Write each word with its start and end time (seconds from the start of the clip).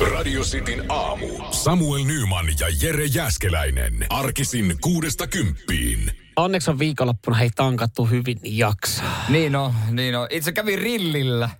Radio 0.00 0.42
Cityn 0.42 0.84
aamu. 0.88 1.26
Samuel 1.50 2.04
Nyman 2.04 2.46
ja 2.60 2.66
Jere 2.82 3.04
Jäskeläinen. 3.04 4.06
Arkisin 4.10 4.76
kuudesta 4.80 5.26
kymppiin. 5.26 6.12
Onneksi 6.36 6.70
on 6.70 6.78
viikonloppuna 6.78 7.36
hei 7.36 7.50
tankattu 7.50 8.04
hyvin 8.04 8.38
jaksaa. 8.42 9.24
Niin 9.28 9.56
on, 9.56 9.74
niin 9.90 10.16
on. 10.16 10.26
Itse 10.30 10.52
kävin 10.52 10.78
rillillä. 10.78 11.50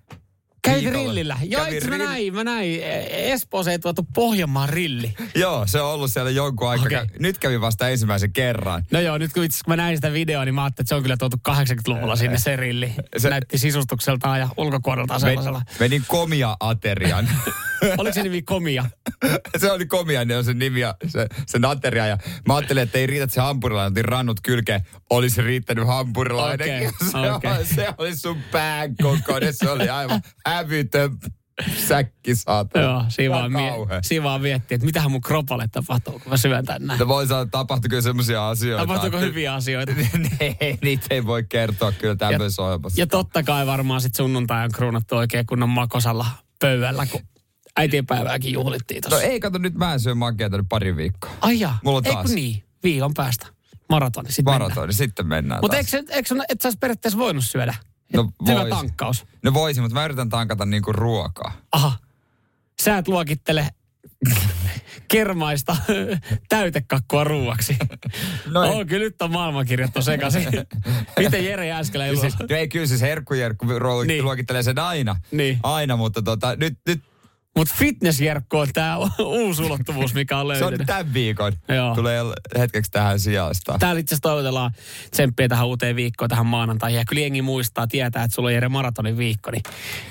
Kävit 0.62 0.82
Viikolla. 0.84 1.04
rillillä. 1.06 1.36
Joo, 1.42 1.64
Kävin 1.64 1.76
itse 1.78 1.88
mä 1.90 1.96
rill- 1.96 2.04
näin, 2.04 2.34
mä 2.34 2.44
näin. 2.44 2.80
Espooseen 3.10 3.72
ei 3.72 3.78
tuotu 3.78 4.06
Pohjanmaan 4.14 4.68
rilli. 4.68 5.14
Joo, 5.34 5.66
se 5.66 5.80
on 5.80 5.90
ollut 5.94 6.10
siellä 6.12 6.30
jonkun 6.30 6.68
aikaa. 6.68 6.86
Okay. 6.86 7.06
Nyt 7.18 7.38
kävin 7.38 7.60
vasta 7.60 7.88
ensimmäisen 7.88 8.32
kerran. 8.32 8.84
No 8.90 9.00
joo, 9.00 9.18
nyt 9.18 9.32
kun 9.32 9.44
itse 9.44 9.64
kun 9.64 9.72
mä 9.72 9.76
näin 9.76 9.96
sitä 9.96 10.12
videoa, 10.12 10.44
niin 10.44 10.54
mä 10.54 10.64
ajattelin, 10.64 10.84
että 10.84 10.88
se 10.88 10.94
on 10.94 11.02
kyllä 11.02 11.16
tuotu 11.16 11.36
80-luvulla 11.48 12.16
sinne 12.16 12.38
se 12.38 12.56
rilli. 12.56 12.94
Se 12.96 13.18
Se- 13.18 13.30
näytti 13.30 13.58
sisustukseltaan 13.58 14.40
ja 14.40 14.48
ulkokuodeltaan 14.56 15.20
sellaisella. 15.20 15.58
Men, 15.58 15.76
menin 15.80 16.04
komia 16.08 16.56
aterian. 16.60 17.28
Oliko 17.98 18.14
se 18.14 18.22
nimi 18.22 18.42
Komia? 18.42 18.84
se 19.60 19.72
oli 19.72 19.86
komia, 19.86 20.24
niin 20.24 20.38
on 20.38 20.44
se 20.44 20.54
nimi 20.54 20.80
ja 20.80 20.94
se, 21.06 21.26
sen 21.46 21.64
ateria. 21.64 22.06
Ja 22.06 22.18
mä 22.48 22.56
ajattelin, 22.56 22.82
että 22.82 22.98
ei 22.98 23.06
riitä 23.06 23.24
että 23.24 23.34
se 23.34 23.40
hampurilainen, 23.40 23.92
otin 23.92 24.04
rannut 24.04 24.40
kylkeen. 24.42 24.80
Olisi 25.10 25.42
riittänyt 25.42 25.86
hampurilainen. 25.86 26.66
Okei, 26.66 26.90
se, 27.10 27.18
on- 27.18 27.66
se 27.66 27.88
oli 27.98 28.16
sun 28.16 28.36
pään 28.52 28.94
kokoinen. 29.02 29.54
Se 29.54 29.70
oli 29.70 29.88
aivan 29.88 30.20
hävytön 30.46 31.10
säkki 31.88 32.34
saatana. 32.34 32.84
Joo, 32.84 33.04
siinä 33.08 33.34
vaan, 33.34 33.52
mie- 33.52 33.72
siinä 34.02 34.22
vaan 34.24 34.40
miettii, 34.40 34.74
että 34.74 34.84
mitähän 34.86 35.10
mun 35.10 35.20
kropalle 35.20 35.68
tapahtuu, 35.72 36.12
kun 36.18 36.30
mä 36.32 36.36
syön 36.36 36.64
tän 36.64 36.86
näin. 36.86 37.00
No 37.00 37.08
voi 37.08 37.26
sanoa, 37.26 37.42
että 37.42 37.50
tapahtuiko 37.58 38.00
semmoisia 38.00 38.48
asioita. 38.48 38.82
Tapahtuuko 38.86 39.16
että- 39.16 39.26
hyviä 39.26 39.54
asioita? 39.54 39.92
ei, 40.60 40.78
niitä 40.82 41.06
ei 41.10 41.26
voi 41.26 41.44
kertoa 41.44 41.92
kyllä 41.92 42.16
tämmöisessä 42.16 42.62
ohjelmassa. 42.62 43.00
Ja 43.00 43.06
totta 43.06 43.42
kai 43.42 43.66
varmaan 43.66 44.00
sit 44.00 44.14
sunnuntai 44.14 44.64
on 44.64 44.72
kruunattu 44.72 45.16
oikein 45.16 45.46
kunnon 45.46 45.68
makosalla 45.68 46.26
pöydällä, 46.60 47.06
kun 47.06 47.20
äitienpäivääkin 47.78 48.52
juhlittiin 48.52 49.00
No 49.04 49.10
tossa. 49.10 49.24
ei, 49.24 49.40
kato, 49.40 49.58
nyt 49.58 49.74
mä 49.74 49.92
en 49.92 50.00
syö 50.00 50.14
makeata 50.14 50.56
nyt 50.56 50.66
pari 50.68 50.96
viikkoa. 50.96 51.30
Ai 51.40 51.60
jaa. 51.60 51.78
Mulla 51.84 52.00
Ei 52.04 52.12
taas. 52.12 52.26
kun 52.26 52.34
niin, 52.34 52.62
viikon 52.82 53.14
päästä. 53.14 53.46
Maratoni, 53.88 54.32
sit 54.32 54.44
mennään. 54.44 54.60
Maratoni, 54.62 54.92
sitten 54.92 55.26
mennään 55.26 55.60
Mutta 55.62 55.76
eikö, 55.76 56.02
eikö, 56.10 56.34
et 56.48 56.60
sä 56.60 56.70
periaatteessa 56.80 57.18
voinut 57.18 57.44
syödä? 57.44 57.74
No 58.12 58.30
Hyvä 58.48 58.58
vois. 58.60 58.68
tankkaus. 58.68 59.26
No 59.42 59.54
voisin, 59.54 59.82
mutta 59.82 59.94
mä 59.94 60.04
yritän 60.04 60.28
tankata 60.28 60.66
niinku 60.66 60.92
ruokaa. 60.92 61.52
Aha. 61.72 61.92
Sä 62.82 62.98
et 62.98 63.08
luokittele 63.08 63.68
kermaista 65.08 65.76
täytekakkua 66.48 67.24
ruuaksi. 67.24 67.76
No 68.46 68.62
ei. 68.64 68.70
oh, 68.70 68.86
kyllä 68.86 69.04
nyt 69.04 69.22
on 69.22 69.32
maailmankirjattu 69.32 70.02
sekaisin. 70.02 70.46
Miten 71.18 71.44
Jere 71.44 71.66
Jääskelä 71.66 72.04
Siis, 72.20 72.38
no 72.38 72.46
ei, 72.56 72.68
kyllä 72.68 72.86
siis 72.86 73.00
herkkujerkku 73.00 73.66
Niin. 74.06 74.24
luokittelee 74.24 74.62
sen 74.62 74.78
aina. 74.78 75.16
Niin. 75.30 75.58
Aina, 75.62 75.96
mutta 75.96 76.22
tota, 76.22 76.56
nyt, 76.56 76.78
nyt 76.86 77.02
Mutta 77.58 77.74
fitnessjerkku 77.78 78.56
on 78.56 78.68
tää 78.72 78.96
uusi 79.18 79.62
ulottuvuus, 79.62 80.14
mikä 80.14 80.36
on 80.38 80.40
se 80.56 80.64
on 80.64 80.70
löytynyt. 80.70 80.86
tämän 80.86 81.14
viikon. 81.14 81.52
Joo. 81.68 81.94
Tulee 81.94 82.20
hetkeksi 82.58 82.90
tähän 82.90 83.20
sijasta. 83.20 83.76
Täällä 83.78 84.00
itse 84.00 84.14
asiassa 84.14 84.22
toivotellaan 84.22 84.70
tsemppiä 85.10 85.48
tähän 85.48 85.66
uuteen 85.66 85.96
viikkoon, 85.96 86.28
tähän 86.28 86.46
maanantaihin. 86.46 86.98
Ja 86.98 87.04
kyllä 87.04 87.20
jengi 87.20 87.42
muistaa, 87.42 87.86
tietää, 87.86 88.24
että 88.24 88.34
sulla 88.34 88.48
on 88.48 88.54
Jere 88.54 88.68
maratonin 88.68 89.16
viikko, 89.18 89.50
niin 89.50 89.62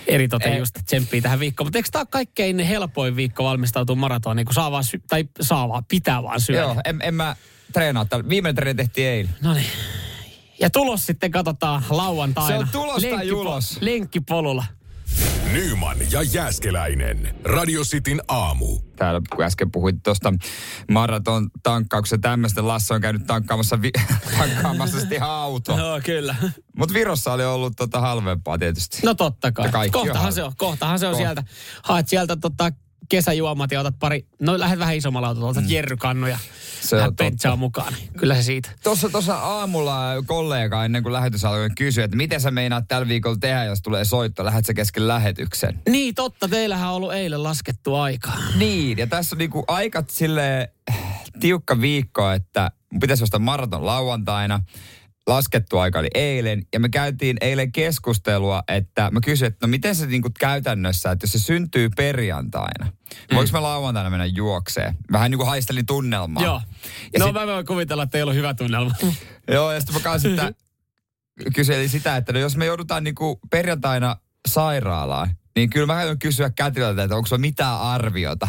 eritoten 0.07 0.53
Ei. 0.53 0.59
just 0.59 0.75
tsemppiä 0.85 1.21
tähän 1.21 1.39
viikkoon. 1.39 1.65
Mutta 1.65 1.77
eikö 1.79 1.89
tämä 1.91 2.01
ole 2.01 2.07
kaikkein 2.11 2.59
helpoin 2.59 3.15
viikko 3.15 3.43
valmistautua 3.43 3.95
maratoniin, 3.95 4.45
kun 4.45 4.53
saa 4.53 4.71
vaan, 4.71 4.83
sy- 4.83 5.01
tai 5.07 5.25
saa 5.41 5.69
vaan, 5.69 5.85
pitää 5.85 6.23
vaan 6.23 6.41
syödä? 6.41 6.61
Joo, 6.61 6.75
en, 6.85 6.99
en 7.03 7.13
mä 7.13 7.35
treenaa. 7.73 8.05
Viimeinen 8.29 8.55
treeni 8.55 8.77
tehtiin 8.77 9.07
eilen. 9.07 9.35
No 9.41 9.53
niin. 9.53 9.65
Ja 10.59 10.69
tulos 10.69 11.05
sitten 11.05 11.31
katsotaan 11.31 11.83
lauantaina. 11.89 12.49
Se 12.49 12.55
on 12.57 12.67
tulos 12.71 13.01
tai 13.01 13.11
Lenkkipo- 13.11 13.33
ulos. 13.33 13.77
Lenkkipolulla. 13.81 14.63
Nyman 15.53 15.97
ja 16.11 16.21
Jäskeläinen. 16.23 17.35
Radio 17.43 17.81
Cityn 17.83 18.21
aamu. 18.27 18.79
Täällä 18.95 19.21
kun 19.35 19.45
äsken 19.45 19.71
puhuit 19.71 19.95
tuosta 20.03 20.33
maraton 20.91 21.49
tankkauksesta 21.63 22.21
tämmöistä, 22.21 22.67
Lasse 22.67 22.93
on 22.93 23.01
käynyt 23.01 23.27
tankkaamassa, 23.27 23.81
vi- 23.81 23.91
tankkaamassa 24.37 24.99
sitten 24.99 25.15
ihan 25.15 25.29
auto. 25.29 25.77
Joo, 25.77 26.01
kyllä. 26.05 26.35
Mutta 26.77 26.93
Virossa 26.93 27.33
oli 27.33 27.45
ollut 27.45 27.73
tota 27.77 27.99
halvempaa 27.99 28.57
tietysti. 28.57 28.97
No 29.05 29.13
totta 29.13 29.51
kai. 29.51 29.85
On 29.85 29.91
Kohtahan 29.91 30.33
se 30.33 30.43
on, 30.43 30.53
kohtahan 30.57 30.99
se 30.99 31.07
on 31.07 31.13
Ko- 31.13 31.17
sieltä. 31.17 31.43
Haet 31.83 32.07
sieltä 32.07 32.35
tota 32.35 32.71
kesäjuomat 33.09 33.71
ja 33.71 33.79
otat 33.79 33.95
pari, 33.99 34.25
no 34.39 34.59
lähdet 34.59 34.79
vähän 34.79 34.95
isommalla 34.95 35.27
autolla, 35.27 35.49
otat 35.49 35.63
mm. 35.63 35.69
jerrykannuja. 35.69 36.37
Se 36.81 36.95
vähän 36.95 37.07
on 37.07 37.15
totta. 37.15 37.23
bensaa 37.23 37.55
mukaan. 37.55 37.93
Kyllä 38.17 38.35
se 38.35 38.41
siitä. 38.41 38.69
Tuossa 38.83 39.09
tuossa 39.09 39.35
aamulla 39.35 40.01
kollega 40.25 40.85
ennen 40.85 41.03
kuin 41.03 41.13
lähetys 41.13 41.45
alkoi 41.45 41.69
kysyä, 41.77 42.05
että 42.05 42.17
miten 42.17 42.41
sä 42.41 42.51
meinaat 42.51 42.85
tällä 42.87 43.07
viikolla 43.07 43.37
tehdä, 43.39 43.63
jos 43.63 43.81
tulee 43.81 44.05
soitto, 44.05 44.45
lähdet 44.45 44.65
sä 44.65 44.73
kesken 44.73 45.07
lähetyksen? 45.07 45.81
Niin, 45.89 46.15
totta. 46.15 46.47
Teillähän 46.47 46.89
on 46.89 46.95
ollut 46.95 47.13
eilen 47.13 47.43
laskettu 47.43 47.95
aika. 47.95 48.31
Niin, 48.55 48.97
ja 48.97 49.07
tässä 49.07 49.35
on 49.35 49.37
niinku 49.37 49.63
aikat 49.67 50.09
sille 50.09 50.73
tiukka 51.39 51.81
viikko, 51.81 52.31
että 52.31 52.71
pitäisi 52.99 53.23
ostaa 53.23 53.39
maraton 53.39 53.85
lauantaina. 53.85 54.59
Laskettu 55.27 55.77
aika 55.77 55.99
oli 55.99 56.07
eilen, 56.13 56.63
ja 56.73 56.79
me 56.79 56.89
käytiin 56.89 57.37
eilen 57.41 57.71
keskustelua, 57.71 58.63
että 58.67 59.11
mä 59.11 59.19
kysyin, 59.21 59.47
että 59.47 59.67
no 59.67 59.71
miten 59.71 59.95
se 59.95 60.05
niinku 60.05 60.29
käytännössä, 60.39 61.11
että 61.11 61.23
jos 61.23 61.31
se 61.31 61.39
syntyy 61.39 61.89
perjantaina, 61.89 62.85
mm. 62.85 63.35
voiko 63.35 63.51
mä 63.51 63.61
lauantaina 63.61 64.09
mennä 64.09 64.25
juokseen? 64.25 64.97
Vähän 65.11 65.31
niin 65.31 65.37
kuin 65.37 65.47
haistelin 65.47 65.85
tunnelmaa. 65.85 66.43
Joo. 66.43 66.61
Ja 67.13 67.19
no 67.19 67.25
sit- 67.25 67.33
mä 67.33 67.47
voin 67.47 67.65
kuvitella, 67.65 68.03
että 68.03 68.17
ei 68.17 68.21
ollut 68.21 68.35
hyvä 68.35 68.53
tunnelma. 68.53 68.91
Joo, 69.51 69.71
ja 69.71 69.79
sitten 69.79 69.95
mä 69.95 69.99
kanssa 70.01 70.29
sitä, 70.29 70.51
kyselin 71.55 71.89
sitä, 71.89 72.17
että 72.17 72.33
no 72.33 72.39
jos 72.39 72.57
me 72.57 72.65
joudutaan 72.65 73.03
niinku 73.03 73.39
perjantaina 73.51 74.15
sairaalaan, 74.47 75.29
niin 75.55 75.69
kyllä 75.69 75.85
mä 75.85 75.95
aion 75.95 76.19
kysyä 76.19 76.49
kätilöltä, 76.49 77.03
että 77.03 77.15
onko 77.15 77.27
sulla 77.27 77.39
mitään 77.39 77.79
arviota. 77.81 78.47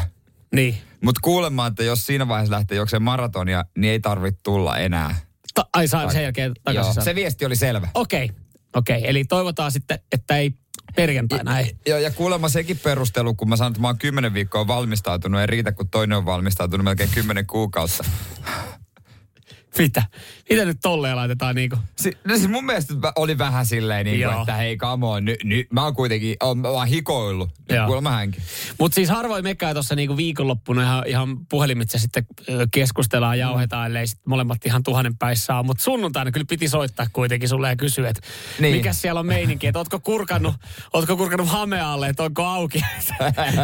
niin. 0.55 0.75
Mutta 1.05 1.21
kuulemma, 1.25 1.67
että 1.67 1.83
jos 1.85 2.07
siinä 2.07 2.29
vaiheessa 2.29 2.55
lähtee 2.55 2.77
juoksemaan 2.77 3.03
maratonia, 3.03 3.65
niin 3.77 3.91
ei 3.93 4.01
tarvitse 4.01 4.41
tulla 4.43 4.79
enää. 4.79 5.17
Ta- 5.59 5.69
ai 5.73 5.89
saa 5.89 6.13
sen 6.13 6.23
jälkeen 6.23 6.49
Joo, 6.49 6.55
takaisin. 6.65 6.95
saada. 6.95 7.05
se 7.05 7.15
viesti 7.15 7.45
oli 7.45 7.57
selvä. 7.57 7.89
Okei, 7.95 8.31
okei. 8.77 9.09
Eli 9.09 9.25
toivotaan 9.25 9.73
sitten, 9.73 9.99
että 10.13 10.37
ei 10.37 10.53
perjantaina 10.97 11.59
ei. 11.59 11.77
Joo, 11.87 11.99
ja 11.99 12.11
kuulemma 12.11 12.49
sekin 12.49 12.79
perustelu, 12.79 13.35
kun 13.35 13.49
mä 13.49 13.57
sanon, 13.57 13.71
että 13.73 13.81
mä 13.81 13.89
oon 13.89 13.99
kymmenen 13.99 14.35
viikkoa 14.35 14.67
valmistautunut, 14.67 15.41
ei 15.41 15.47
riitä, 15.47 15.73
kun 15.73 15.89
toinen 15.89 16.19
on 16.19 16.25
valmistautunut 16.27 16.85
melkein 16.85 17.11
kymmenen 17.15 17.47
kuukautta. 17.47 18.05
Mitä? 19.79 20.03
Mitä 20.51 20.65
nyt 20.65 20.79
tolleen 20.83 21.17
laitetaan 21.17 21.55
niinku? 21.55 21.77
Si- 21.97 22.19
no 22.25 22.37
siis 22.37 22.49
mun 22.49 22.65
mielestä 22.65 22.95
oli 23.17 23.39
vähän 23.39 23.67
silleen, 23.67 24.05
niin 24.07 24.17
kuin, 24.17 24.23
Joo. 24.33 24.41
että 24.41 24.55
hei, 24.55 24.77
come 24.77 25.07
on, 25.07 25.25
nyt, 25.25 25.45
nyt, 25.45 25.67
mä 25.73 25.85
oon 25.85 25.95
kuitenkin, 25.95 26.37
oon, 26.43 26.59
mä 26.59 26.69
oon 26.69 26.87
hikoillut. 26.87 27.51
Joo. 27.71 27.87
Kuulemma 27.87 28.11
hänkin. 28.11 28.43
Mutta 28.79 28.95
siis 28.95 29.09
harvoin 29.09 29.45
mekään 29.45 29.75
tuossa 29.75 29.95
niinku 29.95 30.17
viikonloppuna 30.17 30.83
ihan, 30.83 31.03
ihan 31.07 31.39
puhelimitse 31.49 31.99
sitten 31.99 32.27
keskustellaan 32.71 33.39
ja 33.39 33.47
jauhetaan, 33.49 33.87
ellei 33.87 34.07
sit 34.07 34.21
molemmat 34.27 34.67
ihan 34.67 34.83
tuhannen 34.83 35.17
päissä 35.19 35.55
on. 35.55 35.67
Mutta 35.67 35.83
sunnuntaina 35.85 36.31
kyllä 36.31 36.47
piti 36.49 36.69
soittaa 36.69 37.07
kuitenkin 37.13 37.49
sulle 37.49 37.69
ja 37.69 37.77
kysyä, 37.77 38.09
että 38.09 38.23
Niin. 38.59 38.63
niin. 38.63 38.77
mikä 38.77 38.93
siellä 38.93 39.21
on 39.21 39.27
meininki, 39.27 39.67
että 39.67 39.79
ootko 39.79 40.01
kurkannut, 40.01 40.55
ootko 40.93 41.17
kurkannut 41.17 41.49
hamealle, 41.49 42.09
että 42.09 42.23
onko 42.23 42.45
auki, 42.45 42.79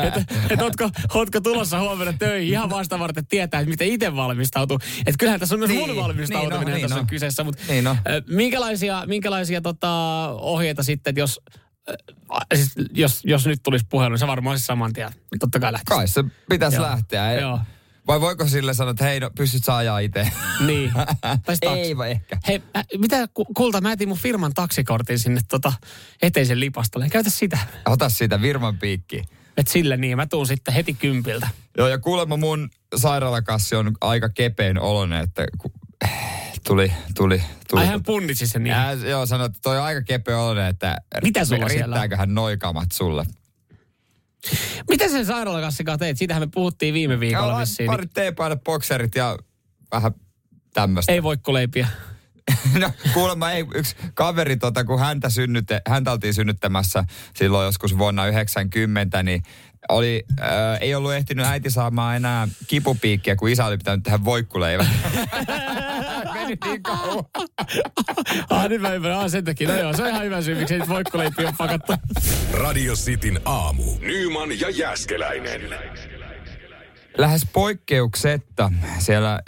että 0.07 0.25
et, 0.51 0.63
ootko, 0.63 0.91
ootko 1.15 1.41
tulossa 1.41 1.81
huomenna 1.81 2.13
töihin 2.13 2.49
ihan 2.53 2.71
vasta 2.71 2.99
varten 2.99 3.27
tietää, 3.27 3.61
että 3.61 3.71
miten 3.71 3.89
itse 3.89 4.17
valmistautuu. 4.17 4.79
Että 4.99 5.19
kyllähän 5.19 5.41
tässä 5.41 5.55
on 5.55 5.59
myös 5.59 5.71
Niin, 5.71 5.89
mun 5.89 5.97
valmistautuminen 5.97 6.65
niin 6.65 6.71
no, 6.74 6.74
niin 6.75 6.81
niin 6.81 6.89
tässä 6.89 6.95
no. 6.97 7.01
on 7.01 7.07
kyseessä, 7.07 7.45
mutta 7.45 7.63
Niin 7.69 7.85
no. 7.85 7.97
minkälaisia, 8.29 9.03
minkälaisia 9.07 9.61
tota, 9.61 9.91
ohjeita 10.31 10.83
sitten, 10.83 11.11
että 11.11 11.21
jos, 11.21 11.41
äh, 11.89 11.97
siis 12.55 12.73
jos, 12.95 13.21
jos 13.25 13.47
nyt 13.47 13.61
tulisi 13.63 13.87
puhelu, 13.91 14.11
niin 14.11 14.19
se 14.19 14.27
varmaan 14.27 14.53
olisi 14.53 14.67
saman 14.67 14.93
tien. 14.93 15.11
Totta 15.41 15.59
kai 15.61 15.73
lähtisi. 15.73 15.97
Kai 15.97 16.09
se 16.09 16.25
pitäisi 16.49 16.77
Joo. 16.77 16.87
lähteä. 16.87 17.33
Ei- 17.33 17.41
Joo. 17.41 17.61
Vai 18.07 18.21
voiko 18.21 18.49
sille 18.49 18.75
sanoa, 18.75 18.91
että 18.91 19.05
hei, 19.05 19.21
no, 19.21 19.31
pystyt 19.37 19.65
sä 19.65 19.77
ajaa 19.77 19.99
itse? 19.99 20.29
Niin. 20.67 20.93
Ei 21.77 21.97
vai 21.97 22.11
ehkä. 22.11 22.39
Hei, 22.47 22.63
äh, 22.77 22.85
mitä 22.99 23.29
ku- 23.35 23.45
kulta, 23.45 23.81
mä 23.81 23.93
etin 23.93 24.09
mun 24.09 24.19
firman 24.19 24.55
taksikortin 24.55 25.19
sinne 25.19 25.41
tota 25.49 25.73
eteisen 26.23 26.61
lipastolle. 26.61 27.09
Käytä 27.09 27.31
sitä. 27.31 27.59
Ota 27.87 28.09
siitä 28.09 28.41
Virman 28.43 28.79
piikki. 28.79 29.23
Et 29.57 29.69
sille 29.69 29.97
niin, 29.97 30.17
mä 30.17 30.27
tuun 30.27 30.47
sitten 30.47 30.75
heti 30.75 30.95
kympiltä. 30.95 31.49
Joo, 31.79 31.89
ja 31.89 31.99
kuulemma 31.99 32.37
mun 32.37 32.71
sairaalakassi 32.97 33.77
on 33.77 33.93
aika 34.01 34.29
kepein 34.29 34.79
oloinen, 34.81 35.23
että 35.23 35.47
ku, 35.59 35.73
tuli, 36.67 36.93
tuli, 37.17 37.43
tuli. 37.71 37.81
Ai 37.81 37.87
hän 37.87 38.03
punnitsi 38.03 38.47
sen 38.47 38.63
niin. 38.65 38.75
Ää, 38.75 38.93
joo, 38.93 39.27
sanoi, 39.27 39.47
että 39.47 39.59
toi 39.63 39.79
on 39.79 39.85
aika 39.85 40.03
kepeä 40.03 40.39
oloinen, 40.39 40.67
että 40.67 40.97
Mitä 41.23 41.45
sulla 41.45 41.69
siellä 41.69 41.85
on? 41.85 41.91
riittääköhän 41.91 42.35
noikamat 42.35 42.93
sulle. 42.93 43.27
Miten 44.91 45.11
sen 45.11 45.27
sairaalakassikaan 45.27 45.99
teet? 45.99 46.19
Siitähän 46.19 46.43
me 46.43 46.49
puhuttiin 46.55 46.95
viime 46.95 47.21
viikolla 47.21 47.53
Joo, 47.53 47.61
vissiin. 47.61 47.85
Niin 47.85 47.91
Parit 47.91 48.11
teepaidat, 48.15 48.65
bokserit 48.65 49.15
ja 49.15 49.39
vähän 49.93 50.13
tämmöistä. 50.75 51.13
ei 51.13 51.23
voikkoleipiä. 51.23 51.89
No 52.79 52.91
kuulemma 53.15 53.51
ei, 53.51 53.65
yksi 53.75 53.97
kaveri, 54.15 54.57
tota, 54.57 54.85
kun 54.85 54.99
häntä, 54.99 55.31
synnytte, 55.31 55.81
häntä 55.89 56.13
oltiin 56.13 56.35
synnyttämässä 56.35 57.05
silloin 57.37 57.65
joskus 57.65 57.99
vuonna 57.99 58.27
90, 58.27 59.23
niin 59.23 59.43
oli, 59.89 60.25
äh, 60.41 60.49
ei 60.81 60.95
ollut 60.95 61.13
ehtinyt 61.13 61.47
äiti 61.47 61.71
saamaan 61.71 62.17
enää 62.17 62.49
kipupiikkiä, 62.67 63.37
kun 63.37 63.49
isä 63.49 63.67
oli 63.67 63.77
pitänyt 63.77 64.03
tehdä 64.03 64.25
voikkuleivät. 64.25 64.87
Meni 66.35 66.57
niin 66.65 66.83
kauan. 66.83 67.25
ah, 68.51 68.69
nyt 68.69 68.81
mä 68.81 68.93
ymmärrän. 68.95 69.21
Ah, 69.21 69.31
sen 69.31 69.45
takia. 69.45 69.69
No 69.69 69.79
joo, 69.79 69.93
se 69.93 70.03
on 70.03 70.09
ihan 70.09 70.25
hyvä 70.25 70.43
syy, 70.43 70.55
miksi 70.55 70.75
ei 70.75 70.89
voikkuleipiä 70.89 71.47
ole 71.47 71.55
pakattu. 71.59 71.93
Radio 72.53 72.95
Cityn 72.95 73.41
aamu. 73.45 73.85
Nyman 74.01 74.61
ja 74.61 74.71
Jäskeläinen. 74.71 75.61
Lähes 77.19 77.47
poikkeuksetta 77.53 78.73
siellä 78.99 79.33
äh, 79.33 79.41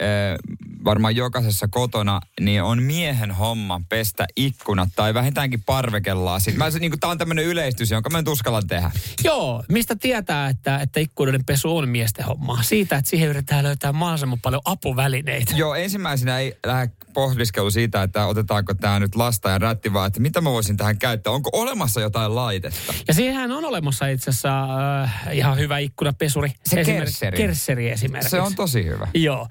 varmaan 0.83 1.15
jokaisessa 1.15 1.67
kotona, 1.67 2.21
niin 2.39 2.63
on 2.63 2.83
miehen 2.83 3.31
homma 3.31 3.81
pestä 3.89 4.25
ikkunat 4.35 4.89
tai 4.95 5.13
vähintäänkin 5.13 5.63
parvekellaasit. 5.65 6.55
Mä, 6.55 6.69
niin 6.69 6.99
tämä 6.99 7.11
on 7.11 7.17
tämmöinen 7.17 7.45
yleistys, 7.45 7.91
jonka 7.91 8.09
mä 8.09 8.19
en 8.19 8.29
uskallan 8.29 8.67
tehdä. 8.67 8.91
Joo, 9.23 9.63
mistä 9.69 9.95
tietää, 9.95 10.49
että, 10.49 10.77
että 10.77 10.99
ikkunoiden 10.99 11.45
pesu 11.45 11.77
on 11.77 11.89
miesten 11.89 12.25
homma? 12.25 12.63
Siitä, 12.63 12.97
että 12.97 13.09
siihen 13.09 13.29
yritetään 13.29 13.63
löytää 13.63 13.93
mahdollisimman 13.93 14.39
paljon 14.41 14.61
apuvälineitä. 14.65 15.55
Joo, 15.55 15.75
ensimmäisenä 15.75 16.39
ei 16.39 16.57
lähde 16.65 16.91
pohdiskelu 17.13 17.71
siitä, 17.71 18.03
että 18.03 18.25
otetaanko 18.25 18.73
tämä 18.73 18.99
nyt 18.99 19.15
lasta 19.15 19.49
ja 19.49 19.57
rätti, 19.57 19.93
vaan 19.93 20.07
että 20.07 20.19
mitä 20.19 20.41
mä 20.41 20.51
voisin 20.51 20.77
tähän 20.77 20.97
käyttää. 20.97 21.33
Onko 21.33 21.49
olemassa 21.53 22.01
jotain 22.01 22.35
laitetta? 22.35 22.93
Ja 23.07 23.13
siihen 23.13 23.51
on 23.51 23.65
olemassa 23.65 24.07
itse 24.07 24.29
asiassa 24.29 24.67
äh, 25.03 25.27
ihan 25.31 25.57
hyvä 25.57 25.77
ikkunapesuri. 25.77 26.49
Se 26.65 26.83
kersseri. 26.83 27.37
Kersseri 27.57 27.89
esimerkiksi. 27.89 28.29
Se 28.29 28.41
on 28.41 28.55
tosi 28.55 28.85
hyvä. 28.85 29.07
Joo. 29.13 29.47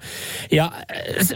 Ja 0.51 0.71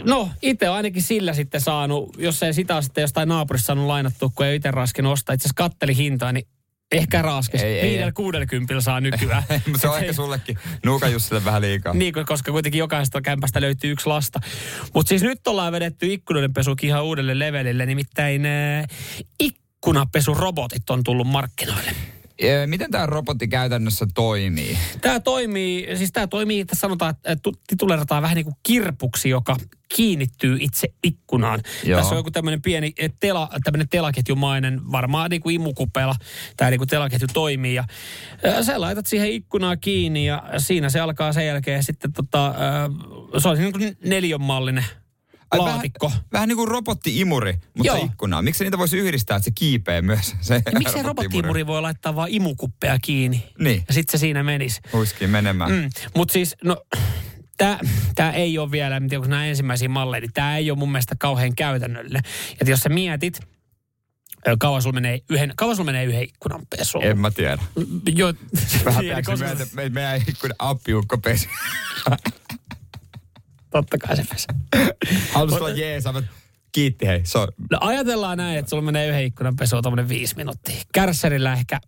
no, 0.04 0.30
itse 0.42 0.68
on 0.68 0.76
ainakin 0.76 1.02
sillä 1.02 1.32
sitten 1.32 1.60
saanut, 1.60 2.16
jos 2.18 2.42
ei 2.42 2.54
sitä 2.54 2.82
sitten 2.82 3.02
jostain 3.02 3.28
naapurista 3.28 3.66
saanut 3.66 3.86
lainattua, 3.86 4.30
kun 4.34 4.46
ei 4.46 4.56
itse 4.56 4.70
raskinut 4.70 5.12
ostaa. 5.12 5.34
Itse 5.34 5.46
asiassa 5.46 5.62
katteli 5.70 5.96
hintaa, 5.96 6.32
niin 6.32 6.46
Ehkä 6.92 7.22
raskis. 7.22 7.62
Viidellä 7.62 8.12
kuudelkympillä 8.12 8.80
saa 8.80 9.00
nykyään. 9.00 9.42
se 9.80 9.88
on 9.88 9.98
ehkä 9.98 10.12
sullekin 10.12 10.58
Nuuka 10.84 11.08
Jussille 11.08 11.44
vähän 11.44 11.62
liikaa. 11.62 11.94
niin, 11.94 12.14
koska 12.26 12.52
kuitenkin 12.52 12.78
jokaisesta 12.78 13.20
kämpästä 13.20 13.60
löytyy 13.60 13.90
yksi 13.90 14.06
lasta. 14.06 14.40
Mutta 14.94 15.08
siis 15.08 15.22
nyt 15.22 15.46
ollaan 15.46 15.72
vedetty 15.72 16.12
ikkunoiden 16.12 16.52
pesukin 16.52 16.88
ihan 16.88 17.04
uudelle 17.04 17.38
levelille. 17.38 17.86
Nimittäin 17.86 18.46
äh, 18.46 18.86
ikkunapesurobotit 19.40 20.90
on 20.90 21.04
tullut 21.04 21.26
markkinoille. 21.26 21.92
Miten 22.66 22.90
tämä 22.90 23.06
robotti 23.06 23.48
käytännössä 23.48 24.06
toimii? 24.14 24.78
Tämä 25.00 25.20
toimii, 25.20 25.96
siis 25.96 26.12
tämä 26.12 26.26
toimii, 26.26 26.60
että 26.60 26.76
sanotaan, 26.76 27.14
että 27.24 27.50
titulerataan 27.66 28.22
vähän 28.22 28.34
niin 28.34 28.44
kuin 28.44 28.56
kirpuksi, 28.62 29.28
joka 29.28 29.56
kiinnittyy 29.96 30.56
itse 30.60 30.88
ikkunaan. 31.04 31.60
Joo. 31.84 31.98
Tässä 31.98 32.14
on 32.14 32.18
joku 32.18 32.30
tämmöinen 32.30 32.62
pieni 32.62 32.92
tela, 33.20 33.48
tämmöinen 33.64 33.88
telaketjumainen, 33.88 34.92
varmaan 34.92 35.30
niin 35.30 35.42
kuin 35.42 35.54
imukupela, 35.54 36.14
tämä 36.56 36.70
niin 36.70 36.78
kuin 36.78 36.88
telaketju 36.88 37.28
toimii. 37.32 37.74
Ja 37.74 37.84
sä 38.62 38.80
laitat 38.80 39.06
siihen 39.06 39.30
ikkunaa 39.30 39.76
kiinni 39.76 40.26
ja 40.26 40.42
siinä 40.58 40.90
se 40.90 41.00
alkaa 41.00 41.32
sen 41.32 41.46
jälkeen 41.46 41.84
sitten 41.84 42.12
tota, 42.12 42.54
se 43.38 43.48
on 43.48 43.58
niin 43.58 43.72
kuin 43.72 43.96
neljönmallinen 44.04 44.84
laatikko. 45.58 46.06
Vähän, 46.06 46.22
vähän 46.32 46.48
niin 46.48 46.56
kuin 46.56 46.68
robotti-imuri, 46.68 47.52
mutta 47.52 47.92
Joo. 47.92 48.04
ikkunaa. 48.04 48.42
Miksi 48.42 48.64
niitä 48.64 48.78
voisi 48.78 48.98
yhdistää, 48.98 49.36
että 49.36 49.44
se 49.44 49.50
kiipee 49.54 50.02
myös? 50.02 50.34
Se 50.40 50.62
ja 50.66 50.78
miksi 50.78 51.02
robotti-imuri 51.02 51.66
voi 51.66 51.82
laittaa 51.82 52.16
vaan 52.16 52.28
imukuppeja 52.30 52.98
kiinni? 53.02 53.44
Niin. 53.58 53.84
Ja 53.88 53.94
sitten 53.94 54.18
se 54.18 54.20
siinä 54.20 54.42
menisi. 54.42 54.80
Huiskiin 54.92 55.30
menemään. 55.30 55.72
Mm. 55.72 55.90
Mutta 56.16 56.32
siis, 56.32 56.56
no 56.64 56.84
tämä, 58.14 58.32
ei 58.32 58.58
ole 58.58 58.70
vielä, 58.70 58.96
en 58.96 59.08
tiedä, 59.08 59.20
onko 59.20 59.30
nämä 59.30 59.46
ensimmäisiä 59.46 59.88
malleja, 59.88 60.20
niin 60.20 60.32
tämä 60.34 60.56
ei 60.56 60.70
ole 60.70 60.78
mun 60.78 60.92
mielestä 60.92 61.14
kauhean 61.18 61.54
käytännöllinen. 61.54 62.22
Että 62.52 62.70
jos 62.70 62.80
sä 62.80 62.88
mietit, 62.88 63.40
kauan 64.58 64.82
sulla 64.82 64.94
menee 64.94 65.20
yhden, 65.30 65.52
kauan 65.56 65.76
sulla 65.76 65.86
menee 65.86 66.04
yhden 66.04 66.22
ikkunan 66.22 66.60
pesuun? 66.76 67.04
En 67.04 67.18
mä 67.18 67.30
tiedä. 67.30 67.62
Jo, 68.14 68.34
Vähän 68.84 69.00
tiedätkö, 69.00 69.30
koska... 69.30 69.46
meidän, 69.74 69.92
meidän 69.92 70.20
ikkunan 70.28 70.56
appiukko 70.58 71.18
pesi. 71.18 71.48
Totta 73.72 73.98
kai 73.98 74.16
se 74.16 74.24
pesee. 74.24 74.54
Olla 75.34 75.70
jeesa, 75.70 76.22
kiitti 76.72 77.06
hei. 77.06 77.20
So. 77.24 77.48
No 77.70 77.78
ajatellaan 77.80 78.38
näin, 78.38 78.58
että 78.58 78.70
sulla 78.70 78.82
menee 78.82 79.08
yhden 79.08 79.24
ikkunan 79.24 79.56
pesuun 79.56 79.82
tuommoinen 79.82 80.08
viisi 80.08 80.36
minuuttia. 80.36 80.74
Kärsserillä 80.92 81.52
ehkä 81.52 81.80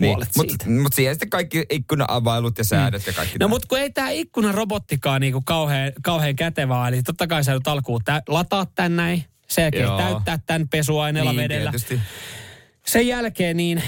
puolet 0.00 0.28
niin, 0.36 0.48
siitä. 0.48 0.64
Mutta 0.64 0.82
mut 0.82 0.92
siihen 0.92 1.14
sitten 1.14 1.30
kaikki 1.30 1.64
ikkunaavailut 1.70 2.58
ja 2.58 2.64
säädöt 2.64 3.02
mm. 3.02 3.06
ja 3.06 3.12
kaikki. 3.12 3.38
No 3.38 3.48
mutta 3.48 3.68
kun 3.68 3.78
ei 3.78 3.90
tämä 3.90 4.10
ikkunan 4.10 4.54
robottikaan 4.54 5.20
niinku 5.20 5.42
kauhean, 5.44 5.92
kauhean 6.02 6.36
kätevää, 6.36 6.88
eli 6.88 7.02
totta 7.02 7.26
kai 7.26 7.44
sä 7.44 7.54
nyt 7.54 7.68
alkuun 7.68 8.00
tä- 8.04 8.22
lataa 8.28 8.66
tän 8.74 8.96
näin, 8.96 9.24
sen 9.48 9.62
jälkeen 9.62 9.82
Joo. 9.82 9.98
täyttää 9.98 10.38
tämän 10.46 10.68
pesuaineella 10.68 11.32
niin, 11.32 11.42
vedellä. 11.42 11.70
Tietysti. 11.70 12.00
Sen 12.86 13.06
jälkeen, 13.06 13.56
niin, 13.56 13.82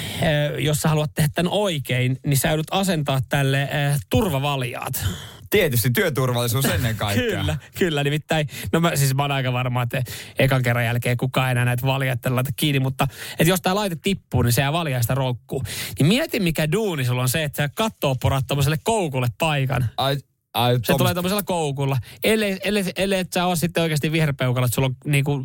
jos 0.58 0.80
sä 0.80 0.88
haluat 0.88 1.14
tehdä 1.14 1.28
tämän 1.34 1.52
oikein, 1.52 2.18
niin 2.26 2.38
sä 2.38 2.48
joudut 2.48 2.66
asentaa 2.70 3.20
tälle 3.28 3.68
turvavaljaat. 4.10 5.06
Tietysti 5.50 5.90
työturvallisuus 5.90 6.64
ennen 6.64 6.96
kaikkea. 7.06 7.38
kyllä, 7.38 7.56
kyllä. 7.78 8.04
Nimittäin, 8.04 8.48
no 8.72 8.80
mä, 8.80 8.96
siis 8.96 9.14
mä 9.14 9.22
oon 9.22 9.32
aika 9.32 9.52
varma, 9.52 9.82
että 9.82 10.02
ekan 10.38 10.62
kerran 10.62 10.84
jälkeen 10.84 11.16
kukaan 11.16 11.50
enää 11.50 11.64
näitä 11.64 11.86
valjaitteella 11.86 12.36
laita 12.36 12.50
kiinni, 12.56 12.80
mutta 12.80 13.08
että 13.30 13.50
jos 13.50 13.60
tämä 13.60 13.74
laite 13.74 13.96
tippuu, 14.02 14.42
niin 14.42 14.52
se 14.52 14.60
jää 14.60 14.72
valjaista 14.72 15.14
roukkuu. 15.14 15.62
Niin 15.98 16.06
mieti, 16.06 16.40
mikä 16.40 16.72
duuni 16.72 17.04
sulla 17.04 17.22
on 17.22 17.28
se, 17.28 17.44
että 17.44 17.56
sä 17.56 17.68
kattoo 17.74 18.14
porat 18.22 18.44
koukulle 18.84 19.28
paikan. 19.38 19.88
Ai, 19.96 20.16
Ai, 20.56 20.78
se 20.84 20.94
tulee 20.98 21.14
tämmöisellä 21.14 21.42
koukulla. 21.42 21.96
Ellei, 22.24 22.58
ellei, 22.64 22.84
ellei 22.96 23.18
et 23.18 23.32
sä 23.32 23.46
ole 23.46 23.56
sitten 23.56 23.82
oikeasti 23.82 24.12
viherpeukalla, 24.12 24.66
että 24.66 24.74
sulla 24.74 24.88
on 24.88 24.96
niinku 25.12 25.44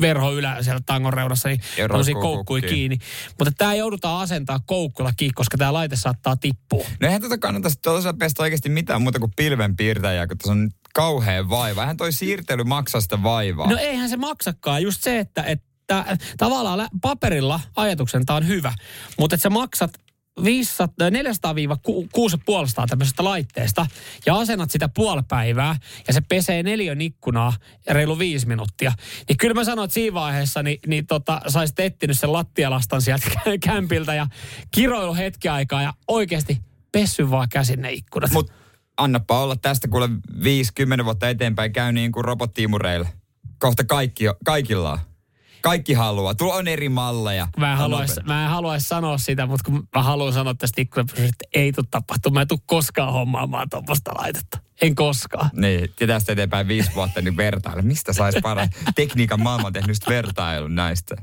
verho 0.00 0.32
ylä 0.32 0.62
siellä 0.62 0.80
tangon 0.86 1.12
reunassa, 1.12 1.48
niin 1.48 1.60
tämmöisiä 1.76 2.14
koukkuja 2.14 2.68
kiinni. 2.68 2.98
Mutta 3.38 3.52
tämä 3.58 3.74
joudutaan 3.74 4.22
asentaa 4.22 4.60
koukkulla 4.66 5.12
kiinni, 5.16 5.32
koska 5.32 5.56
tämä 5.56 5.72
laite 5.72 5.96
saattaa 5.96 6.36
tippua. 6.36 6.84
No 7.00 7.06
eihän 7.06 7.22
tätä 7.22 7.38
kannata 7.38 7.70
sitten 7.70 8.18
pestä 8.18 8.42
oikeasti 8.42 8.68
mitään 8.68 9.02
muuta 9.02 9.18
kuin 9.18 9.32
pilvenpiirtäjää, 9.36 10.26
kun 10.26 10.38
tässä 10.38 10.52
on 10.52 10.70
kauhean 10.94 11.50
vaiva. 11.50 11.82
Eihän 11.82 11.96
toi 11.96 12.12
siirtely 12.12 12.64
maksaa 12.64 13.00
sitä 13.00 13.22
vaivaa. 13.22 13.70
No 13.70 13.76
eihän 13.76 14.08
se 14.08 14.16
maksakaan. 14.16 14.82
Just 14.82 15.02
se, 15.02 15.18
että, 15.18 15.42
että 15.42 16.04
tavallaan 16.38 16.88
paperilla 17.02 17.60
ajatuksen 17.76 18.26
tämä 18.26 18.36
on 18.36 18.46
hyvä, 18.46 18.74
mutta 19.18 19.34
että 19.34 19.42
sä 19.42 19.50
maksat 19.50 19.90
400-650 20.40 20.44
tämmöisestä 22.88 23.24
laitteesta 23.24 23.86
ja 24.26 24.36
asennat 24.36 24.70
sitä 24.70 24.88
puolipäivää 24.88 25.76
ja 26.08 26.12
se 26.14 26.20
pesee 26.20 26.62
neljön 26.62 27.00
ikkunaa 27.00 27.52
reilu 27.90 28.18
viisi 28.18 28.46
minuuttia, 28.46 28.92
niin 29.28 29.36
kyllä 29.36 29.54
mä 29.54 29.64
sanoin, 29.64 29.84
että 29.84 29.94
siinä 29.94 30.14
vaiheessa 30.14 30.62
niin, 30.62 30.78
niin 30.86 31.06
tota, 31.06 31.40
saisit 31.48 31.80
etsinyt 31.80 32.18
sen 32.18 32.32
lattialastan 32.32 33.02
sieltä 33.02 33.30
kämpiltä 33.66 34.14
ja 34.14 34.26
kiroilu 34.70 35.14
hetki 35.14 35.48
aikaa 35.48 35.82
ja 35.82 35.92
oikeasti 36.08 36.58
pessy 36.92 37.30
vaan 37.30 37.48
käsin 37.52 37.82
ne 37.82 37.92
ikkunat. 37.92 38.30
Mut 38.30 38.52
annapa 38.96 39.40
olla 39.40 39.56
tästä 39.56 39.88
kuule 39.88 40.08
50 40.44 41.04
vuotta 41.04 41.28
eteenpäin 41.28 41.72
käy 41.72 41.92
niin 41.92 42.12
kuin 42.12 42.24
robottiimureilla. 42.24 43.08
Kohta 43.58 43.84
kaikki, 43.84 44.24
kaikilla. 44.44 45.09
Kaikki 45.60 45.92
haluaa. 45.92 46.34
Tuolla 46.34 46.54
on 46.54 46.68
eri 46.68 46.88
malleja. 46.88 47.48
Mä 47.56 47.72
en, 47.72 47.78
haluais, 47.78 48.20
mä 48.24 48.44
en 48.44 48.50
haluais 48.50 48.88
sanoa 48.88 49.18
sitä, 49.18 49.46
mutta 49.46 49.70
kun 49.70 49.88
mä 49.96 50.02
haluan 50.02 50.32
sanoa 50.32 50.54
tästä 50.54 50.80
ikkunapysystä, 50.80 51.24
että 51.28 51.44
ei 51.60 51.72
tule 51.72 51.86
tapahtua. 51.90 52.32
Mä 52.32 52.40
en 52.40 52.48
tule 52.48 52.60
koskaan 52.66 53.12
hommaamaan 53.12 53.68
tuommoista 53.70 54.10
laitetta. 54.14 54.58
En 54.82 54.94
koskaan. 54.94 55.50
Niin, 55.52 55.90
ja 56.00 56.06
tästä 56.06 56.32
eteenpäin 56.32 56.68
viisi 56.68 56.90
vuotta 56.94 57.22
niin 57.22 57.36
vertaile. 57.36 57.82
Mistä 57.82 58.12
saisi 58.12 58.40
paras? 58.40 58.68
Tekniikan 58.94 59.42
maailma 59.42 59.66
on 59.66 59.72
tehnyt 59.72 59.96
vertailun 60.08 60.74
näistä. 60.74 61.16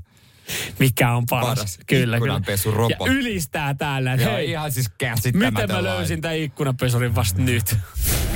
Mikä 0.80 1.12
on 1.12 1.26
paras. 1.30 1.50
paras 1.50 1.80
kyllä, 1.88 2.20
kyllä. 2.20 2.42
Ja 2.90 3.12
ylistää 3.12 3.74
täällä. 3.74 4.14
Joo, 4.14 4.32
hei, 4.32 4.50
ihan 4.50 4.72
siis 4.72 4.90
Miten 5.34 5.72
mä 5.72 5.84
löysin 5.84 6.22
tämän 6.22 6.38
ikkunapesurin 6.38 7.16
vasta 7.16 7.42
nyt? 7.42 7.76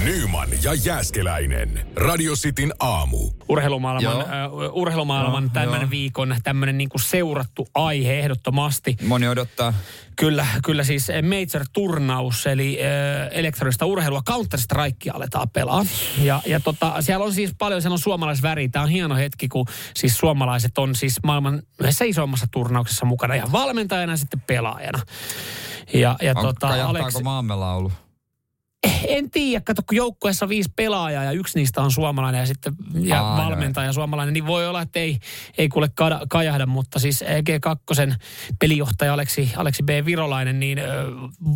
Nyman 0.04 0.50
ja 0.64 0.74
Jääskeläinen. 0.74 1.88
Radio 1.96 2.34
Cityn 2.34 2.74
aamu. 2.80 3.32
Urheilumaailman, 3.50 4.18
uh, 4.18 4.24
urheilumaailman 4.72 5.52
tämmöinen 5.52 5.90
viikon 5.90 6.36
tämmöinen 6.44 6.78
niinku 6.78 7.00
seurattu 7.00 7.68
aihe 7.76 8.20
ehdottomasti. 8.20 8.98
Moni 9.08 9.28
odottaa. 9.28 9.74
Kyllä, 10.16 10.48
kyllä 10.66 10.84
siis 10.84 11.08
Major-turnaus, 11.08 12.48
eli 12.48 12.80
äh, 12.82 13.30
elektronista 13.32 13.86
urheilua 13.86 14.22
Counter-Strikea 14.30 15.14
aletaan 15.14 15.50
pelaa. 15.50 15.86
Ja, 16.18 16.42
ja 16.46 16.60
tota, 16.60 17.02
siellä 17.02 17.26
on 17.26 17.34
siis 17.34 17.54
paljon, 17.58 17.82
siellä 17.82 17.94
on 17.94 18.00
suomalaisväri. 18.00 18.70
Tämä 18.70 18.84
on 18.84 18.90
hieno 18.90 19.16
hetki, 19.16 19.48
kun 19.48 19.66
siis 19.96 20.18
suomalaiset 20.18 20.78
on 20.78 20.96
siis 20.96 21.20
maailman 21.24 21.62
yhdessä 21.80 22.01
isommassa 22.04 22.48
turnauksessa 22.52 23.06
mukana 23.06 23.34
ihan 23.34 23.52
valmentajana 23.52 24.14
ja 24.14 24.18
sitten 24.18 24.42
pelaajana. 24.48 25.00
Ja, 25.94 26.16
ja 26.22 26.34
on, 26.36 26.46
tota, 26.46 26.68
Aleksi... 26.86 27.24
maamme 27.24 27.56
laulu? 27.56 27.92
En 29.08 29.32
tiedä, 29.32 29.62
kato 29.62 29.82
kun 29.88 29.96
joukkueessa 29.96 30.46
on 30.46 30.50
viisi 30.50 30.72
pelaajaa 30.76 31.24
ja 31.24 31.32
yksi 31.32 31.60
niistä 31.60 31.82
on 31.82 31.92
suomalainen 31.92 32.40
ja 32.40 32.46
sitten 32.46 32.76
ja 33.02 33.22
Aa, 33.22 33.38
valmentaja 33.46 33.88
no. 33.88 33.94
suomalainen, 33.94 34.34
niin 34.34 34.46
voi 34.46 34.68
olla, 34.68 34.82
että 34.82 35.00
ei, 35.00 35.20
ei 35.58 35.70
kuule 35.70 35.90
kada, 35.96 36.22
kajahda, 36.30 36.66
mutta 36.66 37.00
siis 37.00 37.24
G2 37.24 38.16
pelijohtaja 38.60 39.14
Aleksi, 39.14 39.52
Aleksi 39.56 39.84
B. 39.84 39.90
Virolainen, 40.06 40.60
niin 40.60 40.80
ö, 40.80 40.84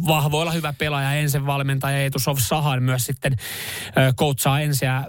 vahvoilla 0.07 0.51
hyvä 0.51 0.73
pelaaja, 0.73 1.13
ensin 1.13 1.45
valmentaja 1.45 1.97
Eetu 1.97 2.19
Sov 2.19 2.37
Sahan 2.37 2.83
myös 2.83 3.03
sitten 3.03 3.35
ö, 3.87 4.13
coachaa 4.13 4.59
ensiä 4.59 5.03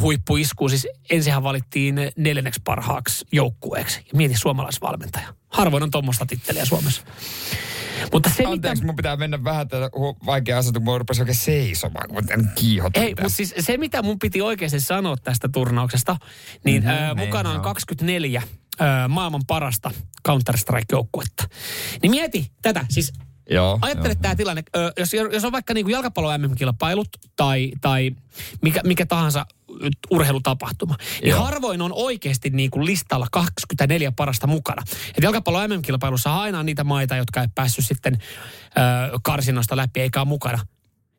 huippuiskuun. 0.00 0.70
Siis 0.70 0.88
ensinhän 1.10 1.42
valittiin 1.42 1.94
neljänneksi 2.16 2.60
parhaaksi 2.64 3.26
joukkueeksi. 3.32 4.00
Ja 4.00 4.16
mieti 4.16 4.34
suomalaisvalmentaja. 4.36 5.34
Harvoin 5.56 5.82
on 5.82 5.90
tuommoista 5.90 6.26
titteliä 6.26 6.64
Suomessa. 6.64 7.02
Mutta 8.12 8.30
se, 8.36 8.44
Anteeksi, 8.44 8.82
mitä... 8.82 8.86
mun 8.86 8.96
pitää 8.96 9.16
mennä 9.16 9.44
vähän 9.44 9.68
tätä 9.68 9.90
vaikea 10.26 10.58
asetu, 10.58 10.80
kun 10.80 10.92
mä 10.92 10.98
rupesin 10.98 11.22
oikein 11.22 11.36
seisomaan, 11.36 12.08
kun 12.08 12.24
mä 12.24 12.52
kiihotan. 12.54 13.02
Ei, 13.02 13.08
mutta 13.08 13.36
siis 13.36 13.54
se, 13.58 13.76
mitä 13.76 14.02
mun 14.02 14.18
piti 14.18 14.42
oikeasti 14.42 14.80
sanoa 14.80 15.16
tästä 15.16 15.48
turnauksesta, 15.48 16.16
niin 16.64 16.82
mm-hmm, 16.82 17.20
äh, 17.20 17.26
mukana 17.26 17.50
on 17.50 17.60
24 17.60 18.42
äh, 18.80 19.08
maailman 19.08 19.42
parasta 19.46 19.90
Counter-Strike-joukkuetta. 20.28 21.44
Niin 22.02 22.10
mieti 22.10 22.50
tätä, 22.62 22.86
siis 22.90 23.12
Joo, 23.50 23.78
Ajattele 23.82 24.08
jo, 24.08 24.18
tämä 24.22 24.32
jo. 24.32 24.36
tilanne, 24.36 24.62
jos, 24.98 25.12
jos 25.32 25.44
on 25.44 25.52
vaikka 25.52 25.74
niin 25.74 25.90
jalkapallo 25.90 26.38
MM-kilpailut 26.38 27.08
tai, 27.36 27.72
tai 27.80 28.10
mikä, 28.62 28.80
mikä 28.84 29.06
tahansa 29.06 29.46
urheilutapahtuma, 30.10 30.96
Joo. 31.22 31.44
harvoin 31.44 31.82
on 31.82 31.92
oikeasti 31.94 32.50
niin 32.50 32.70
kuin 32.70 32.86
listalla 32.86 33.26
24 33.32 34.12
parasta 34.12 34.46
mukana. 34.46 34.82
Et 35.18 35.22
jalkapallo 35.22 35.68
MM-kilpailussa 35.68 36.32
on 36.32 36.40
aina 36.40 36.62
niitä 36.62 36.84
maita, 36.84 37.16
jotka 37.16 37.40
ei 37.40 37.48
päässyt 37.54 37.86
sitten 37.86 38.14
ö, 38.14 39.18
karsinnosta 39.22 39.76
läpi 39.76 40.00
eikä 40.00 40.20
ole 40.20 40.28
mukana. 40.28 40.58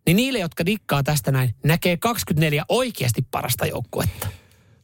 Niin 0.06 0.18
niille, 0.18 0.40
jotka 0.40 0.66
dikkaa 0.66 1.04
tästä 1.04 1.32
näin, 1.32 1.56
näkee 1.64 1.98
24 1.98 2.66
oikeasti 2.70 3.22
parasta 3.32 3.66
joukkuetta. 3.66 4.28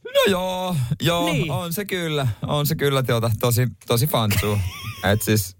No 0.04 0.30
joo, 0.30 0.76
joo, 1.02 1.32
niin. 1.32 1.50
on 1.50 1.72
se 1.72 1.84
kyllä. 1.84 2.28
On 2.46 2.66
se 2.66 2.74
kyllä 2.74 3.02
tuota, 3.02 3.30
tosi, 3.40 3.68
tosi 3.86 4.06
fansu. 4.06 4.58
Et 5.12 5.22
siis, 5.22 5.56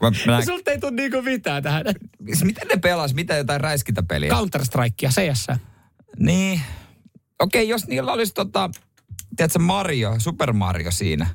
Mä, 0.00 0.10
mä... 0.26 0.44
Sulta 0.44 0.70
ei 0.70 0.78
tule 0.78 0.90
niinku 0.90 1.22
mitään 1.22 1.62
tähän. 1.62 1.84
Miten 2.44 2.68
ne 2.68 2.76
pelas? 2.76 3.14
Mitä 3.14 3.36
jotain 3.36 3.60
räiskintäpeliä? 3.60 4.32
Counter-Strikea, 4.32 5.10
CS. 5.10 5.46
Niin. 6.18 6.60
Okei, 7.40 7.62
okay, 7.62 7.70
jos 7.70 7.86
niillä 7.86 8.12
olisi 8.12 8.34
tota, 8.34 8.70
tiedätkö 9.36 9.58
Mario, 9.58 10.14
Super 10.18 10.52
Mario 10.52 10.90
siinä, 10.90 11.26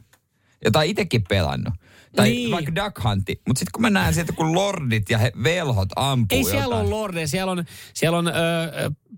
jota 0.66 0.82
itsekin 0.82 1.24
pelannut. 1.30 1.74
Tai 2.16 2.30
niin. 2.30 2.52
vaikka 2.52 2.76
Duck 2.76 3.04
Hunti. 3.04 3.42
Mutta 3.48 3.60
sitten 3.60 3.72
kun 3.72 3.82
mä 3.82 3.90
näen 3.90 4.14
sieltä, 4.14 4.34
kun 4.34 4.56
lordit 4.56 5.10
ja 5.10 5.18
he, 5.18 5.32
velhot 5.44 5.90
ampuu 5.96 6.38
Ei 6.38 6.44
siellä 6.44 6.64
jotain. 6.64 6.82
ole 6.82 6.90
lordeja, 6.90 7.28
siellä 7.28 7.52
on, 7.52 7.66
siellä 7.94 8.18
on 8.18 8.28
ö, 8.28 8.32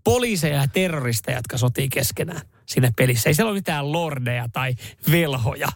poliiseja 0.04 0.56
ja 0.56 0.68
terroristeja, 0.68 1.38
jotka 1.38 1.58
sotii 1.58 1.90
keskenään 1.90 2.42
siinä 2.66 2.92
pelissä. 2.96 3.30
Ei 3.30 3.34
siellä 3.34 3.50
ole 3.50 3.58
mitään 3.58 3.92
lordeja 3.92 4.50
tai 4.54 4.76
velhoja. 5.12 5.68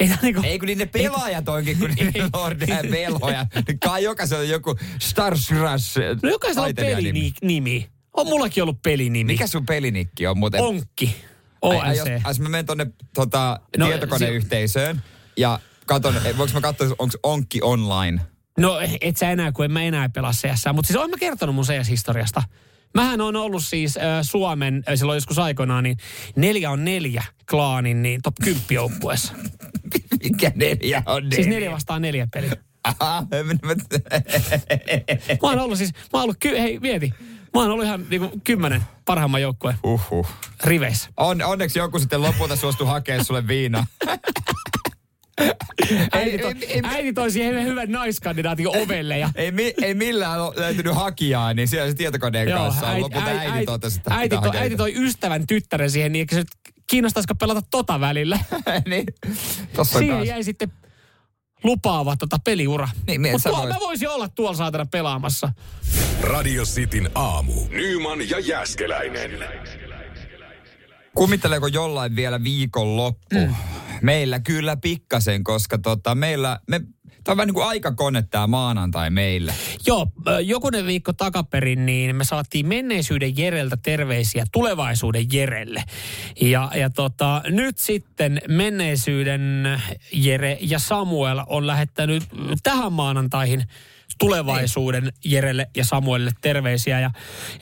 Ei, 0.00 0.10
niinku, 0.22 0.40
ei 0.44 0.58
kun 0.58 0.66
niiden 0.66 0.88
pelaajat 0.88 1.48
onkin, 1.48 1.78
kun 1.78 1.90
niiden 1.90 2.30
lordeja 2.32 2.76
ja 2.76 2.90
velhoja. 2.90 3.46
Kai 3.84 4.02
jokaisella 4.02 4.42
on 4.42 4.48
joku 4.48 4.76
Star 5.00 5.32
Rush 5.32 5.98
No 6.22 6.30
jokaisella 6.30 6.66
on 6.66 6.74
pelinimi. 6.74 7.32
Nimi. 7.42 7.88
On 8.12 8.26
mullakin 8.26 8.62
ollut 8.62 8.82
pelinimi. 8.82 9.32
Mikä 9.32 9.46
sun 9.46 9.66
pelinikki 9.66 10.26
on 10.26 10.38
muuten? 10.38 10.60
Onkki. 10.60 11.16
ONC. 11.62 11.82
Ai, 11.82 11.96
jos, 11.96 12.08
jos 12.26 12.40
mä 12.40 12.48
menen 12.48 12.66
tonne 12.66 12.86
tota, 13.14 13.60
no, 13.78 13.86
tietokoneyhteisöön 13.86 14.96
si- 14.96 15.02
ja 15.36 15.60
katon, 15.86 16.14
voinko 16.38 16.54
mä 16.54 16.60
katsoa, 16.60 16.88
onko 16.98 17.14
Onkki 17.22 17.58
online? 17.62 18.20
No 18.58 18.78
et 19.00 19.16
sä 19.16 19.30
enää, 19.30 19.52
kun 19.52 19.64
en 19.64 19.70
mä 19.72 19.82
enää 19.82 20.08
pelaa 20.08 20.32
CS. 20.32 20.64
Mutta 20.72 20.86
siis 20.86 20.96
olen 20.96 21.10
mä 21.10 21.16
kertonut 21.16 21.54
mun 21.54 21.64
CS-historiasta. 21.64 22.42
Mähän 22.94 23.20
on 23.20 23.36
ollut 23.36 23.64
siis 23.64 23.96
äh, 23.96 24.02
Suomen, 24.22 24.82
äh, 24.88 24.94
silloin 24.94 25.16
joskus 25.16 25.38
aikoinaan, 25.38 25.84
niin 25.84 25.96
neljä 26.36 26.70
on 26.70 26.84
neljä 26.84 27.22
klaanin 27.50 28.02
niin 28.02 28.22
top 28.22 28.34
10 28.44 28.62
joukkueessa. 28.70 29.32
Mikä 30.24 30.52
neljä 30.54 31.02
on 31.06 31.22
neljä? 31.22 31.36
Siis 31.36 31.46
neljä 31.46 31.70
vastaan 31.70 32.02
neljä 32.02 32.28
peli. 32.34 32.50
mä 35.42 35.48
oon 35.48 35.58
ollut 35.58 35.78
siis, 35.78 35.92
mä 35.92 35.98
oon 36.12 36.22
ollut, 36.22 36.36
ky- 36.40 36.58
hei 36.58 36.78
mieti, 36.78 37.14
Mä 37.54 37.60
oon 37.60 37.70
ollut 37.70 37.84
ihan 37.84 38.06
niinku 38.10 38.40
kymmenen 38.44 38.82
parhaimman 39.04 39.42
joukkueen 39.42 39.76
Uhuh. 39.82 40.26
riveissä. 40.64 41.10
On, 41.16 41.42
onneksi 41.42 41.78
joku 41.78 41.98
sitten 41.98 42.22
lopulta 42.22 42.56
suostui 42.56 42.86
hakemaan 42.86 43.24
sulle 43.24 43.48
viinaa. 43.48 43.86
äiti, 46.12 46.38
to, 46.38 46.48
ei, 46.48 46.66
ei, 46.66 46.80
äiti 46.84 47.12
toi 47.12 47.30
siihen 47.30 47.64
hyvän 47.64 47.92
naiskandidaatin 47.92 48.68
ovelle. 48.68 49.18
Ja... 49.18 49.30
ei, 49.34 49.52
mi, 49.52 49.74
ei 49.82 49.94
millään 49.94 50.40
löytynyt 50.40 50.94
hakijaa, 50.94 51.54
niin 51.54 51.68
siellä 51.68 51.90
se 51.90 51.96
tietokoneen 51.96 52.48
Joo, 52.48 52.58
kanssa 52.58 52.86
on. 52.86 53.00
Lopulta 53.00 53.26
äiti, 53.26 53.52
äiti, 53.52 53.66
totesi, 53.66 53.96
että 53.98 54.14
äiti, 54.14 54.36
to, 54.38 54.52
äiti 54.54 54.76
toi 54.76 54.92
ystävän 54.96 55.46
tyttären 55.46 55.90
siihen, 55.90 56.12
niin 56.12 56.26
se 56.32 56.44
kiinnostaisiko 56.86 57.34
pelata 57.34 57.62
tota 57.70 58.00
välillä. 58.00 58.38
niin, 58.90 59.06
tossa 59.76 59.98
Siihen 59.98 60.16
taas. 60.16 60.28
jäi 60.28 60.44
sitten 60.44 60.72
lupaava 61.64 62.16
tota 62.16 62.38
peliura. 62.44 62.88
Niin, 63.06 63.20
Mutta 63.32 63.50
voit... 63.50 63.68
mä 63.68 63.76
voisin 63.80 64.08
olla 64.08 64.28
tuolla 64.28 64.56
saatana 64.56 64.86
pelaamassa. 64.86 65.52
Radio 66.20 66.64
Cityn 66.64 67.10
aamu. 67.14 67.52
Nyman 67.70 68.28
ja 68.28 68.38
Jäskeläinen. 68.38 69.30
Kumitteleeko 71.14 71.66
jollain 71.66 72.16
vielä 72.16 72.44
viikon 72.44 72.96
loppu? 72.96 73.38
Mm. 73.46 73.54
Meillä 74.02 74.40
kyllä 74.40 74.76
pikkasen, 74.76 75.44
koska 75.44 75.78
tota, 75.78 76.14
meillä, 76.14 76.60
me 76.68 76.80
Tämä 77.24 77.32
on 77.32 77.36
vähän 77.36 77.46
niin 77.46 77.54
kuin 77.54 77.66
aikakone 77.66 78.22
tämä 78.22 78.46
maanantai 78.46 79.10
meille. 79.10 79.54
Joo, 79.86 80.06
jokunen 80.44 80.86
viikko 80.86 81.12
takaperin 81.12 81.86
niin 81.86 82.16
me 82.16 82.24
saatiin 82.24 82.66
menneisyyden 82.66 83.36
Jereltä 83.36 83.76
terveisiä 83.76 84.44
tulevaisuuden 84.52 85.26
Jerelle. 85.32 85.84
Ja, 86.40 86.70
ja 86.74 86.90
tota, 86.90 87.42
nyt 87.48 87.78
sitten 87.78 88.40
menneisyyden 88.48 89.64
Jere 90.12 90.58
ja 90.60 90.78
Samuel 90.78 91.42
on 91.46 91.66
lähettänyt 91.66 92.22
tähän 92.62 92.92
maanantaihin 92.92 93.64
tulevaisuuden 94.18 95.12
Jerelle 95.24 95.66
ja 95.76 95.84
Samuelille 95.84 96.30
terveisiä. 96.40 97.00
Ja, 97.00 97.10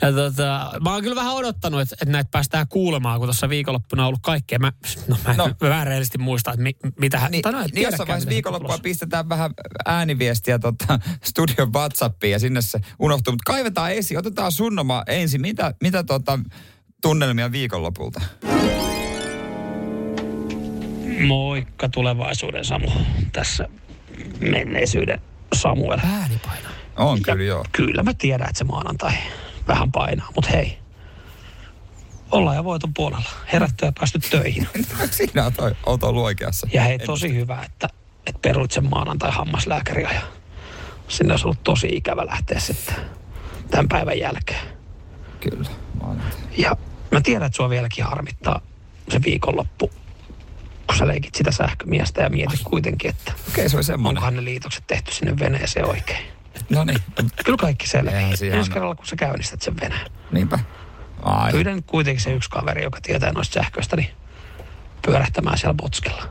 ja 0.03 0.13
tota, 0.13 0.73
mä 0.81 0.93
oon 0.93 1.03
kyllä 1.03 1.17
vähän 1.17 1.35
odottanut, 1.35 1.81
että, 1.81 1.95
että 1.95 2.13
näitä 2.13 2.31
päästään 2.31 2.69
kuulemaan, 2.69 3.19
kun 3.19 3.27
tuossa 3.27 3.49
viikonloppuna 3.49 4.03
on 4.03 4.07
ollut 4.07 4.23
kaikkea. 4.23 4.59
Mä, 4.59 4.73
no, 5.09 5.17
mä 5.27 5.35
no. 5.35 5.51
vähän 5.61 5.87
rehellisesti 5.87 6.19
muista, 6.19 6.53
että 6.53 6.63
mi, 6.63 6.77
mitä 7.01 7.19
hän... 7.19 7.31
Niin, 7.31 7.43
no, 7.53 7.65
niin 7.75 7.83
jossain 7.83 8.09
vaiheessa 8.09 8.31
viikonloppua 8.31 8.79
pistetään 8.79 9.29
vähän 9.29 9.51
ääniviestiä 9.87 10.59
tota, 10.59 10.99
studion 11.25 11.73
WhatsAppiin 11.73 12.33
ja 12.33 12.39
sinne 12.39 12.63
se 12.63 12.81
unohtuu. 12.99 13.33
Mutta 13.33 13.53
kaivetaan 13.53 13.93
esiin, 13.93 14.19
otetaan 14.19 14.53
sunnoma 14.53 15.03
ensin. 15.07 15.41
Mitä, 15.41 15.75
mitä 15.83 16.05
tota, 16.05 16.39
tunnelmia 17.03 17.53
viikonlopulta? 17.53 18.21
Moikka 21.27 21.89
tulevaisuuden 21.89 22.65
Samu. 22.65 22.91
Tässä 23.33 23.69
menneisyyden 24.41 25.21
Samuel. 25.55 25.99
Ääni 26.05 26.41
painaa. 26.47 26.71
On 26.97 27.19
ja 27.19 27.33
kyllä 27.33 27.45
joo. 27.45 27.65
Kyllä 27.73 28.03
mä 28.03 28.15
tiedän, 28.15 28.49
että 28.49 28.59
se 28.59 28.65
maanantai 28.65 29.13
vähän 29.69 29.93
painaa, 29.93 30.29
mutta 30.35 30.51
hei. 30.51 30.79
Ollaan 32.31 32.57
ja 32.57 32.65
voiton 32.65 32.95
puolella. 32.95 33.31
Herätty 33.53 33.85
ja 33.87 33.93
päästy 33.99 34.19
töihin. 34.19 34.69
Siinä 35.11 35.47
on, 35.47 35.53
toi, 35.53 35.75
oot 35.87 36.03
ollut 36.03 36.25
oikeassa. 36.25 36.69
Ja 36.73 36.83
hei, 36.83 36.99
tosi 36.99 37.27
en... 37.27 37.35
hyvä, 37.35 37.63
että, 37.63 37.89
että 38.27 38.41
peruit 38.43 38.71
sen 38.71 38.91
maanantai 38.91 39.31
hammaslääkäriä. 39.31 40.11
Ja 40.13 40.21
sinne 41.09 41.33
olisi 41.33 41.47
ollut 41.47 41.65
tosi 41.65 41.89
ikävä 41.93 42.27
lähteä 42.27 42.61
sitten 42.61 42.95
tämän 43.71 43.89
päivän 43.89 44.19
jälkeen. 44.19 44.69
Kyllä, 45.41 45.71
maanantai. 46.01 46.41
Ja 46.57 46.77
mä 47.11 47.21
tiedän, 47.21 47.47
että 47.47 47.57
sua 47.57 47.71
vieläkin 47.71 48.05
harmittaa 48.05 48.61
se 49.09 49.21
viikonloppu 49.25 49.91
kun 50.91 50.99
sä 50.99 51.07
leikit 51.07 51.35
sitä 51.35 51.53
sähkömiestä 51.53 52.23
ja 52.23 52.31
mietit 52.31 52.61
kuitenkin, 52.65 53.11
että 53.11 53.33
okay, 53.49 53.69
se 53.69 53.77
on 53.77 53.85
semmoinen. 53.85 54.19
onkohan 54.19 54.37
ne 54.37 54.45
liitokset 54.45 54.85
tehty 54.87 55.15
sinne 55.15 55.39
veneeseen 55.39 55.87
oikein. 55.87 56.25
No 56.71 56.85
niin. 56.85 56.99
Kyllä 57.45 57.59
kaikki 57.59 57.89
selvii. 57.89 58.15
Ensi 58.15 58.71
kerralla, 58.71 58.95
kun 58.95 59.07
sä 59.07 59.17
käynnistät 59.17 59.63
sen 59.63 59.81
veneen. 59.81 60.11
Niinpä. 60.33 60.59
Ai. 61.23 61.53
Pyydän 61.53 61.83
kuitenkin 61.83 62.25
se 62.25 62.33
yksi 62.33 62.51
kaveri, 62.51 62.83
joka 62.83 62.99
tietää 63.03 63.33
noista 63.33 63.55
sähköistä, 63.55 63.97
niin 63.97 64.11
pyörähtämään 65.07 65.59
siellä 65.59 65.75
botskella. 65.75 66.23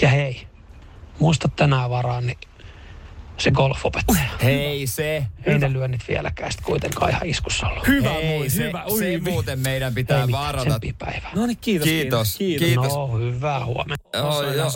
Ja 0.00 0.08
hei, 0.08 0.46
muista 1.18 1.48
tänään 1.48 1.90
varaan, 1.90 2.26
niin 2.26 2.38
se 3.38 3.50
golfopettaja. 3.50 4.24
Hei 4.42 4.86
se. 4.86 5.26
Ei 5.44 5.58
ne 5.58 5.72
lyönnit 5.72 6.08
vieläkään 6.08 6.52
sit 6.52 6.60
kuitenkaan 6.60 7.10
ihan 7.10 7.26
iskussa 7.26 7.68
ollut. 7.68 7.86
Hyvä 7.86 8.12
Hei, 8.12 8.50
se, 8.50 8.64
hyvä. 8.64 8.84
Ui, 8.90 8.98
se 8.98 9.20
muuten 9.30 9.58
meidän 9.58 9.94
pitää 9.94 10.22
Ei 10.22 10.32
varata. 10.32 10.80
No 11.34 11.46
niin, 11.46 11.58
kiitos, 11.60 11.88
kiitos. 11.88 12.36
Kiitos. 12.36 12.66
kiitos. 12.66 12.94
No, 12.94 13.18
hyvää 13.18 13.64
huomenta. 13.64 14.22
Oh, 14.22 14.42
joo. 14.42 14.70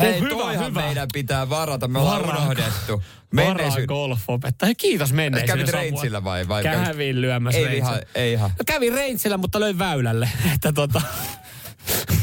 Hei, 0.00 0.20
hyvä, 0.20 0.28
toihan 0.28 0.66
hyvä. 0.70 0.80
meidän 0.80 1.08
pitää 1.12 1.48
varata. 1.48 1.88
Me 1.88 1.98
ollaan 1.98 2.22
Varaa. 2.22 2.42
unohdettu. 2.42 3.02
Menneisyyden. 3.32 3.86
golfopettaja. 3.86 4.74
Kiitos 4.74 5.12
menneisyyden. 5.12 5.58
Kävit 5.58 5.74
Reintsillä 5.74 6.24
vai? 6.24 6.48
vai 6.48 6.62
kävin 6.62 7.20
lyömässä 7.20 7.60
ei 7.60 7.76
ihan, 7.76 8.00
ei 8.14 8.32
ihan. 8.32 8.50
No, 8.50 8.64
kävin 8.66 8.92
Reintsillä, 8.92 9.36
mutta 9.36 9.60
löin 9.60 9.78
väylälle. 9.78 10.28
Että 10.54 10.72
tota... 10.72 11.02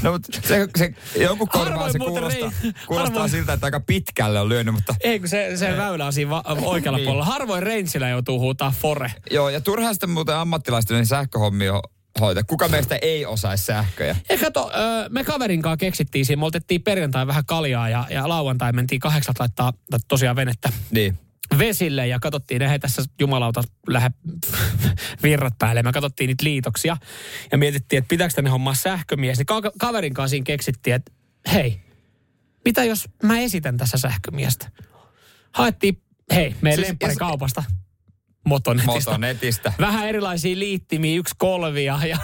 No, 0.01 0.12
mutta 0.12 0.39
se, 0.48 0.67
se 0.77 0.93
jonkun 1.15 1.48
korvaa 1.48 1.91
se 1.91 2.00
kuulostaa, 2.00 2.51
rei, 2.63 2.72
kuulostaa 2.88 3.13
harvoin, 3.13 3.29
siltä, 3.29 3.53
että 3.53 3.67
aika 3.67 3.79
pitkälle 3.79 4.39
on 4.39 4.50
lyönyt, 4.50 4.74
mutta... 4.74 4.96
Ei, 5.00 5.20
kun 5.20 5.29
se, 5.29 5.58
se 5.58 5.77
väylä 5.77 6.05
on 6.05 6.13
siinä 6.13 6.29
va- 6.29 6.43
oikealla 6.62 6.98
niin. 6.98 7.05
puolella. 7.05 7.25
Harvoin 7.25 7.63
Reintsillä 7.63 8.10
joutuu 8.10 8.39
huutaa 8.39 8.74
fore. 8.82 9.12
Joo, 9.32 9.50
ja 9.50 9.62
turhaan 9.62 9.96
sitten 9.96 10.10
muuten 10.10 10.36
ammattilaisten 10.36 10.98
niin 10.98 11.05
sähköhommia 11.05 11.82
hoita. 12.20 12.43
Kuka 12.43 12.67
meistä 12.67 13.00
ei 13.01 13.25
osaisi 13.25 13.65
sähköjä? 13.65 14.15
Ja 14.29 14.38
kato, 14.38 14.72
me 15.10 15.24
kaverin 15.24 15.62
kanssa 15.62 15.77
keksittiin 15.77 16.25
siinä, 16.25 16.39
me 16.39 16.46
otettiin 16.46 16.82
perjantai 16.82 17.27
vähän 17.27 17.46
kaljaa 17.46 17.89
ja, 17.89 18.08
ja 18.10 18.29
lauantai 18.29 18.74
mentiin 18.74 19.00
kahdeksan 19.00 19.36
laittaa 19.39 19.74
tosiaan 20.08 20.36
venettä. 20.36 20.70
Niin 20.91 21.20
vesille 21.58 22.08
ja 22.08 22.20
katsottiin, 22.20 22.62
että 22.62 22.80
tässä 22.80 23.04
jumalauta 23.20 23.64
lähde 23.88 24.12
virrat 25.24 25.54
päälle. 25.60 25.84
Me 25.84 25.92
katsottiin 25.92 26.28
niitä 26.28 26.44
liitoksia 26.44 26.98
ja 27.52 27.58
mietittiin, 27.58 27.98
että 27.98 28.10
pitääkö 28.10 28.34
tänne 28.34 28.50
hommaa 28.50 28.74
sähkömies. 28.74 29.38
Niin 29.38 29.46
ka- 29.46 29.72
kaverin 29.80 30.14
kanssa 30.14 30.30
siinä 30.30 30.44
keksittiin, 30.44 30.96
että 30.96 31.12
hei, 31.54 31.82
mitä 32.66 32.84
jos 32.84 33.10
mä 33.24 33.40
esitän 33.40 33.78
tässä 33.78 33.98
sähkömiestä? 33.98 34.72
Haettiin, 35.54 36.02
hei, 36.34 36.56
meidän 36.62 36.78
siis, 36.78 36.88
lempparikaupasta. 36.88 37.64
Motonetista. 38.46 39.12
Motonetista. 39.12 39.74
Vähän 39.80 40.10
erilaisia 40.10 40.60
liittimiä, 40.60 41.20
yksi 41.20 41.36
kolvia 41.38 42.00
ja. 42.08 42.18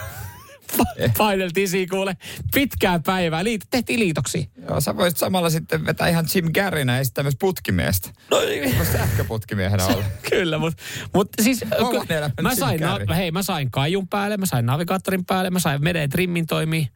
paineltiin 1.17 1.69
siinä 1.69 1.89
kuule 1.89 2.17
pitkää 2.53 2.99
päivää. 2.99 3.43
Liit, 3.43 3.61
tehtiin 3.69 3.99
liitoksia. 3.99 4.43
Joo, 4.69 4.81
sä 4.81 4.97
voisit 4.97 5.17
samalla 5.17 5.49
sitten 5.49 5.85
vetää 5.85 6.07
ihan 6.07 6.25
Jim 6.35 6.53
Carreynä 6.53 6.97
ja 6.97 7.05
sitten 7.05 7.25
myös 7.25 7.35
putkimiestä. 7.39 8.09
No 8.31 8.39
niin. 8.39 8.85
sähköputkimiehenä 8.91 9.85
olla. 9.85 10.03
Kyllä, 10.29 10.57
mutta 10.57 10.83
mut 11.13 11.29
siis 11.41 11.59
ky- 11.59 12.13
mä 12.41 12.55
sain, 12.55 12.79
na, 12.79 13.15
hei, 13.15 13.31
mä 13.31 13.43
sain 13.43 13.71
kaijun 13.71 14.07
päälle, 14.07 14.37
mä 14.37 14.45
sain 14.45 14.65
navigaattorin 14.65 15.25
päälle, 15.25 15.49
mä 15.49 15.59
sain 15.59 15.83
meden 15.83 16.09
trimmin 16.09 16.47
toimii. 16.47 16.87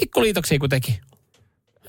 Pikkuliitoksia 0.00 0.58
kun 0.58 0.68
teki. 0.68 1.00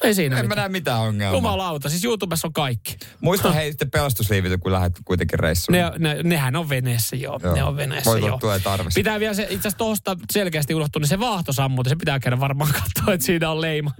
Ei 0.04 0.16
siinä 0.16 0.36
En 0.36 0.46
mitään. 0.46 0.48
mä 0.48 0.56
näe 0.56 0.70
mitään 0.70 1.00
ongelmaa. 1.00 1.38
Jumalauta, 1.38 1.90
siis 1.90 2.04
YouTubessa 2.06 2.48
on 2.48 2.54
kaikki. 2.54 2.98
Muista 3.22 3.52
hei 3.52 3.72
sitten 3.72 3.92
pelastusliivit, 3.92 4.62
kun 4.62 4.72
lähdet 4.72 4.94
kuitenkin 5.06 5.40
reissuun. 5.40 5.78
Ne, 5.78 5.92
ne, 5.98 6.24
nehän 6.24 6.56
on 6.56 6.70
veneessä, 6.70 7.16
joo. 7.16 7.40
joo. 7.44 7.56
Ne 7.56 7.64
on 7.64 7.78
veneessä, 7.78 8.12
Voit 8.12 8.24
joo. 8.26 8.40
tarvissa. 8.64 8.98
Pitää 8.98 9.20
vielä 9.20 9.34
se, 9.34 9.44
itse 9.44 9.56
asiassa 9.56 9.78
tuosta 9.78 10.18
selkeästi 10.32 10.76
unohtua, 10.76 11.00
niin 11.00 11.08
se 11.08 11.20
vaahtosammute, 11.20 11.90
se 11.90 11.96
pitää 11.96 12.20
käydä 12.20 12.40
varmaan 12.40 12.72
katsoa, 12.74 13.14
että 13.14 13.26
siinä 13.26 13.50
on 13.52 13.62
leima. 13.62 13.92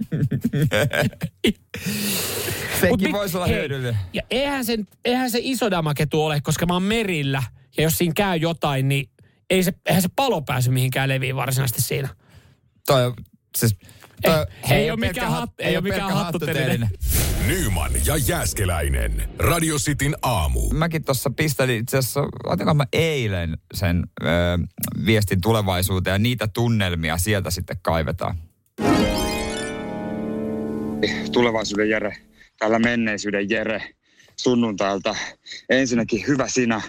Sekin 2.80 3.02
mit, 3.02 3.12
voisi 3.12 3.36
olla 3.36 3.46
hei, 3.46 3.56
hyödyllinen. 3.56 3.98
Ja 4.12 4.22
eihän, 4.30 4.64
sen, 4.64 4.88
eihän 5.04 5.30
se 5.30 5.38
iso 5.42 5.70
damaketu 5.70 6.24
ole, 6.24 6.40
koska 6.40 6.66
mä 6.66 6.72
oon 6.72 6.82
merillä, 6.82 7.42
ja 7.76 7.82
jos 7.82 7.98
siinä 7.98 8.12
käy 8.16 8.36
jotain, 8.36 8.88
niin 8.88 9.10
ei 9.50 9.62
se, 9.62 9.72
eihän 9.86 10.02
se 10.02 10.08
palo 10.16 10.42
pääsy 10.42 10.70
mihinkään 10.70 11.08
leviin 11.08 11.36
varsinaisesti 11.36 11.82
siinä. 11.82 12.08
Toi, 12.86 13.12
siis 13.56 13.76
ei, 14.24 14.32
ei, 14.70 14.76
ei 14.76 14.90
ole 14.90 15.00
mikään, 15.00 15.30
hat, 15.30 15.50
ei 15.58 15.76
ole 15.76 15.82
mikään 15.82 16.12
hattutelinen. 16.12 16.88
Nyman 17.46 17.90
ja 18.06 18.16
Jääskeläinen. 18.16 19.28
Radio 19.38 19.76
Cityn 19.76 20.16
aamu. 20.22 20.70
Mäkin 20.70 21.04
tuossa 21.04 21.30
pistelin 21.30 21.80
itse 21.80 21.98
asiassa, 21.98 22.20
otinko 22.44 22.74
mä 22.74 22.84
eilen 22.92 23.58
sen 23.74 24.04
ö, 24.22 24.26
viestin 25.06 25.40
tulevaisuuteen 25.40 26.14
ja 26.14 26.18
niitä 26.18 26.48
tunnelmia 26.48 27.18
sieltä 27.18 27.50
sitten 27.50 27.76
kaivetaan. 27.82 28.36
Tulevaisuuden 31.32 31.90
Jere, 31.90 32.16
täällä 32.58 32.78
menneisyyden 32.78 33.50
Jere 33.50 33.94
sunnuntailta. 34.36 35.16
Ensinnäkin 35.70 36.26
hyvä 36.26 36.48
sinä 36.48 36.80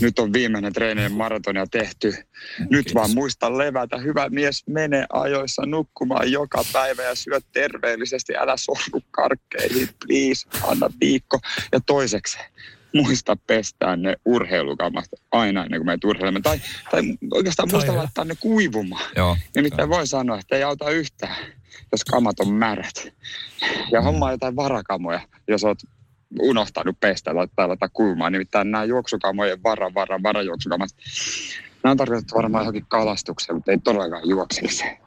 nyt 0.00 0.18
on 0.18 0.32
viimeinen 0.32 0.72
treenien 0.72 1.12
maratonia 1.12 1.66
tehty. 1.70 2.14
Nyt 2.58 2.68
Kiitos. 2.70 2.94
vaan 2.94 3.10
muista 3.14 3.58
levätä. 3.58 3.98
Hyvä 3.98 4.28
mies, 4.28 4.66
mene 4.66 5.06
ajoissa 5.12 5.62
nukkumaan 5.66 6.32
joka 6.32 6.62
päivä 6.72 7.02
ja 7.02 7.14
syö 7.14 7.40
terveellisesti. 7.52 8.36
Älä 8.36 8.56
sorru 8.56 9.02
karkkeihin, 9.10 9.88
please. 10.06 10.48
Anna 10.66 10.90
viikko. 11.00 11.38
Ja 11.72 11.80
toiseksi, 11.86 12.38
muista 12.94 13.36
pestää 13.46 13.96
ne 13.96 14.16
urheilukamat 14.24 15.04
aina 15.32 15.64
ennen 15.64 15.80
kuin 15.80 15.86
menet 15.86 16.04
urheilemaan. 16.04 16.42
Tai, 16.42 16.60
tai 16.90 17.02
oikeastaan 17.34 17.68
muista 17.72 17.96
laittaa 17.96 18.24
ne 18.24 18.34
kuivumaan. 18.40 19.10
Joo. 19.16 19.36
Nimittäin 19.56 19.88
voi 19.88 20.06
sanoa, 20.06 20.38
että 20.38 20.56
ei 20.56 20.62
auta 20.62 20.90
yhtään, 20.90 21.36
jos 21.92 22.04
kamat 22.04 22.40
on 22.40 22.52
märät. 22.52 23.12
Ja 23.92 24.00
mm. 24.00 24.04
hommaa 24.04 24.30
jotain 24.30 24.56
varakamoja, 24.56 25.20
jos 25.48 25.64
oot 25.64 25.78
unohtanut 26.40 27.00
pestä 27.00 27.30
tai 27.56 27.68
laittaa 27.68 27.88
kuumaan. 27.88 28.32
Nimittäin 28.32 28.70
nämä 28.70 28.84
juoksukamojen 28.84 29.62
vara, 29.62 29.94
vara, 29.94 30.22
varajuoksukamat, 30.22 30.90
nämä 31.82 31.90
on 31.90 31.96
tarkoitettu 31.96 32.34
varmaan 32.34 32.62
johonkin 32.62 32.86
kalastukseen, 32.88 33.56
mutta 33.56 33.70
ei 33.70 33.78
todellakaan 33.78 34.28
juoksemiseen. 34.28 34.98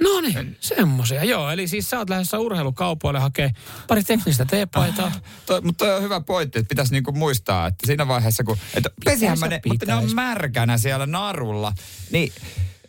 No 0.00 0.20
niin, 0.20 0.56
semmoisia. 0.60 1.24
Joo, 1.24 1.50
eli 1.50 1.68
siis 1.68 1.90
sä 1.90 1.98
oot 1.98 2.10
lähdössä 2.10 2.38
urheilukaupoille 2.38 3.20
hakee 3.20 3.50
pari 3.88 4.02
teknistä 4.02 4.44
teepaitaa. 4.44 5.12
Ah, 5.14 5.22
toi, 5.46 5.60
mutta 5.60 5.84
toi 5.84 5.96
on 5.96 6.02
hyvä 6.02 6.20
pointti, 6.20 6.58
että 6.58 6.68
pitäisi 6.68 6.92
niinku 6.92 7.12
muistaa, 7.12 7.66
että 7.66 7.86
siinä 7.86 8.08
vaiheessa 8.08 8.44
kun... 8.44 8.56
Että 8.74 8.90
pesihän 9.04 9.38
ne, 9.48 9.60
mutta 9.66 9.86
ne 9.86 9.94
on 9.94 10.14
märkänä 10.14 10.78
siellä 10.78 11.06
narulla, 11.06 11.72
niin 12.10 12.32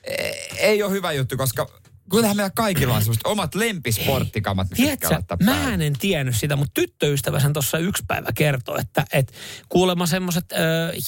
e, 0.03 0.13
ei 0.57 0.84
ole 0.84 0.91
hyvä 0.91 1.12
juttu, 1.12 1.38
koska 1.38 1.67
kyllähän 2.12 2.38
meillä 2.38 2.51
kaikilla 2.55 2.93
on 2.93 3.01
semmoiset 3.01 3.25
omat 3.25 3.55
lempisporttikamat, 3.55 4.67
Tiedätkö, 4.75 5.07
mä 5.43 5.74
en 5.74 5.93
tiennyt 6.00 6.35
sitä, 6.35 6.55
mutta 6.55 6.71
tyttöystävänsä 6.74 7.50
tuossa 7.53 7.77
yksi 7.77 8.03
päivä 8.07 8.31
kertoi, 8.35 8.79
että 8.79 9.05
et 9.13 9.33
kuulemma 9.69 10.05
semmoiset 10.05 10.45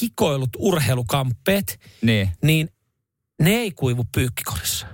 hikoilut 0.01 0.50
urheilukamppeet, 0.58 1.80
niin. 2.01 2.30
niin 2.44 2.70
ne 3.42 3.50
ei 3.50 3.72
kuivu 3.72 4.06
pyykkikorissa. 4.16 4.88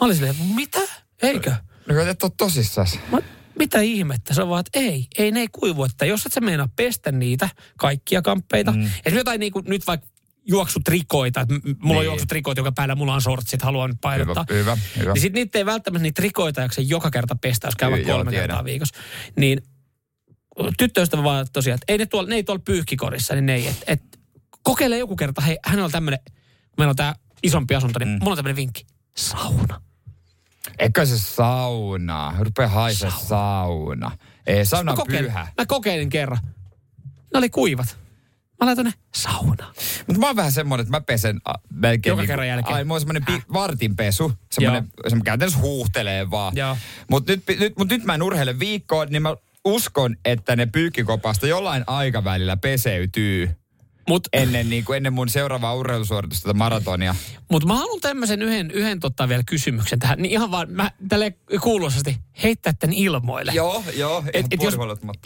Mä 0.00 0.06
olin 0.06 0.16
silleen, 0.16 0.36
mitä? 0.54 0.80
Eikö? 1.22 1.54
No 1.88 2.00
et 2.00 2.22
ole 2.22 2.32
tosissaan. 2.36 2.86
Mä, 3.12 3.18
mitä 3.58 3.80
ihmettä? 3.80 4.34
Se 4.34 4.42
on 4.42 4.48
vaan, 4.48 4.60
että 4.60 4.78
ei, 4.78 5.06
ei 5.18 5.30
ne 5.30 5.40
ei 5.40 5.48
kuivu. 5.52 5.84
Että 5.84 6.06
jos 6.06 6.26
et 6.26 6.32
sä 6.32 6.40
meinaa 6.40 6.68
pestä 6.76 7.12
niitä 7.12 7.48
kaikkia 7.78 8.22
kamppeita, 8.22 8.72
mm. 8.72 8.78
esimerkiksi 8.80 9.16
jotain 9.16 9.40
niin 9.40 9.52
kuin 9.52 9.64
nyt 9.68 9.86
vaikka 9.86 10.06
juoksutrikoita. 10.48 11.46
Mulla 11.50 11.74
niin. 11.82 11.98
on 11.98 12.04
juoksutrikoita, 12.04 12.60
joka 12.60 12.72
päällä 12.72 12.94
mulla 12.94 13.14
on 13.14 13.22
sortsit, 13.22 13.62
haluan 13.62 13.98
painottaa. 14.00 14.44
Hyvä, 14.50 14.74
hyvä, 14.74 14.78
hyvä. 14.98 15.12
Niin 15.12 15.22
sitten 15.22 15.40
niitä 15.40 15.58
ei 15.58 15.66
välttämättä 15.66 16.02
niitä 16.02 16.20
trikoita 16.20 16.60
jaksa 16.60 16.80
joka 16.80 17.10
kerta 17.10 17.36
pestä, 17.36 17.66
jos 17.66 17.76
käy 17.76 17.90
kolme 17.90 18.30
joo, 18.30 18.40
kertaa 18.40 18.64
viikossa. 18.64 18.94
Niin 19.36 19.62
tyttöystävä 20.78 21.22
vaan 21.22 21.46
tosiaan, 21.52 21.74
että 21.74 21.92
ei 21.92 21.98
ne, 21.98 22.06
tuolla, 22.06 22.28
ne 22.28 22.34
ei 22.34 22.44
tuolla 22.44 22.62
pyyhkikorissa, 22.64 23.34
niin 23.34 23.46
ne 23.46 23.54
ei. 23.54 23.66
Et, 23.66 23.84
et, 23.86 24.02
kokeile 24.62 24.98
joku 24.98 25.16
kerta, 25.16 25.40
hei, 25.40 25.58
hän 25.64 25.80
on 25.80 25.90
tämmöinen, 25.90 26.20
meillä 26.78 26.90
on 26.90 26.96
tämä 26.96 27.14
isompi 27.42 27.74
asunto, 27.74 27.98
niin 27.98 28.08
mm. 28.08 28.18
mulla 28.18 28.30
on 28.30 28.36
tämmöinen 28.36 28.56
vinkki. 28.56 28.86
Sauna. 29.16 29.80
Eikö 30.78 31.06
se 31.06 31.18
sauna? 31.18 32.34
Rupea 32.38 32.68
haisee 32.68 33.10
sauna. 33.10 33.26
sauna. 33.26 34.10
Ei, 34.46 34.64
sauna 34.64 34.92
on 34.92 34.98
pyhä. 35.06 35.46
Mä 35.58 35.66
kokeilin 35.66 36.08
kerran. 36.08 36.38
Ne 37.32 37.38
oli 37.38 37.50
kuivat. 37.50 37.98
Mä 38.60 38.66
laitan 38.66 38.84
ne 38.84 38.92
sauna. 39.14 39.72
Mutta 40.06 40.20
mä 40.20 40.26
oon 40.26 40.36
vähän 40.36 40.52
semmoinen, 40.52 40.82
että 40.82 40.96
mä 40.96 41.00
pesen 41.00 41.40
a, 41.44 41.52
melkein... 41.72 42.10
Joka 42.10 42.22
niin, 42.22 42.26
kerran 42.26 42.48
jälkeen. 42.48 42.74
Ai, 42.74 42.84
mulla 42.84 42.94
on 42.94 43.00
semmoinen 43.00 43.24
pi- 43.24 43.52
vartinpesu. 43.52 44.32
Semmoinen, 44.52 44.88
semmoinen 45.02 45.24
käytännössä 45.24 45.58
huuhtelee 45.58 46.30
vaan. 46.30 46.56
Mutta 47.10 47.32
nyt, 47.32 47.42
nyt, 47.60 47.78
mut 47.78 47.88
nyt 47.88 48.04
mä 48.04 48.14
en 48.14 48.22
urheile 48.22 48.58
viikkoon, 48.58 49.08
niin 49.10 49.22
mä 49.22 49.36
uskon, 49.64 50.16
että 50.24 50.56
ne 50.56 50.66
pyykkikopasta 50.66 51.46
jollain 51.46 51.84
aikavälillä 51.86 52.56
peseytyy. 52.56 53.57
Mut, 54.08 54.28
ennen, 54.32 54.70
niin 54.70 54.84
kuin, 54.84 54.96
ennen 54.96 55.12
mun 55.12 55.28
seuraavaa 55.28 55.74
urheilusuoritusta 55.74 56.54
maratonia. 56.54 57.14
Mutta 57.50 57.68
mä 57.68 57.76
haluan 57.76 58.00
tämmöisen 58.00 58.42
yhden, 58.42 58.70
yhden 58.70 59.00
totta 59.00 59.28
vielä 59.28 59.42
kysymyksen 59.46 59.98
tähän. 59.98 60.22
Niin 60.22 60.32
ihan 60.32 60.50
vaan, 60.50 60.70
mä 60.70 60.90
tälle 61.08 61.34
kuuluisasti 61.62 62.16
heittää 62.42 62.72
tämän 62.72 62.96
ilmoille. 62.96 63.52
Joo, 63.54 63.84
joo. 63.96 64.24
Et, 64.32 64.46
et 64.50 64.62
jos, 64.62 64.74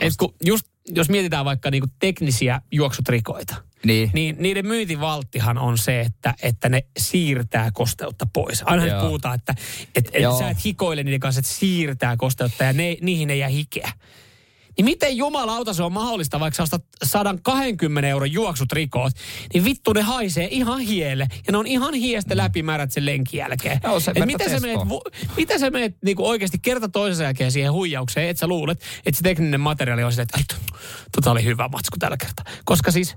et 0.01 0.13
kun 0.19 0.35
just, 0.45 0.67
jos 0.89 1.09
mietitään 1.09 1.45
vaikka 1.45 1.71
niinku 1.71 1.89
teknisiä 1.99 2.61
juoksutrikoita, 2.73 3.55
niin. 3.85 4.11
niin 4.13 4.37
niiden 4.39 4.67
myyntivalttihan 4.67 5.59
on 5.59 5.79
se, 5.79 6.01
että, 6.01 6.35
että 6.43 6.69
ne 6.69 6.87
siirtää 6.99 7.71
kosteutta 7.73 8.27
pois. 8.33 8.63
Aina 8.67 8.85
nyt 8.85 9.01
puhutaan, 9.01 9.35
että 9.35 9.55
et, 9.97 10.11
et 10.13 10.39
sä 10.39 10.51
et 10.51 10.65
hikoile 10.65 11.03
niiden 11.03 11.21
kanssa, 11.21 11.39
että 11.39 11.53
siirtää 11.53 12.17
kosteutta 12.17 12.65
ja 12.65 12.73
ne, 12.73 12.97
niihin 13.01 13.31
ei 13.31 13.39
jää 13.39 13.49
hikeä. 13.49 13.93
Niin 14.77 14.85
miten 14.85 15.17
jumalauta 15.17 15.75
se 15.75 15.83
on 15.83 15.93
mahdollista, 15.93 16.41
vaikka 16.41 16.57
sä 16.57 16.63
ostat 16.63 16.85
120 17.05 18.09
euron 18.09 18.33
juoksutrikoot, 18.33 19.13
niin 19.55 19.65
vittu 19.65 19.93
ne 19.93 20.03
haisee 20.03 20.49
ihan 20.51 20.81
hielle. 20.81 21.27
Ja 21.47 21.53
ne 21.53 21.59
on 21.59 21.67
ihan 21.67 21.95
hiestä 21.95 22.37
läpimärät 22.37 22.91
sen 22.93 23.07
lenkin 23.07 23.39
jälkeen. 23.39 23.81
Joo, 23.85 24.01
se 24.01 24.13
Et 24.15 24.27
mitä, 24.27 24.49
sä 24.49 24.61
menet, 24.61 24.81
mitä 25.37 25.59
sä 25.59 25.71
menet 25.71 25.97
niinku 26.05 26.27
oikeasti 26.29 26.59
kerta 26.59 26.89
toisen 26.89 27.25
jälkeen 27.25 27.53
siihen 27.53 27.73
huijaukseen, 27.73 28.29
että 28.29 28.41
sä 28.41 28.47
luulet, 28.47 28.83
että 29.07 29.17
se 29.17 29.23
tekninen 29.23 29.61
materiaali 29.61 30.05
on 30.05 30.13
se, 30.13 30.23
että 30.23 30.55
tota 31.13 31.31
oli 31.31 31.45
hyvä 31.45 31.69
matsku 31.69 31.97
tällä 31.99 32.17
kertaa. 32.17 32.45
Koska 32.65 32.91
siis 32.91 33.17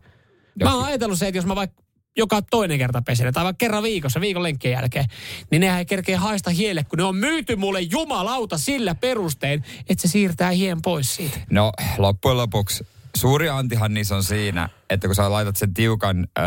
Mä 0.64 0.76
oon 0.76 0.86
ajatellut 0.86 1.20
se, 1.20 1.28
että 1.28 1.38
jos 1.38 1.46
mä 1.46 1.56
vaikka 1.56 1.85
joka 2.18 2.42
toinen 2.42 2.78
kerta 2.78 3.02
pesille, 3.02 3.32
tai 3.32 3.44
vaikka 3.44 3.58
kerran 3.58 3.84
viikossa, 3.84 4.22
viikon 4.22 4.44
lenkkien 4.44 4.72
jälkeen, 4.72 5.06
niin 5.52 5.60
nehän 5.60 5.80
ei 5.80 5.86
kerkeä 5.86 6.20
haista 6.20 6.50
hielle, 6.50 6.84
kun 6.84 6.98
ne 6.98 7.04
on 7.04 7.16
myyty 7.16 7.56
mulle 7.56 7.82
jumalauta 7.82 8.58
sillä 8.58 8.96
perustein, 8.96 9.64
että 9.90 10.02
se 10.02 10.12
siirtää 10.12 10.52
hien 10.52 10.82
pois 10.82 11.16
siitä. 11.16 11.38
No, 11.50 11.72
loppujen 11.98 12.38
lopuksi 12.38 12.88
suuri 13.16 13.50
antihan 13.50 13.94
niissä 13.94 14.16
on 14.16 14.24
siinä, 14.24 14.70
että 14.90 15.08
kun 15.08 15.16
sä 15.16 15.32
laitat 15.32 15.56
sen 15.56 15.74
tiukan 15.74 16.28
öö, 16.40 16.46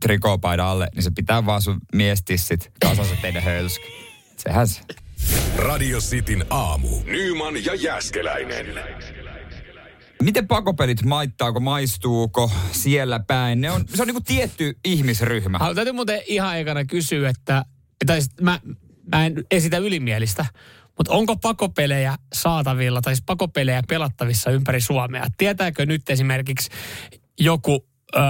trikopaidan 0.00 0.66
alle, 0.66 0.88
niin 0.94 1.02
se 1.02 1.10
pitää 1.16 1.46
vaan 1.46 1.62
sun 1.62 1.80
miestissit 1.94 2.72
kasassa 2.80 3.16
tehdä 3.22 3.40
hölsky. 3.40 3.86
Sehän 4.36 4.68
se. 4.68 4.80
Radio 5.56 5.98
Cityn 5.98 6.44
aamu. 6.50 6.88
Nyman 7.04 7.64
ja 7.64 7.74
Jäskeläinen. 7.74 8.66
Miten 10.22 10.48
pakopelit 10.48 11.04
maittaako, 11.04 11.60
maistuuko 11.60 12.50
siellä 12.72 13.20
päin? 13.20 13.60
Ne 13.60 13.70
on, 13.70 13.84
se 13.94 14.02
on 14.02 14.06
niinku 14.06 14.20
tietty 14.20 14.78
ihmisryhmä. 14.84 15.58
Haluan 15.58 15.76
täytyy 15.76 15.92
muuten 15.92 16.22
ihan 16.26 16.58
ekana 16.58 16.84
kysyä, 16.84 17.28
että, 17.28 17.64
tai 18.06 18.20
mä, 18.40 18.60
mä 19.12 19.26
en 19.26 19.44
esitä 19.50 19.78
ylimielistä, 19.78 20.46
mutta 20.98 21.12
onko 21.12 21.36
pakopelejä 21.36 22.16
saatavilla 22.34 23.00
tai 23.00 23.14
siis 23.16 23.24
pakopelejä 23.26 23.82
pelattavissa 23.88 24.50
ympäri 24.50 24.80
Suomea? 24.80 25.26
Tietääkö 25.38 25.86
nyt 25.86 26.10
esimerkiksi 26.10 26.70
joku 27.40 27.86
Öö, 28.16 28.22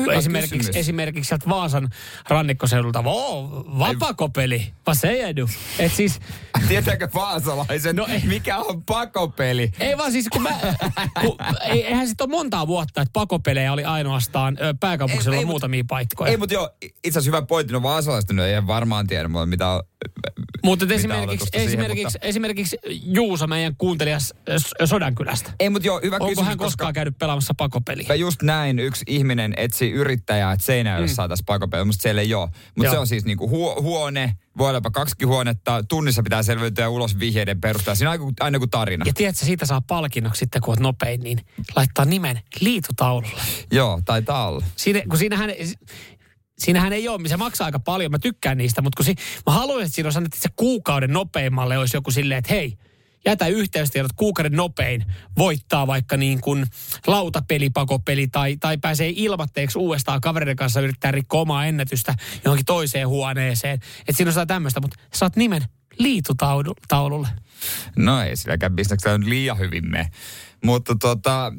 hyvä 0.00 0.12
esimerkiksi, 0.12 0.56
kysymys. 0.58 0.76
esimerkiksi 0.76 1.28
sieltä 1.28 1.48
Vaasan 1.48 1.88
rannikkoseudulta, 2.28 3.02
oo, 3.06 3.64
vapakopeli, 3.78 4.72
va 4.86 4.94
se 4.94 5.08
edu. 5.22 5.48
Et 5.78 5.92
siis, 5.92 6.20
Tietääkö 6.68 7.08
vaasalaiset, 7.14 7.96
No 7.96 8.06
no, 8.06 8.12
ei. 8.14 8.22
mikä 8.26 8.58
on 8.58 8.82
pakopeli? 8.82 9.70
ei 9.80 9.98
vaan 9.98 10.12
siis, 10.12 10.28
kun 10.28 10.42
mä, 10.42 10.50
kun, 11.20 11.36
ei, 11.62 11.86
eihän 11.86 12.08
sit 12.08 12.20
ole 12.20 12.30
montaa 12.30 12.66
vuotta, 12.66 13.00
että 13.02 13.12
pakopelejä 13.12 13.72
oli 13.72 13.84
ainoastaan 13.84 14.58
pääkaupunkiseudulla 14.80 15.40
Ei, 15.40 15.46
muutamia 15.46 15.84
paikkoja. 15.88 16.30
Ei, 16.30 16.36
mutta 16.36 16.54
joo, 16.54 16.70
itse 16.82 17.18
asiassa 17.18 17.28
hyvä 17.36 17.42
pointti. 17.46 17.72
No 17.72 17.82
vaasalaiset 17.82 18.30
nyt 18.32 18.44
ei 18.46 18.66
varmaan 18.66 19.06
tiedä, 19.06 19.28
mutta 19.28 19.46
mitä 19.46 19.68
on, 19.68 19.82
mutta 20.64 20.86
esimerkiksi, 20.94 21.46
siihen, 21.52 21.68
esimerkiksi, 21.68 22.04
mutta- 22.04 22.18
esimerkiksi 22.28 22.78
Juuso, 23.02 23.46
meidän 23.46 23.74
kuuntelija 23.78 24.18
Sodankylästä. 24.84 25.52
Ei, 25.60 25.70
mutta 25.70 25.86
joo, 25.86 26.00
hyvä 26.02 26.16
Onko 26.16 26.26
kysymys, 26.28 26.48
hän 26.48 26.58
koskaan 26.58 26.92
käynyt 26.94 27.18
pelaamassa 27.18 27.54
pakopeliä? 27.56 28.02
koska 28.02 28.14
just 28.14 28.42
näin 28.42 28.78
yksi 28.78 29.04
ihminen 29.16 29.54
etsi 29.56 29.90
yrittäjää, 29.90 30.52
että 30.52 30.66
Seinäjoelle 30.66 31.06
mm. 31.06 31.14
saataisiin 31.14 31.46
pakopeli, 31.46 31.84
mutta 31.84 32.02
siellä 32.02 32.20
ei 32.20 32.34
ole. 32.34 32.48
Mutta 32.76 32.92
se 32.92 32.98
on 32.98 33.06
siis 33.06 33.24
niinku 33.24 33.48
huo, 33.48 33.82
huone, 33.82 34.36
voi 34.58 34.68
olla 34.68 34.76
jopa 34.76 34.90
kaksi 34.90 35.24
huonetta, 35.24 35.84
tunnissa 35.88 36.22
pitää 36.22 36.42
selviytyä 36.42 36.88
ulos 36.88 37.18
vihjeiden 37.18 37.60
perusteella. 37.60 37.94
Siinä 37.94 38.10
on 38.10 38.34
aina, 38.40 38.58
kuin 38.58 38.70
tarina. 38.70 39.04
Ja 39.06 39.12
tiedätkö, 39.12 39.44
siitä 39.44 39.66
saa 39.66 39.80
palkinnoksi 39.80 40.38
sitten, 40.38 40.62
kun 40.62 40.72
oot 40.72 40.80
nopein, 40.80 41.20
niin 41.20 41.38
laittaa 41.76 42.04
nimen 42.04 42.40
liitutaululle. 42.60 43.42
Joo, 43.72 44.02
taitaa 44.04 44.48
olla. 44.48 44.64
Siinä, 44.76 45.02
kun 45.08 45.18
siinähän, 45.18 45.50
siinähän 46.58 46.92
ei 46.92 47.08
ole, 47.08 47.28
se 47.28 47.36
maksaa 47.36 47.64
aika 47.64 47.78
paljon, 47.78 48.10
mä 48.10 48.18
tykkään 48.18 48.58
niistä, 48.58 48.82
mutta 48.82 48.96
kun 48.96 49.04
si, 49.04 49.14
mä 49.46 49.52
haluaisin, 49.52 49.86
että 49.86 49.94
siinä 49.94 50.06
olisi 50.06 50.18
annettu, 50.18 50.36
että 50.36 50.48
se 50.48 50.54
kuukauden 50.56 51.12
nopeimmalle 51.12 51.78
olisi 51.78 51.96
joku 51.96 52.10
silleen, 52.10 52.38
että 52.38 52.54
hei, 52.54 52.78
jätä 53.26 53.46
yhteystiedot 53.46 54.12
kuukauden 54.16 54.52
nopein, 54.52 55.04
voittaa 55.38 55.86
vaikka 55.86 56.16
niin 56.16 56.40
kuin 56.40 56.66
lautapelipakopeli 57.06 58.28
tai, 58.28 58.56
tai 58.56 58.78
pääsee 58.78 59.12
ilmatteeksi 59.16 59.78
uudestaan 59.78 60.20
kavereiden 60.20 60.56
kanssa 60.56 60.80
yrittää 60.80 61.10
rikkoa 61.10 61.40
omaa 61.40 61.66
ennätystä 61.66 62.14
johonkin 62.44 62.66
toiseen 62.66 63.08
huoneeseen. 63.08 63.74
Että 63.74 64.12
siinä 64.12 64.28
on 64.28 64.32
sitä 64.32 64.46
tämmöistä, 64.46 64.80
mutta 64.80 64.96
saat 65.14 65.36
nimen 65.36 65.62
liitutaululle. 65.98 67.28
No 67.96 68.22
ei 68.22 68.36
silläkään 68.36 68.76
bisneksellä 68.76 69.18
nyt 69.18 69.28
liian 69.28 69.58
hyvin 69.58 69.90
me. 69.90 70.08
Mutta 70.64 70.94
tota, 71.00 71.52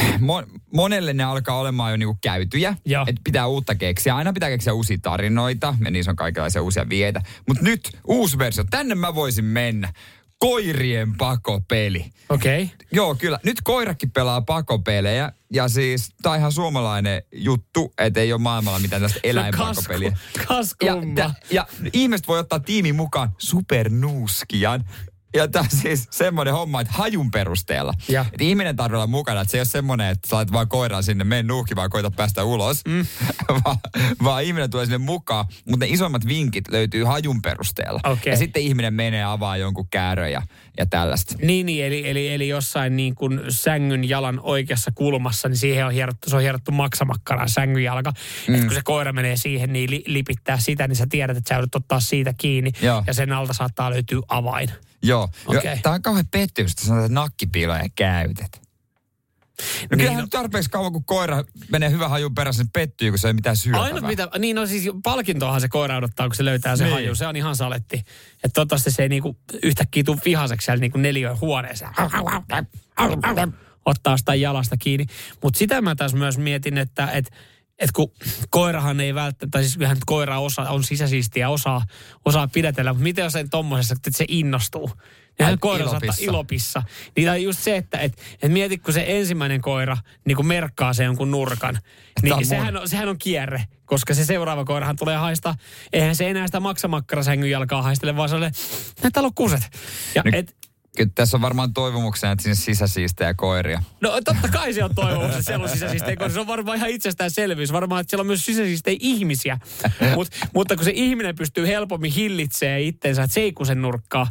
mo- 0.00 0.60
monelle 0.74 1.12
ne 1.12 1.24
alkaa 1.24 1.58
olemaan 1.58 1.90
jo 1.90 1.96
niinku 1.96 2.18
käytyjä. 2.22 2.76
Että 3.06 3.20
pitää 3.24 3.46
uutta 3.46 3.74
keksiä. 3.74 4.16
Aina 4.16 4.32
pitää 4.32 4.48
keksiä 4.48 4.72
uusia 4.72 4.98
tarinoita 5.02 5.74
ja 5.84 5.90
niissä 5.90 6.10
on 6.10 6.16
kaikenlaisia 6.16 6.62
uusia 6.62 6.88
vieitä. 6.88 7.22
Mutta 7.48 7.64
nyt 7.64 7.90
uusi 8.04 8.38
versio. 8.38 8.64
Tänne 8.70 8.94
mä 8.94 9.14
voisin 9.14 9.44
mennä. 9.44 9.92
Koirien 10.38 11.16
pakopeli. 11.16 12.12
Okei. 12.28 12.62
Okay. 12.62 12.76
Joo, 12.92 13.14
kyllä. 13.14 13.38
Nyt 13.42 13.56
koirakin 13.64 14.10
pelaa 14.10 14.40
pakopelejä. 14.40 15.32
Ja 15.52 15.68
siis, 15.68 16.14
tää 16.22 16.32
on 16.32 16.38
ihan 16.38 16.52
suomalainen 16.52 17.22
juttu, 17.32 17.92
että 17.98 18.20
ei 18.20 18.32
ole 18.32 18.40
maailmalla 18.40 18.78
mitään 18.78 19.02
tästä 19.02 19.20
eläinpakopeliä. 19.24 20.08
Ja, 20.08 20.44
Kaskumma. 20.46 21.14
tä- 21.14 21.34
ja 21.50 21.66
ihmiset 21.92 22.28
voi 22.28 22.38
ottaa 22.38 22.60
tiimin 22.60 22.94
mukaan 22.96 23.32
supernuuskian. 23.38 24.84
Ja 25.36 25.48
tämä 25.48 25.64
siis 25.68 26.08
semmoinen 26.10 26.54
homma, 26.54 26.80
että 26.80 26.92
hajun 26.92 27.30
perusteella. 27.30 27.94
Ja. 28.08 28.20
Että 28.20 28.44
ihminen 28.44 28.76
tarvitsee 28.76 28.96
olla 28.96 29.06
mukana, 29.06 29.40
että 29.40 29.50
se 29.50 29.56
ei 29.56 29.60
ole 29.60 29.66
semmoinen, 29.66 30.10
että 30.10 30.28
sä 30.28 30.36
laitat 30.36 30.52
vaan 30.52 30.68
koiran 30.68 31.02
sinne, 31.02 31.24
mene 31.24 31.42
nuuhki 31.42 31.76
vaan 31.76 31.90
koita 31.90 32.10
päästä 32.10 32.44
ulos. 32.44 32.82
Mm. 32.88 33.06
Va, 33.64 33.76
vaan 34.22 34.44
ihminen 34.44 34.70
tulee 34.70 34.86
sinne 34.86 34.98
mukaan, 34.98 35.46
mutta 35.64 35.86
ne 35.86 35.92
isommat 35.92 36.26
vinkit 36.26 36.68
löytyy 36.68 37.04
hajun 37.04 37.42
perusteella. 37.42 38.00
Okei. 38.04 38.32
Ja 38.32 38.36
sitten 38.36 38.62
ihminen 38.62 38.94
menee 38.94 39.24
avaa 39.24 39.56
jonkun 39.56 39.88
käärön 39.90 40.32
ja, 40.32 40.42
ja 40.78 40.86
tällaista. 40.86 41.34
Niin, 41.42 41.66
niin 41.66 41.84
eli, 41.84 42.08
eli, 42.08 42.34
eli 42.34 42.48
jossain 42.48 42.96
niin 42.96 43.14
kuin 43.14 43.40
sängyn 43.48 44.08
jalan 44.08 44.40
oikeassa 44.42 44.90
kulmassa, 44.94 45.48
niin 45.48 45.56
siihen 45.56 45.86
on 45.86 45.92
hierottu, 45.92 46.30
se 46.30 46.36
on 46.36 46.42
hierottu 46.42 46.72
maksamakkaraan 46.72 47.48
sängyn 47.48 47.84
jalka. 47.84 48.12
Mm. 48.48 48.60
Kun 48.60 48.74
se 48.74 48.80
koira 48.84 49.12
menee 49.12 49.36
siihen, 49.36 49.72
niin 49.72 49.90
li, 49.90 50.04
lipittää 50.06 50.58
sitä, 50.58 50.88
niin 50.88 50.96
sä 50.96 51.06
tiedät, 51.10 51.36
että 51.36 51.48
sä 51.48 51.54
joudut 51.54 51.74
ottaa 51.74 52.00
siitä 52.00 52.34
kiinni. 52.38 52.72
Joo. 52.82 53.04
Ja 53.06 53.14
sen 53.14 53.32
alta 53.32 53.52
saattaa 53.52 53.90
löytyä 53.90 54.20
avain. 54.28 54.70
Joo. 55.02 55.28
Okei. 55.46 55.58
Okay. 55.58 55.78
Tämä 55.82 55.94
on 55.94 56.02
kauhean 56.02 56.26
pettymys, 56.30 56.72
että 56.72 56.84
sanotaan, 56.84 57.06
että 57.06 57.14
nakkipiiloja 57.14 57.84
käytet. 57.96 58.65
No 59.58 59.64
Niin, 59.90 59.98
kyllähän 59.98 60.20
nyt 60.24 60.30
tarpeeksi 60.30 60.70
kauan, 60.70 60.92
kun 60.92 61.04
koira 61.04 61.44
menee 61.70 61.90
hyvän 61.90 62.10
hajun 62.10 62.34
perässä, 62.34 62.62
niin 62.62 62.70
pettyy, 62.72 63.10
kun 63.10 63.18
se 63.18 63.28
ei 63.28 63.34
mitään 63.34 63.56
syötävää. 63.56 63.84
Ainut 63.84 64.04
mitä, 64.04 64.28
niin 64.38 64.56
no 64.56 64.66
siis 64.66 64.88
palkintoahan 65.04 65.60
se 65.60 65.68
koira 65.68 65.96
odottaa, 65.96 66.28
kun 66.28 66.36
se 66.36 66.44
löytää 66.44 66.76
se 66.76 66.84
Niin. 66.84 66.92
haju. 66.94 67.14
Se 67.14 67.26
on 67.26 67.36
ihan 67.36 67.56
saletti. 67.56 67.96
Että 67.96 68.54
toivottavasti 68.54 68.90
se 68.90 69.02
ei 69.02 69.08
niinku 69.08 69.36
yhtäkkiä 69.62 70.04
tule 70.04 70.18
vihaseksi 70.24 70.64
siellä 70.64 70.80
niinku 70.80 70.98
neliön 70.98 71.40
huoneeseen. 71.40 71.90
Ottaa 73.84 74.16
sitä 74.16 74.34
jalasta 74.34 74.76
kiinni. 74.76 75.06
Mutta 75.42 75.58
sitä 75.58 75.80
mä 75.82 75.94
taas 75.94 76.14
myös 76.14 76.38
mietin, 76.38 76.78
että 76.78 77.10
et, 77.10 77.30
et 77.78 77.92
kun 77.92 78.12
koirahan 78.50 79.00
ei 79.00 79.14
välttämättä, 79.14 79.46
tai 79.50 79.62
siis 79.62 79.74
kyllähän 79.76 79.96
koira 80.06 80.38
osa, 80.38 80.62
on 80.62 80.84
sisäsiistiä 80.84 81.40
ja 81.40 81.48
osaa, 81.48 81.82
osaa 82.24 82.48
pidätellä, 82.48 82.92
mutta 82.92 83.02
miten 83.02 83.22
jos 83.22 83.32
sen 83.32 83.50
tommosessa, 83.50 83.94
että 83.94 84.10
se 84.14 84.24
innostuu? 84.28 84.90
Ja 85.38 85.56
koira 85.60 85.84
ilopissa. 85.84 86.22
ilopissa. 86.24 86.82
Niin 87.16 87.28
tai 87.28 87.42
just 87.42 87.58
se, 87.58 87.76
että 87.76 87.98
et, 87.98 88.22
et 88.42 88.52
mieti, 88.52 88.78
kun 88.78 88.94
se 88.94 89.04
ensimmäinen 89.08 89.60
koira 89.60 89.96
niin 90.24 90.36
kun 90.36 90.46
merkkaa 90.46 90.92
se 90.92 91.04
jonkun 91.04 91.30
nurkan, 91.30 91.76
on 91.76 92.38
niin 92.38 92.46
sehän 92.46 92.76
on, 92.76 92.88
sehän 92.88 93.08
on 93.08 93.18
kierre, 93.18 93.64
koska 93.84 94.14
se 94.14 94.24
seuraava 94.24 94.64
koirahan 94.64 94.96
tulee 94.96 95.16
haista. 95.16 95.54
Eihän 95.92 96.16
se 96.16 96.30
enää 96.30 96.46
sitä 96.46 96.60
maksamakkarasängy 96.60 97.48
jalkaa 97.48 97.82
haistele, 97.82 98.16
vaan 98.16 98.28
se 98.28 98.34
on 98.34 98.50
täällä 99.12 99.26
on 99.26 99.34
kuset. 99.34 99.62
Ja 100.14 100.22
No, 100.24 100.30
et, 100.34 100.56
Kyllä 100.96 101.10
tässä 101.14 101.36
on 101.36 101.40
varmaan 101.40 101.74
toivomuksena, 101.74 102.32
että 102.32 102.42
sinne 102.42 102.54
sisäsiistejä 102.54 103.34
koiria. 103.34 103.82
No 104.00 104.10
totta 104.10 104.48
kai 104.52 104.72
se 104.72 104.84
on 104.84 104.94
toivomus, 104.94 105.30
että 105.30 105.42
siellä 105.42 105.62
on 105.62 105.68
sisäsiistejä, 105.68 106.16
koska 106.16 106.32
se 106.32 106.40
on 106.40 106.46
varmaan 106.46 106.78
ihan 106.78 106.90
itsestäänselvyys. 106.90 107.72
Varmaan, 107.72 108.00
että 108.00 108.10
siellä 108.10 108.22
on 108.22 108.26
myös 108.26 108.46
sisäsiistejä 108.46 108.96
ihmisiä. 109.00 109.58
Mut, 110.14 110.28
mutta 110.54 110.76
kun 110.76 110.84
se 110.84 110.92
ihminen 110.94 111.36
pystyy 111.36 111.66
helpommin 111.66 112.12
hillitsemään 112.12 112.80
itsensä, 112.80 113.22
että 113.22 113.34
se 113.34 113.40
ei 113.40 113.52
kusen 113.52 113.82
nurkkaa, 113.82 114.30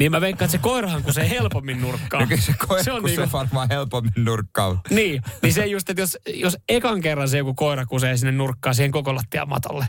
niin 0.00 0.12
mä 0.12 0.20
veikkaan, 0.20 0.46
että 0.46 0.52
se 0.52 0.62
koirahan 0.62 1.02
kusee 1.02 1.30
helpommin 1.30 1.80
nurkkaa. 1.80 2.20
No 2.20 2.26
kyllä 2.26 2.42
se 2.42 2.54
koira, 2.66 2.84
se 2.84 2.92
on 2.92 3.00
kun 3.00 3.10
se 3.10 3.16
niinku, 3.16 3.32
varmaan 3.32 3.68
helpommin 3.68 4.12
nurkkaa. 4.16 4.80
niin, 4.90 5.22
niin 5.42 5.52
se 5.52 5.66
just, 5.66 5.90
että 5.90 6.02
jos, 6.02 6.18
jos 6.34 6.56
ekan 6.68 7.00
kerran 7.00 7.28
se 7.28 7.38
joku 7.38 7.54
koira 7.54 7.86
kusee 7.86 8.16
sinne 8.16 8.32
nurkkaan 8.32 8.74
siihen 8.74 8.90
koko 8.90 9.14
lattian 9.14 9.48
matolle, 9.48 9.88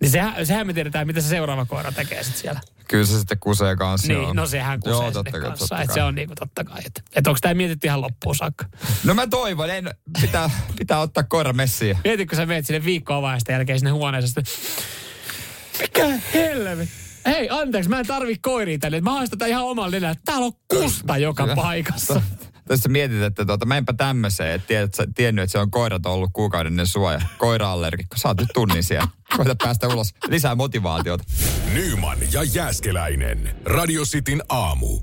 niin 0.00 0.10
sehän, 0.10 0.46
sehän 0.46 0.66
me 0.66 0.72
tiedetään, 0.72 1.06
mitä 1.06 1.20
se 1.20 1.28
seuraava 1.28 1.64
koira 1.64 1.92
tekee 1.92 2.22
sitten 2.22 2.40
siellä. 2.40 2.60
Kyllä 2.88 3.06
se 3.06 3.18
sitten 3.18 3.38
kusee 3.40 3.76
kanssa. 3.76 4.08
Niin, 4.08 4.22
joo. 4.22 4.32
no 4.32 4.46
sehän 4.46 4.80
kusee 4.80 4.92
Joo, 4.92 5.10
totta 5.12 5.30
kai, 5.32 5.40
kanssa. 5.40 5.68
totta 5.68 5.86
kai. 5.86 5.94
se 5.94 6.02
on 6.02 6.14
niinku 6.14 6.34
totta 6.34 6.64
kai. 6.64 6.82
Että 6.86 7.00
et 7.16 7.26
onko 7.26 7.38
tämä 7.40 7.54
mietitty 7.54 7.86
ihan 7.86 8.00
loppuun 8.00 8.36
saakka? 8.36 8.64
No 9.04 9.14
mä 9.14 9.26
toivon, 9.26 9.70
en, 9.70 9.90
pitää, 10.20 10.50
pitää 10.78 11.00
ottaa 11.00 11.22
koira 11.22 11.52
messiin. 11.52 11.98
Mieti, 12.04 12.26
kun 12.26 12.36
sä 12.36 12.46
meet 12.46 12.66
sinne 12.66 12.84
viikko 12.84 13.14
avaista 13.14 13.52
jälkeen 13.52 13.78
sinne 13.78 13.90
huoneeseen. 13.90 14.46
Mikä 15.80 16.06
helvet? 16.34 16.88
Hei, 17.26 17.48
anteeksi, 17.50 17.90
mä 17.90 18.00
en 18.00 18.06
tarvi 18.06 18.36
koiria 18.36 18.78
tänne. 18.78 19.00
Mä 19.00 19.12
haistan 19.12 19.38
tätä 19.38 19.48
ihan 19.48 19.64
omalla 19.64 19.90
nenällä. 19.90 20.20
Täällä 20.24 20.46
on 20.46 20.52
kusta 20.68 21.18
joka 21.18 21.48
paikassa. 21.54 22.22
Tässä 22.68 22.88
mietit, 22.88 23.22
että 23.22 23.44
tuota, 23.44 23.66
menpä 23.66 23.92
tämmöiseen, 23.92 24.54
että 24.54 24.68
tiedät, 24.68 24.94
sä, 24.94 25.06
tiennyt, 25.14 25.42
että 25.42 25.52
se 25.52 25.58
on 25.58 25.70
koirat 25.70 26.06
ollut 26.06 26.30
kuukaudellinen 26.32 26.86
suoja. 26.86 27.20
Koira-allergikko. 27.38 28.16
Sä 28.16 28.28
oot 28.28 28.40
nyt 28.40 28.48
tunnin 28.54 28.82
siellä. 28.82 29.08
Koita 29.36 29.56
päästä 29.64 29.88
ulos. 29.88 30.14
Lisää 30.28 30.54
motivaatiota. 30.54 31.24
Nyman 31.72 32.18
ja 32.32 32.42
Jääskeläinen. 32.42 33.56
Radio 33.64 34.02
Cityn 34.04 34.42
aamu. 34.48 35.00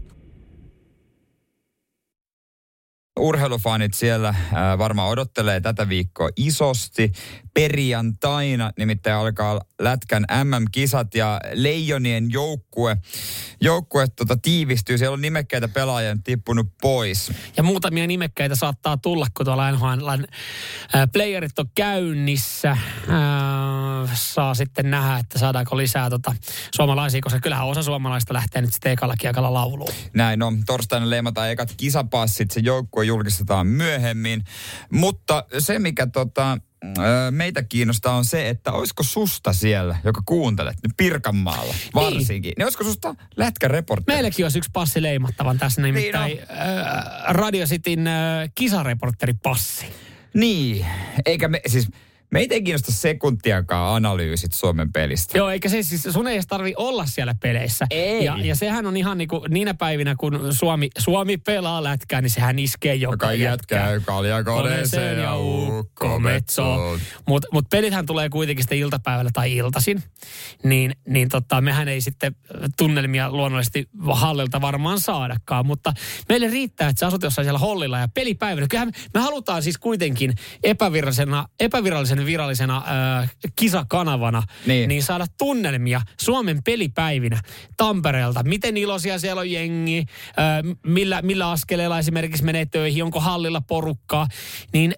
Urheilufanit 3.20 3.94
siellä 3.94 4.36
ää, 4.54 4.78
varmaan 4.78 5.10
odottelee 5.10 5.60
tätä 5.60 5.90
viikkoa 5.90 6.30
isosti. 6.36 7.12
Perjantaina 7.58 8.72
nimittäin 8.78 9.16
alkaa 9.16 9.62
Lätkän 9.80 10.26
MM-kisat 10.44 11.16
ja 11.16 11.42
Leijonien 11.54 12.32
joukkue, 12.32 12.98
joukkue 13.62 14.08
tota, 14.08 14.38
tiivistyy. 14.42 14.98
Siellä 14.98 15.14
on 15.14 15.22
nimekkäitä 15.22 15.68
pelaajia 15.68 16.18
tippunut 16.24 16.68
pois. 16.82 17.32
Ja 17.58 17.64
muutamia 17.64 18.08
nimekkäitä 18.08 18.56
saattaa 18.56 18.98
tulla, 18.98 19.28
kun 19.38 19.46
tuolla 19.46 19.72
NHL 19.72 20.10
äh, 20.10 21.08
playerit 21.14 21.60
on 21.60 21.66
käynnissä. 21.76 22.72
Äh, 22.72 22.78
saa 24.14 24.54
sitten 24.54 24.92
nähdä, 24.92 25.18
että 25.18 25.40
saadaanko 25.40 25.78
lisää 25.78 26.10
tota, 26.10 26.36
suomalaisia, 26.76 27.22
koska 27.22 27.40
kyllähän 27.40 27.68
osa 27.68 27.84
suomalaista 27.84 28.34
lähtee 28.34 28.62
nyt 28.62 28.74
sitten 28.74 28.92
ekalla 28.92 29.16
kiekalla 29.18 29.54
lauluun. 29.54 29.94
Näin 30.14 30.44
on. 30.44 30.64
Torstaina 30.66 31.10
leimataan 31.10 31.50
ekat 31.50 31.74
kisapassit. 31.78 32.52
Se 32.52 32.60
joukkue 32.60 33.06
julkistetaan 33.06 33.68
myöhemmin. 33.68 34.44
Mutta 34.92 35.44
se, 35.60 35.80
mikä 35.80 36.08
tota, 36.08 36.58
meitä 37.32 37.64
kiinnostaa 37.64 38.16
on 38.16 38.26
se, 38.26 38.50
että 38.50 38.72
olisiko 38.72 39.04
susta 39.04 39.54
siellä, 39.54 39.98
joka 40.04 40.22
kuuntelet, 40.26 40.78
nyt 40.84 40.92
Pirkanmaalla 40.98 41.74
varsinkin, 41.96 42.54
niin, 42.58 42.66
olisiko 42.66 42.84
susta 42.84 43.16
lätkäreportteri? 43.36 44.16
Meilläkin 44.16 44.46
olisi 44.46 44.58
yksi 44.58 44.70
passi 44.74 45.02
leimattavan 45.02 45.58
tässä, 45.58 45.82
nimittäin 45.82 46.38
Niin 46.38 46.42
äh, 46.42 47.06
Radio 47.28 47.66
Cityn 47.66 48.08
äh, 48.08 48.50
kisareportteripassi. 48.56 49.86
Niin, 50.34 50.86
eikä 51.26 51.48
me, 51.48 51.62
siis 51.68 51.88
Me 52.32 52.40
ei 52.40 52.48
kiinnosta 52.48 52.92
sekuntiakaan 52.92 53.96
analyysit 53.96 54.54
Suomen 54.54 54.92
pelistä. 54.92 55.38
Joo, 55.38 55.50
eikä 55.50 55.70
se 55.70 55.84
siis, 55.84 56.08
sun 56.10 56.28
ei 56.28 56.34
edes 56.34 56.48
tarvi 56.48 56.74
olla 56.78 57.06
siellä 57.06 57.36
peleissä. 57.42 57.86
Ei. 57.90 58.26
Ja, 58.26 58.38
ja 58.44 58.56
sehän 58.56 58.86
on 58.86 58.98
ihan 58.98 59.18
niin 59.18 59.28
kuin 59.28 59.42
niinä 59.50 59.74
päivinä, 59.74 60.16
kun 60.16 60.40
Suomi, 60.52 60.90
Suomi 60.98 61.38
pelaa 61.38 61.84
lätkää, 61.84 62.22
niin 62.22 62.30
sehän 62.30 62.60
iskee 62.60 62.96
joka, 62.96 63.32
Joka 63.32 63.34
jätkää 63.34 64.00
kaljakoneeseen 64.00 65.20
ja 65.20 65.38
ukkometsoon. 65.38 67.00
Mutta 67.28 67.48
mut 67.52 67.70
pelithän 67.70 68.06
tulee 68.06 68.30
kuitenkin 68.30 68.64
sitten 68.64 68.78
iltapäivällä 68.78 69.32
tai 69.34 69.56
iltasin. 69.56 70.04
Niin, 70.64 70.92
niin 71.08 71.30
tota, 71.30 71.62
mehän 71.62 71.88
ei 71.88 72.02
sitten 72.02 72.36
tunnelmia 72.78 73.32
luonnollisesti 73.32 73.90
hallilta 74.10 74.62
varmaan 74.62 75.00
saadakaan. 75.00 75.66
Mutta 75.66 75.94
meille 76.30 76.48
riittää, 76.48 76.90
että 76.90 77.00
sä 77.00 77.08
asut 77.08 77.24
jossain 77.24 77.46
siellä 77.46 77.60
hollilla 77.60 78.00
ja 78.00 78.08
pelipäivänä. 78.08 78.68
Kyllähän 78.68 78.92
me, 79.14 79.20
halutaan 79.20 79.64
siis 79.64 79.78
kuitenkin 79.78 80.34
epävirallisena, 80.64 81.48
epävirallisen 82.20 82.68
virallisena 82.68 83.22
äh, 83.22 83.36
kisakanavana 83.56 84.44
niin. 84.66 84.90
niin 84.90 85.04
saada 85.04 85.26
tunnelmia 85.38 86.02
Suomen 86.20 86.64
pelipäivinä 86.64 87.42
Tampereelta. 87.78 88.44
Miten 88.44 88.78
iloisia 88.78 89.20
siellä 89.20 89.40
on 89.40 89.52
jengi, 89.52 90.06
äh, 90.28 90.78
millä, 90.86 91.22
millä 91.22 91.52
askeleella 91.52 92.00
esimerkiksi 92.00 92.44
menee 92.44 92.66
töihin, 92.66 93.04
onko 93.04 93.20
hallilla 93.20 93.62
porukkaa. 93.62 94.28
Niin 94.74 94.94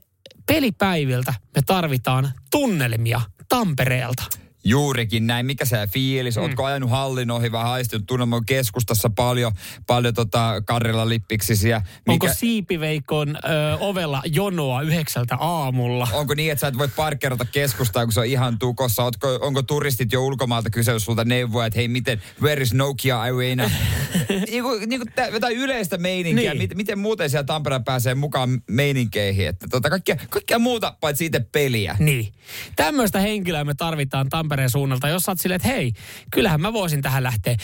pelipäiviltä 0.46 1.34
me 1.56 1.62
tarvitaan 1.66 2.32
tunnelmia 2.52 3.22
Tampereelta. 3.50 4.24
Juurikin 4.64 5.28
näin. 5.28 5.46
Mikä 5.46 5.66
se 5.66 5.88
fiilis? 5.94 6.36
Mm. 6.36 6.42
Ootko 6.42 6.66
ajanut 6.66 6.90
hallin 6.90 7.32
ohi 7.32 7.52
vai 7.52 7.64
haistunut 7.64 8.08
tunnelman 8.08 8.46
keskustassa 8.46 9.10
paljon, 9.10 9.52
paljon 9.88 10.14
tota 10.14 10.62
Karrella 10.66 11.10
lippiksisiä? 11.10 11.82
Mikä... 12.08 12.12
Onko 12.12 12.28
Siipiveikon 12.34 13.36
ö, 13.36 13.40
ovella 13.80 14.22
jonoa 14.26 14.82
yhdeksältä 14.82 15.36
aamulla? 15.36 16.08
Onko 16.14 16.34
niin, 16.34 16.52
että 16.52 16.60
sä 16.60 16.68
et 16.68 16.78
voi 16.78 16.88
parkkeerata 16.88 17.46
keskustaa, 17.46 18.06
kun 18.06 18.14
se 18.14 18.20
on 18.20 18.26
ihan 18.26 18.60
tukossa? 18.60 19.04
Ootko, 19.04 19.40
onko 19.42 19.62
turistit 19.62 20.12
jo 20.12 20.26
ulkomaalta 20.26 20.70
kysellyt 20.70 21.04
sulta 21.04 21.26
neuvoa, 21.26 21.66
että 21.66 21.80
hei 21.80 21.88
miten, 21.88 22.22
where 22.42 22.62
is 22.62 22.74
Nokia 22.74 23.22
Arena? 23.22 23.72
niin 24.52 24.64
kuin, 24.64 24.90
niin 24.90 25.02
kuin 25.02 25.14
tä, 25.16 25.28
jotain 25.28 25.58
yleistä 25.58 25.98
meininkiä. 25.98 26.52
Niin. 26.52 26.58
Miten, 26.58 26.78
miten 26.78 27.00
muuten 27.00 27.30
siellä 27.30 27.44
Tampereella 27.44 27.84
pääsee 27.84 28.16
mukaan 28.16 28.62
meininkeihin? 28.70 29.48
Että 29.48 29.68
tota, 29.68 29.90
kaikkea, 29.90 30.16
kaikkea 30.30 30.60
muuta 30.60 30.96
paitsi 31.02 31.26
itse 31.26 31.40
peliä. 31.40 31.96
Niin. 32.00 32.34
Tämmöistä 32.76 33.20
henkilöä 33.20 33.64
me 33.64 33.74
tarvitaan 33.74 34.30
Tampereen 34.30 34.49
suunnalta, 34.68 35.10
jos 35.10 35.24
sä 35.24 35.32
oot 35.32 35.40
silleen, 35.40 35.56
että 35.56 35.68
hei, 35.68 35.92
kyllähän 36.32 36.62
mä 36.62 36.74
voisin 36.74 37.02
tähän 37.02 37.24
lähteä. 37.24 37.56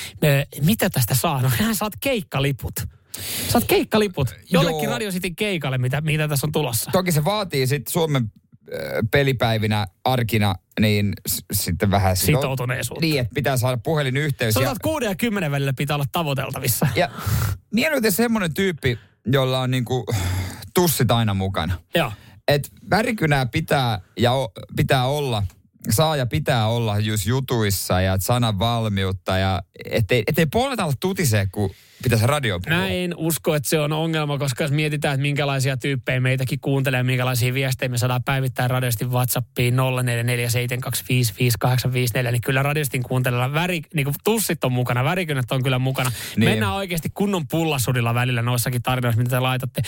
Mitä 0.62 0.90
tästä 0.90 1.16
saa? 1.16 1.42
No 1.42 1.50
hän 1.60 1.76
saat 1.76 1.94
keikkaliput. 2.00 2.74
Saat 3.48 3.64
keikkaliput 3.64 4.36
jollekin 4.52 4.84
Joo. 4.84 4.94
Radio 4.94 5.12
Cityn 5.12 5.36
keikalle, 5.36 5.78
mitä, 5.78 6.02
mitä 6.02 6.28
tässä 6.28 6.48
on 6.48 6.52
tulossa. 6.52 6.92
Toki 6.92 7.12
se 7.12 7.26
vaatii 7.26 7.68
sitten 7.68 7.92
Suomen 7.92 8.32
pelipäivinä, 9.12 9.88
arkina, 10.04 10.56
niin 10.80 11.14
s- 11.30 11.46
sitten 11.54 11.92
vähän... 11.92 12.18
sit 12.18 12.26
Sitoutuneisuutta. 12.26 13.06
Niin, 13.06 13.20
että 13.20 13.34
pitää 13.34 13.58
saada 13.58 13.78
puhelinyhteys. 13.78 14.54
Sanotaan, 14.54 14.78
kuuden 14.84 15.10
ja 15.10 15.16
kymmenen 15.16 15.52
välillä 15.52 15.74
pitää 15.74 15.96
olla 15.96 16.06
tavoiteltavissa. 16.12 16.88
ja 16.96 17.10
mieluiten 17.74 18.12
semmoinen 18.12 18.54
tyyppi, 18.54 19.00
jolla 19.26 19.60
on 19.60 19.72
niinku 19.72 20.06
tussit 20.74 21.12
aina 21.12 21.34
mukana. 21.34 21.80
Joo. 21.96 22.12
Et 22.48 22.70
värikynää 22.90 23.46
pitää, 23.46 24.00
ja 24.18 24.32
o, 24.32 24.52
pitää 24.76 25.06
olla, 25.06 25.44
saa 25.90 26.16
ja 26.16 26.26
pitää 26.26 26.68
olla 26.68 27.00
just 27.00 27.26
jutuissa 27.26 28.02
ja 28.02 28.18
sanan 28.20 28.60
valmiutta 28.60 29.38
ja 29.38 29.62
ettei, 29.86 30.24
ettei 30.28 30.46
puolet 30.46 30.80
olla 30.80 30.94
tutisee, 31.00 31.48
kun 31.52 31.70
pitäisi 32.06 32.28
radio 32.28 32.60
puhua. 32.60 32.78
Mä 32.78 32.88
en 32.90 33.14
usko, 33.18 33.56
että 33.56 33.70
se 33.70 33.80
on 33.80 33.92
ongelma, 33.92 34.38
koska 34.38 34.64
jos 34.64 34.72
mietitään, 34.72 35.14
että 35.14 35.22
minkälaisia 35.22 35.78
tyyppejä 35.78 36.20
meitäkin 36.20 36.60
kuuntelee, 36.60 37.04
minkälaisia 37.04 37.54
viestejä 37.54 37.90
me 37.90 37.98
saadaan 37.98 38.24
päivittää 38.24 38.68
radiosti 38.68 39.06
WhatsAppiin 39.06 39.76
0447255854, 39.76 39.78
niin 42.32 42.42
kyllä 42.42 42.64
radiostin 42.64 43.04
kuuntelijalla 43.04 43.54
väri, 43.54 43.82
niin 43.94 44.06
kuin 44.06 44.16
tussit 44.24 44.64
on 44.64 44.72
mukana, 44.72 45.04
värikynät 45.04 45.52
on 45.52 45.64
kyllä 45.64 45.80
mukana. 45.80 46.12
Niin. 46.36 46.50
Mennään 46.50 46.74
oikeasti 46.74 47.12
kunnon 47.14 47.48
pullasudilla 47.48 48.14
välillä 48.14 48.42
noissakin 48.42 48.82
tarinoissa, 48.82 49.22
mitä 49.22 49.30
te 49.30 49.40
laitatte. 49.40 49.82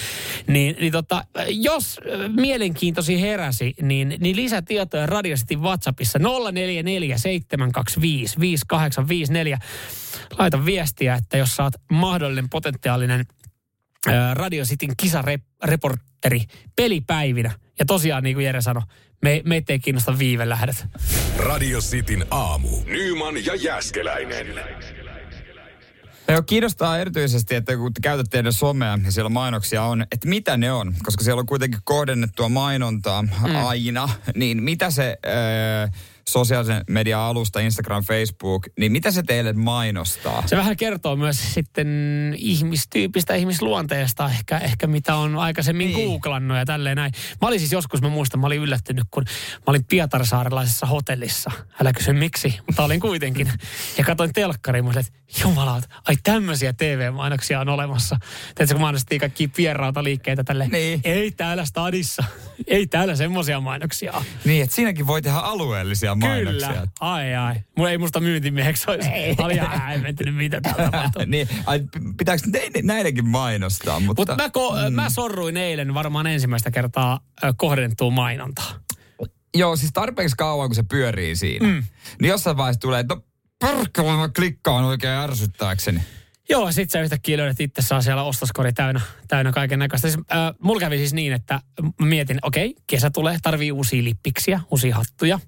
Niin, 0.47 0.75
niin 0.79 0.91
tota, 0.91 1.23
jos 1.49 1.99
äh, 1.99 2.29
mielenkiintosi 2.29 3.21
heräsi, 3.21 3.73
niin, 3.81 4.15
niin 4.19 4.35
lisätietoja 4.35 5.05
radiostin 5.05 5.61
WhatsAppissa 5.61 6.19
0447255854. 6.19 6.23
Laita 10.39 10.65
viestiä, 10.65 11.15
että 11.15 11.37
jos 11.37 11.55
saat 11.55 11.73
mahdollinen 12.07 12.49
potentiaalinen 12.49 13.25
Radio 14.33 14.63
Cityn 14.63 14.93
kisareporteri 14.97 16.41
pelipäivinä. 16.75 17.51
Ja 17.79 17.85
tosiaan, 17.85 18.23
niin 18.23 18.35
kuin 18.35 18.45
Jere 18.45 18.61
sanoi, 18.61 18.83
me, 19.21 19.41
meitä 19.45 19.73
ei 19.73 19.79
kiinnosta 19.79 20.17
viivelähdöt. 20.17 20.85
Radio 21.37 21.79
Cityn 21.79 22.25
aamu. 22.31 22.69
Nyman 22.85 23.45
ja 23.45 23.55
Jäskeläinen. 23.55 24.47
Ja 26.27 26.41
kiinnostaa 26.41 26.97
erityisesti, 26.97 27.55
että 27.55 27.77
kun 27.77 27.93
te 27.93 28.01
käytätte 28.01 28.29
teidän 28.29 28.53
somea 28.53 28.99
ja 29.05 29.11
siellä 29.11 29.29
mainoksia 29.29 29.83
on, 29.83 30.05
että 30.11 30.27
mitä 30.27 30.57
ne 30.57 30.71
on, 30.71 30.95
koska 31.03 31.23
siellä 31.23 31.39
on 31.39 31.45
kuitenkin 31.45 31.79
kohdennettua 31.83 32.49
mainontaa 32.49 33.21
mm. 33.21 33.55
aina, 33.65 34.09
niin 34.35 34.63
mitä 34.63 34.89
se 34.91 35.17
ö, 35.25 35.29
sosiaalisen 36.27 36.83
median 36.89 37.21
alusta, 37.21 37.59
Instagram, 37.59 38.03
Facebook, 38.03 38.67
niin 38.79 38.91
mitä 38.91 39.11
se 39.11 39.23
teille 39.23 39.53
mainostaa? 39.53 40.43
Se 40.45 40.57
vähän 40.57 40.77
kertoo 40.77 41.15
myös 41.15 41.53
sitten 41.53 41.87
ihmistyypistä, 42.37 43.35
ihmisluonteesta, 43.35 44.29
ehkä, 44.29 44.57
ehkä 44.57 44.87
mitä 44.87 45.15
on 45.15 45.35
aikaisemmin 45.35 45.87
Niin. 45.93 46.09
googlannut 46.09 46.57
ja 46.57 46.65
tälleen 46.65 46.95
näin. 46.95 47.11
Mä 47.41 47.47
olin 47.47 47.59
siis 47.59 47.71
joskus, 47.71 48.01
mä 48.01 48.09
muistan, 48.09 48.39
mä 48.39 48.47
olin 48.47 48.61
yllättynyt, 48.61 49.05
kun 49.11 49.23
mä 49.57 49.63
olin 49.67 49.85
Pietarsaarelaisessa 49.85 50.85
hotellissa. 50.85 51.51
Älä 51.81 51.93
kysy 51.93 52.13
miksi, 52.13 52.59
mutta 52.67 52.83
olin 52.83 52.99
kuitenkin. 52.99 53.51
Ja 53.97 54.03
katsoin 54.03 54.33
telkkariin, 54.33 54.85
mä 54.85 54.89
olin, 54.91 54.99
että 54.99 55.41
jumalauta, 55.43 55.87
ai 56.07 56.15
tämmöisiä 56.23 56.73
TV-mainoksia 56.73 57.59
on 57.59 57.69
olemassa. 57.69 58.17
Tiedätkö, 58.55 58.73
kun 58.75 58.81
mainostettiin 58.81 59.19
kaikki 59.19 59.47
pienrauta 59.47 60.03
liikkeitä 60.03 60.43
tälle. 60.43 60.67
Niin. 60.67 61.01
Ei 61.03 61.31
täällä 61.31 61.65
stadissa, 61.65 62.23
ei 62.67 62.87
täällä 62.87 63.15
semmoisia 63.15 63.59
mainoksia. 63.61 64.13
Niin, 64.45 64.63
että 64.63 64.75
siinäkin 64.75 65.07
voi 65.07 65.21
tehdä 65.21 65.37
alueellisia 65.37 66.16
mainoksia. 66.19 66.67
Kyllä. 66.67 66.87
Ai 66.99 67.35
ai. 67.35 67.55
Mulla 67.77 67.91
ei 67.91 67.97
musta 67.97 68.19
myyntimieheksi 68.19 68.91
olisi. 68.91 69.09
Mä 69.39 69.45
olin 69.45 69.55
ihan 69.55 69.79
häimentynyt, 69.79 70.35
mitä 70.35 70.61
täällä 70.61 70.83
tapahtuu. 70.91 71.21
niin, 71.25 71.47
ai, 71.65 71.83
pitääkö 72.17 72.43
ne- 72.47 72.81
näidenkin 72.83 73.27
mainostaa? 73.27 73.99
Mutta, 73.99 74.21
Mutta 74.21 74.35
mä, 74.35 74.47
ko- 74.47 74.89
mm. 74.89 74.95
mä 74.95 75.09
sorruin 75.09 75.57
eilen 75.57 75.93
varmaan 75.93 76.27
ensimmäistä 76.27 76.71
kertaa 76.71 77.19
ö, 77.43 77.53
kohdennettua 77.57 78.09
mainontaa. 78.11 78.79
Joo, 79.55 79.75
siis 79.75 79.91
tarpeeksi 79.93 80.35
kauan, 80.37 80.69
kun 80.69 80.75
se 80.75 80.83
pyörii 80.83 81.35
siinä. 81.35 81.67
Mm. 81.67 81.83
Niin 82.21 82.29
jossain 82.29 82.57
vaiheessa 82.57 82.79
tulee, 82.79 82.99
että 82.99 83.15
no 83.15 83.23
perkele, 83.59 84.17
mä 84.17 84.29
klikkaan 84.35 84.83
oikein 84.85 85.13
ärsyttääkseni. 85.13 86.01
Joo, 86.49 86.71
sit 86.71 86.89
sä 86.89 87.01
yhtäkkiä 87.01 87.37
löydät 87.37 87.59
itse 87.61 87.81
saa 87.81 88.01
siellä 88.01 88.23
ostoskori 88.23 88.73
täynnä, 88.73 89.01
täynnä 89.27 89.51
kaiken 89.51 89.79
näköistä. 89.79 90.07
Siis, 90.07 90.19
äh, 90.31 90.37
mulla 90.59 90.79
kävi 90.79 90.97
siis 90.97 91.13
niin, 91.13 91.33
että 91.33 91.61
mietin, 92.01 92.39
okei, 92.41 92.69
okay, 92.69 92.83
kesä 92.87 93.09
tulee, 93.09 93.37
tarvii 93.43 93.71
uusia 93.71 94.03
lippiksiä, 94.03 94.59
uusia 94.71 94.95
hattuja. 94.95 95.39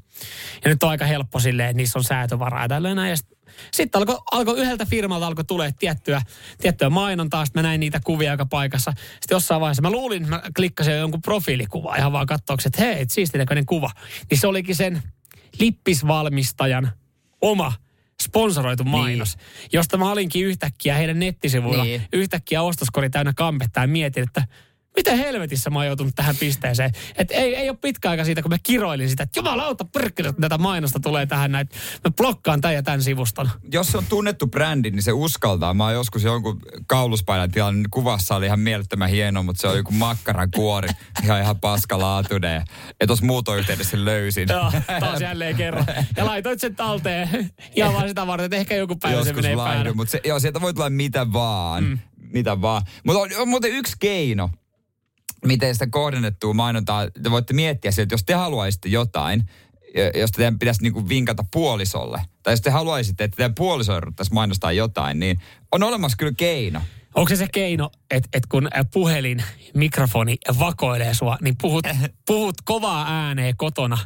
Ja 0.64 0.70
nyt 0.70 0.84
on 0.84 0.90
aika 0.90 1.06
helppo 1.06 1.40
silleen, 1.40 1.70
että 1.70 1.78
niissä 1.78 2.00
on 2.00 2.04
säätövaraa 2.04 2.62
ja 2.62 2.68
tälleen 2.68 2.96
näin. 2.96 3.18
Sitten 3.74 4.00
alkoi 4.00 4.18
alko 4.32 4.54
yhdeltä 4.56 4.86
firmalta 4.86 5.28
alkoi 5.28 5.46
tulee 5.46 5.72
tiettyä, 5.80 6.22
tiettyä 6.62 6.90
mainontaa, 6.90 7.46
sitten 7.46 7.64
mä 7.64 7.68
näin 7.68 7.80
niitä 7.80 8.00
kuvia 8.04 8.32
aika 8.32 8.46
paikassa. 8.46 8.92
Sitten 8.96 9.36
jossain 9.36 9.62
vaiheessa 9.62 9.82
mä 9.82 9.92
luulin, 9.92 10.30
mä 10.30 10.42
klikkasin 10.56 10.94
jo 10.94 11.00
jonkun 11.00 11.22
profiilikuvaa 11.22 11.96
ihan 11.96 12.12
vaan 12.12 12.26
katsoaksi, 12.28 12.68
että 12.68 12.84
hei, 12.84 13.02
et 13.02 13.12
siistinäköinen 13.12 13.66
kuva. 13.66 13.92
Niin 14.30 14.38
se 14.38 14.48
olikin 14.48 14.76
sen 14.76 15.04
lippisvalmistajan 15.60 16.92
oma 17.42 17.74
sponsoroitu 18.24 18.84
mainos, 18.84 19.38
niin. 19.38 19.70
josta 19.74 19.98
mä 19.98 20.12
olinkin 20.12 20.46
yhtäkkiä 20.46 20.96
heidän 20.96 21.20
nettisivuilla, 21.20 21.84
Niin. 21.84 22.00
niin. 22.02 22.10
yhtäkkiä 22.14 22.62
ostoskori 22.62 23.10
täynnä 23.10 23.34
kampetta 23.36 23.80
ja 23.80 23.88
mietin, 23.88 24.24
että 24.24 24.44
miten 24.98 25.18
helvetissä 25.18 25.70
mä 25.70 25.80
oon 25.80 25.86
joutunut 25.86 26.16
tähän 26.16 26.36
pisteeseen. 26.36 26.92
Että 27.16 27.34
ei, 27.34 27.56
ei 27.56 27.70
ole 27.70 27.78
pitkä 27.82 28.10
aika 28.10 28.26
siitä, 28.26 28.42
kun 28.42 28.52
mä 28.52 28.58
kiroilin 28.64 29.10
sitä, 29.10 29.24
että 29.24 29.40
jumalauta, 29.40 29.86
että 30.18 30.34
tätä 30.42 30.58
mainosta 30.58 31.00
tulee 31.00 31.26
tähän 31.26 31.52
näin. 31.52 31.70
Mä 32.04 32.12
blokkaan 32.18 32.62
tämän 32.62 32.76
ja 32.76 32.84
tämän 32.84 33.04
sivuston. 33.04 33.50
Jos 33.72 33.88
se 33.88 33.98
on 33.98 34.06
tunnettu 34.10 34.48
brändi, 34.48 34.92
niin 34.92 35.04
se 35.04 35.12
uskaltaa. 35.12 35.74
Mä 35.74 35.84
oon 35.84 35.94
joskus 35.94 36.24
jonkun 36.24 36.62
kauluspaidan 36.88 37.52
tilannut, 37.52 37.82
niin 37.82 37.92
kuvassa 37.92 38.36
oli 38.36 38.46
ihan 38.46 38.60
mielettömän 38.60 39.10
hieno, 39.10 39.44
mutta 39.44 39.62
se 39.62 39.68
on 39.68 39.78
joku 39.78 39.92
makkaran 39.92 40.52
kuori, 40.52 40.90
ihan 41.24 41.42
ihan 41.42 41.60
paskalaatuinen. 41.60 42.56
Ja, 42.56 42.64
ja 43.00 43.08
tuossa 43.08 43.26
muutoyhteydessä 43.26 44.06
löysin. 44.06 44.48
Joo, 44.50 44.72
taas 45.00 45.22
jälleen 45.22 45.56
kerran. 45.56 45.86
Ja 46.18 46.26
laitoit 46.26 46.60
sen 46.60 46.76
talteen 46.76 47.50
ihan 47.76 47.94
vaan 47.94 48.08
sitä 48.08 48.28
varten, 48.28 48.46
että 48.46 48.58
ehkä 48.58 48.76
joku 48.76 48.96
päivä 48.96 49.24
se 49.24 49.30
joskus 49.30 49.44
menee 49.44 49.56
lainun, 49.56 49.76
päälle. 49.76 49.94
mutta 49.94 50.12
se, 50.12 50.22
joo, 50.26 50.40
sieltä 50.40 50.62
voi 50.62 50.74
tulla 50.74 50.90
mitä 50.90 51.34
vaan. 51.34 51.84
Mm. 51.84 52.00
Mitä 52.34 52.62
vaan. 52.62 52.82
Mutta 53.04 53.20
on, 53.20 53.30
on 53.38 53.50
muuten 53.50 53.72
yksi 53.72 53.96
keino, 54.00 54.50
miten 55.46 55.76
sitä 55.76 55.88
kohdennettua 55.88 56.54
mainontaa, 56.54 57.10
te 57.24 57.32
voitte 57.32 57.54
miettiä 57.54 57.92
sieltä, 57.92 58.04
että 58.06 58.14
jos 58.14 58.24
te 58.24 58.34
haluaisitte 58.34 58.90
jotain, 58.90 59.44
jos 60.16 60.32
teidän 60.32 60.60
pitäisi 60.60 60.84
niinku 60.84 61.10
vinkata 61.10 61.46
puolisolle, 61.52 62.22
tai 62.44 62.54
jos 62.54 62.62
te 62.62 62.70
haluaisitte, 62.70 63.24
että 63.24 63.38
teidän 63.38 63.56
puoliso 63.56 63.98
yrittäisi 63.98 64.34
mainostaa 64.34 64.72
jotain, 64.72 65.20
niin 65.20 65.40
on 65.72 65.84
olemassa 65.84 66.18
kyllä 66.18 66.34
keino. 66.38 66.82
Onko 67.16 67.30
se 67.30 67.36
se 67.36 67.48
keino, 67.54 67.92
että 68.12 68.30
et 68.34 68.46
kun 68.46 68.68
ä, 68.68 68.84
puhelin, 68.94 69.44
mikrofoni 69.74 70.38
vakoilee 70.60 71.14
sua, 71.14 71.38
niin 71.42 71.56
puhut, 71.62 71.86
puhut 72.28 72.56
kovaa 72.64 73.06
ääneen 73.08 73.58
kotona 73.58 73.98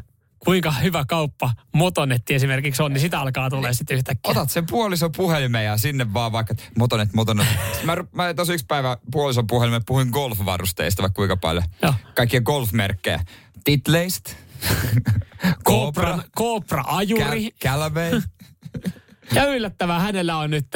kuinka 0.45 0.71
hyvä 0.71 1.06
kauppa 1.08 1.51
Motonetti 1.73 2.34
esimerkiksi 2.34 2.84
on, 2.84 2.93
niin 2.93 3.01
sitä 3.01 3.19
alkaa 3.19 3.49
tulee 3.49 3.73
sitten 3.73 3.97
yhtäkkiä. 3.97 4.32
Otat 4.32 4.49
sen 4.49 4.65
puolison 4.65 5.12
puhelimen 5.12 5.65
ja 5.65 5.77
sinne 5.77 6.13
vaan 6.13 6.32
vaikka, 6.32 6.56
Motonet, 6.77 7.13
Motonet. 7.13 7.47
mä, 7.84 7.97
mä 8.12 8.34
tosi 8.34 8.53
yksi 8.53 8.65
päivä 8.65 8.97
puolison 9.12 9.47
puhelimen 9.47 9.82
puhuin 9.86 10.10
golfvarusteista 10.10 11.01
vaikka 11.01 11.15
kuinka 11.15 11.38
paljon. 11.38 11.63
Joo. 11.82 11.93
Kaikkia 12.15 12.41
golfmerkkejä. 12.41 13.19
Titleist. 13.63 14.36
Cobra, 15.67 16.19
Cobra 16.38 16.84
ajuri. 16.88 17.51
Callaway. 17.63 18.21
ja 19.36 19.45
yllättävää 19.45 19.99
hänellä 19.99 20.38
on 20.38 20.49
nyt. 20.49 20.67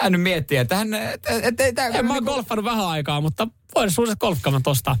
Hän 0.00 0.12
nyt 0.12 0.22
miettii, 0.22 0.58
että 0.58 0.76
hän... 0.76 0.94
Et, 0.94 1.26
et, 1.42 1.60
et, 1.60 1.78
en 1.78 2.06
mä 2.06 2.14
oon 2.14 2.24
golfannut 2.24 2.64
vähän 2.64 2.86
aikaa, 2.86 3.20
mutta 3.20 3.48
voin 3.74 3.90
suuset 3.90 4.18
golfkamat 4.18 4.66
ostaa. 4.66 4.96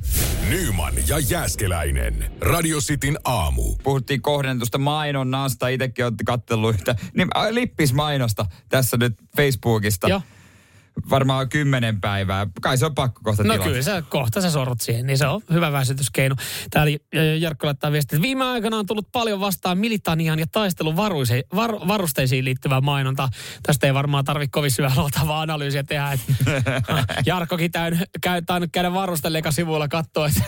Nyman 0.48 0.94
ja 1.08 1.18
Jääskeläinen. 1.18 2.32
Radio 2.40 2.78
Cityn 2.78 3.18
aamu. 3.24 3.76
Puhuttiin 3.82 4.22
kohdentusta 4.22 4.78
mainonnasta. 4.78 5.68
Itsekin 5.68 6.04
olette 6.04 6.24
kattellut 6.24 6.74
yhtä 6.74 6.96
niin, 7.14 7.28
lippismainosta 7.50 8.46
tässä 8.68 8.96
nyt 8.96 9.14
Facebookista. 9.36 10.08
Joo 10.08 10.22
varmaan 11.10 11.48
kymmenen 11.48 12.00
päivää. 12.00 12.46
Kai 12.62 12.78
se 12.78 12.86
on 12.86 12.94
pakko 12.94 13.20
kohta 13.24 13.42
No 13.42 13.52
tilata. 13.52 13.70
kyllä, 13.70 13.82
sä, 13.82 14.02
kohta 14.08 14.40
sä 14.40 14.50
sorrut 14.50 14.80
siihen, 14.80 15.06
niin 15.06 15.18
se 15.18 15.26
on 15.26 15.40
hyvä 15.52 15.72
väsytyskeino. 15.72 16.36
Täällä 16.70 16.98
Jarkko 17.40 17.66
laittaa 17.66 17.92
viestiä, 17.92 18.16
että 18.16 18.22
viime 18.22 18.44
aikana 18.44 18.76
on 18.76 18.86
tullut 18.86 19.12
paljon 19.12 19.40
vastaan 19.40 19.78
militanian 19.78 20.38
ja 20.38 20.46
taistelun 20.52 20.96
varuise, 20.96 21.42
var, 21.56 21.72
varusteisiin 21.88 22.44
liittyvää 22.44 22.80
mainontaa. 22.80 23.28
Tästä 23.62 23.86
ei 23.86 23.94
varmaan 23.94 24.24
tarvitse 24.24 24.50
kovin 24.52 24.70
syvää 24.70 24.92
luotavaa 24.96 25.40
analyysiä 25.40 25.82
tehdä. 25.82 26.12
Että 26.12 26.32
Jarkkokin 27.26 27.70
täyn, 27.72 28.02
käy, 28.20 28.42
tainnut 28.42 28.70
käydä 28.72 28.92
varusteleka 28.92 29.50
sivuilla 29.50 29.88
katsoa, 29.88 30.26
että 30.26 30.42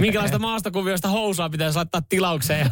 minkälaista 0.00 0.38
maastokuvioista 0.38 1.08
housaa 1.08 1.50
pitäisi 1.50 1.76
laittaa 1.76 2.02
tilaukseen. 2.08 2.70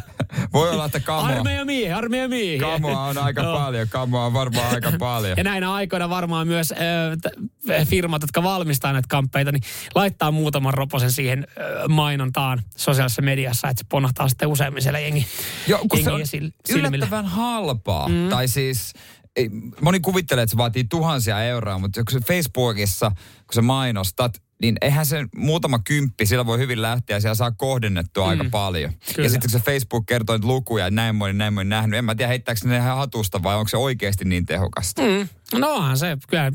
Voi 0.53 0.69
olla, 0.69 0.85
että 0.85 0.99
kamoa. 0.99 1.27
Armeija 1.29 1.65
miehiä, 1.65 1.97
armeija 1.97 2.27
miehiä. 2.27 2.59
Kamoa 2.59 3.01
on 3.03 3.17
aika 3.17 3.41
Joo. 3.41 3.57
paljon, 3.57 3.87
kamoa 3.89 4.25
on 4.25 4.33
varmaan 4.33 4.75
aika 4.75 4.91
paljon. 4.99 5.37
Ja 5.37 5.43
näinä 5.43 5.73
aikoina 5.73 6.09
varmaan 6.09 6.47
myös 6.47 6.68
äh, 6.71 7.87
firmat, 7.87 8.21
jotka 8.21 8.43
valmistaa 8.43 8.93
näitä 8.93 9.07
kamppeita, 9.09 9.51
niin 9.51 9.63
laittaa 9.95 10.31
muutaman 10.31 10.73
roposen 10.73 11.11
siihen 11.11 11.47
äh, 11.49 11.87
mainontaan 11.89 12.63
sosiaalisessa 12.77 13.21
mediassa, 13.21 13.69
että 13.69 13.81
se 13.83 13.85
ponahtaa 13.89 14.29
sitten 14.29 14.47
useammin 14.47 14.83
siellä 14.83 14.99
jengi, 14.99 15.27
Joo, 15.67 15.79
kun 15.89 16.03
se 16.03 16.09
jengi 16.09 16.21
on 16.21 16.27
sil, 16.31 16.47
yllättävän 16.69 17.25
halpaa. 17.25 18.09
Mm. 18.09 18.29
Tai 18.29 18.47
siis, 18.47 18.93
ei, 19.35 19.49
moni 19.81 19.99
kuvittelee, 19.99 20.43
että 20.43 20.51
se 20.51 20.57
vaatii 20.57 20.83
tuhansia 20.83 21.43
euroa, 21.43 21.79
mutta 21.79 22.03
kun 22.03 22.21
se 22.21 22.27
Facebookissa, 22.27 23.11
kun 23.19 23.53
sä 23.53 23.61
mainostat, 23.61 24.41
niin 24.61 24.77
eihän 24.81 25.05
se 25.05 25.25
muutama 25.35 25.79
kymppi, 25.79 26.25
sillä 26.25 26.45
voi 26.45 26.57
hyvin 26.57 26.81
lähteä 26.81 27.15
ja 27.15 27.21
siellä 27.21 27.35
saa 27.35 27.51
kohdennettua 27.51 28.23
mm. 28.23 28.29
aika 28.29 28.45
paljon. 28.51 28.93
Kyllä. 29.15 29.25
Ja 29.25 29.29
sitten 29.29 29.51
kun 29.51 29.59
se 29.59 29.65
Facebook 29.65 30.05
kertoo 30.05 30.35
niitä 30.35 30.47
lukuja, 30.47 30.85
ja 30.85 30.91
näin 30.91 31.15
moni, 31.15 31.33
näin 31.33 31.53
moni 31.53 31.69
nähnyt, 31.69 31.97
en 31.97 32.05
mä 32.05 32.15
tiedä 32.15 32.27
heittääkö 32.27 32.59
ne 32.63 32.77
ihan 32.77 32.97
hatusta 32.97 33.43
vai 33.43 33.55
onko 33.55 33.69
se 33.69 33.77
oikeasti 33.77 34.25
niin 34.25 34.45
tehokasta. 34.45 35.01
Mm. 35.01 35.27
No 35.59 35.69
onhan 35.69 35.97
se, 35.97 36.17
kyllä 36.29 36.51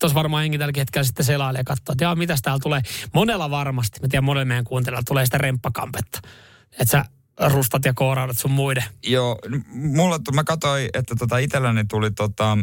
tuossa 0.00 0.14
varmaan 0.14 0.42
henki 0.42 0.58
tällä 0.58 0.72
hetkellä 0.76 1.04
sitten 1.04 1.26
selailee 1.26 1.60
ja 1.60 1.64
katsoo, 1.64 1.92
että 1.92 2.04
jaa, 2.04 2.14
mitäs 2.14 2.42
täällä 2.42 2.60
tulee. 2.62 2.80
Monella 3.14 3.50
varmasti, 3.50 4.00
mä 4.00 4.08
tiedän 4.08 4.24
monella 4.24 4.44
meidän 4.44 4.64
kuuntelijalla 4.64 5.04
tulee 5.08 5.24
sitä 5.24 5.38
remppakampetta. 5.38 6.20
Että 6.72 6.92
sä 6.92 7.04
rustat 7.40 7.84
ja 7.84 7.92
kooraudat 7.94 8.38
sun 8.38 8.50
muiden. 8.50 8.84
Joo, 9.06 9.38
mulla, 9.68 10.18
mä 10.32 10.44
katsoin, 10.44 10.88
että 10.94 11.14
tota 11.18 11.38
itselläni 11.38 11.84
tuli 11.84 12.10
tota, 12.10 12.58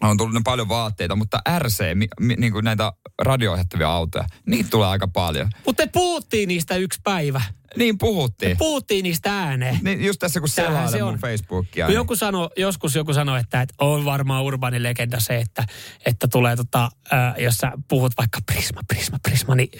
on 0.00 0.16
tullut 0.16 0.44
paljon 0.44 0.68
vaatteita, 0.68 1.16
mutta 1.16 1.40
RC, 1.58 1.94
mi, 1.94 2.08
mi, 2.20 2.34
niin 2.34 2.52
kuin 2.52 2.64
näitä 2.64 2.92
radio-ohjattavia 3.22 3.90
autoja, 3.90 4.24
niitä 4.46 4.70
tulee 4.70 4.88
aika 4.88 5.08
paljon. 5.08 5.50
Mutta 5.66 5.82
te 5.82 5.90
puhuttiin 5.92 6.48
niistä 6.48 6.76
yksi 6.76 7.00
päivä. 7.04 7.42
Niin 7.76 7.98
puhuttiin. 7.98 8.56
Puhuttiin 8.56 9.02
niistä 9.02 9.38
ääneen. 9.38 9.78
Niin 9.82 10.04
just 10.04 10.18
tässä 10.18 10.40
kun 10.40 10.48
selailen 10.48 10.90
se 10.90 10.98
mun 11.02 11.08
on. 11.12 11.18
Facebookia. 11.18 11.86
Kun 11.86 11.94
joku 11.94 12.16
sano, 12.16 12.50
joskus 12.56 12.94
joku 12.94 13.14
sanoi, 13.14 13.40
että, 13.40 13.62
että 13.62 13.74
on 13.78 14.04
varmaan 14.04 14.42
urbaani 14.42 14.82
legenda 14.82 15.20
se, 15.20 15.36
että, 15.36 15.64
että 16.06 16.28
tulee 16.28 16.56
tota, 16.56 16.90
ää, 17.10 17.34
jos 17.38 17.56
sä 17.56 17.72
puhut 17.88 18.12
vaikka 18.18 18.38
Prisma, 18.46 18.80
Prisma, 18.88 19.18
Prisma, 19.22 19.54
niin 19.54 19.70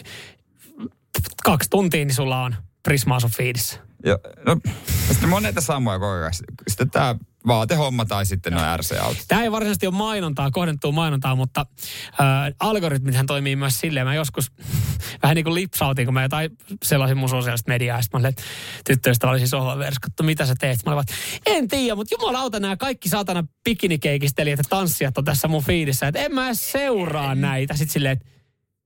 kaksi 1.44 1.70
tuntia, 1.70 2.04
niin 2.04 2.14
sulla 2.14 2.42
on 2.42 2.56
Prisma 2.86 3.20
sun 3.20 3.30
fiidissä. 3.30 3.80
Jo, 4.04 4.18
no, 4.46 4.56
sitten 5.08 5.28
moneita 5.28 5.60
samoja 5.60 5.98
koko 5.98 6.12
ajan. 6.12 6.32
Sitten 6.68 6.90
tämä 6.90 7.14
vaatehomma 7.46 8.04
tai 8.04 8.26
sitten 8.26 8.52
nuo 8.52 8.62
RC-autot. 8.76 9.24
Tämä 9.28 9.42
ei 9.42 9.52
varsinaisesti 9.52 9.86
ole 9.86 9.94
mainontaa, 9.94 10.50
kohdentuu 10.50 10.92
mainontaa, 10.92 11.34
mutta 11.34 11.66
ää, 12.18 12.50
algoritmithän 12.60 13.26
toimii 13.26 13.56
myös 13.56 13.80
silleen. 13.80 14.06
Mä 14.06 14.14
joskus 14.14 14.52
vähän 15.22 15.34
niin 15.34 15.44
kuin 15.44 15.54
lipsautin, 15.54 16.06
kun 16.06 16.14
mä 16.14 16.22
jotain 16.22 16.50
sellaisin 16.84 17.18
mun 17.18 17.28
sosiaalista 17.28 17.68
mediaa. 17.68 18.02
Sitten 18.02 18.20
mä 18.20 18.22
olin, 18.22 18.28
että 18.28 18.42
tyttöystävällisiin 18.84 19.48
sohvan 19.48 19.78
vieressä, 19.78 20.00
katso, 20.02 20.22
mitä 20.22 20.46
sä 20.46 20.54
teet. 20.60 20.78
Mä 20.86 20.92
olin, 20.92 20.96
vaan, 20.96 21.18
en 21.46 21.68
tiedä, 21.68 21.94
mutta 21.94 22.14
jumalauta 22.14 22.60
nämä 22.60 22.76
kaikki 22.76 23.08
saatana 23.08 23.44
bikinikeikistelijät 23.64 24.58
ja 24.58 24.64
tanssijat 24.68 25.18
on 25.18 25.24
tässä 25.24 25.48
mun 25.48 25.62
fiidissä. 25.62 26.08
Että 26.08 26.20
en 26.20 26.34
mä 26.34 26.54
seuraa 26.54 27.34
näitä. 27.34 27.74
Sitten 27.74 27.92
silleen, 27.92 28.12
että 28.12 28.26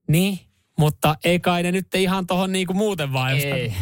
niin, 0.09 0.50
mutta 0.81 1.17
ei 1.25 1.41
kai 1.41 1.63
ne 1.63 1.73
nyt 1.73 1.95
ihan 1.95 2.27
tohon 2.27 2.53
niinku 2.53 2.75
muuten 2.75 3.13
vaan. 3.13 3.33
Ei. 3.33 3.73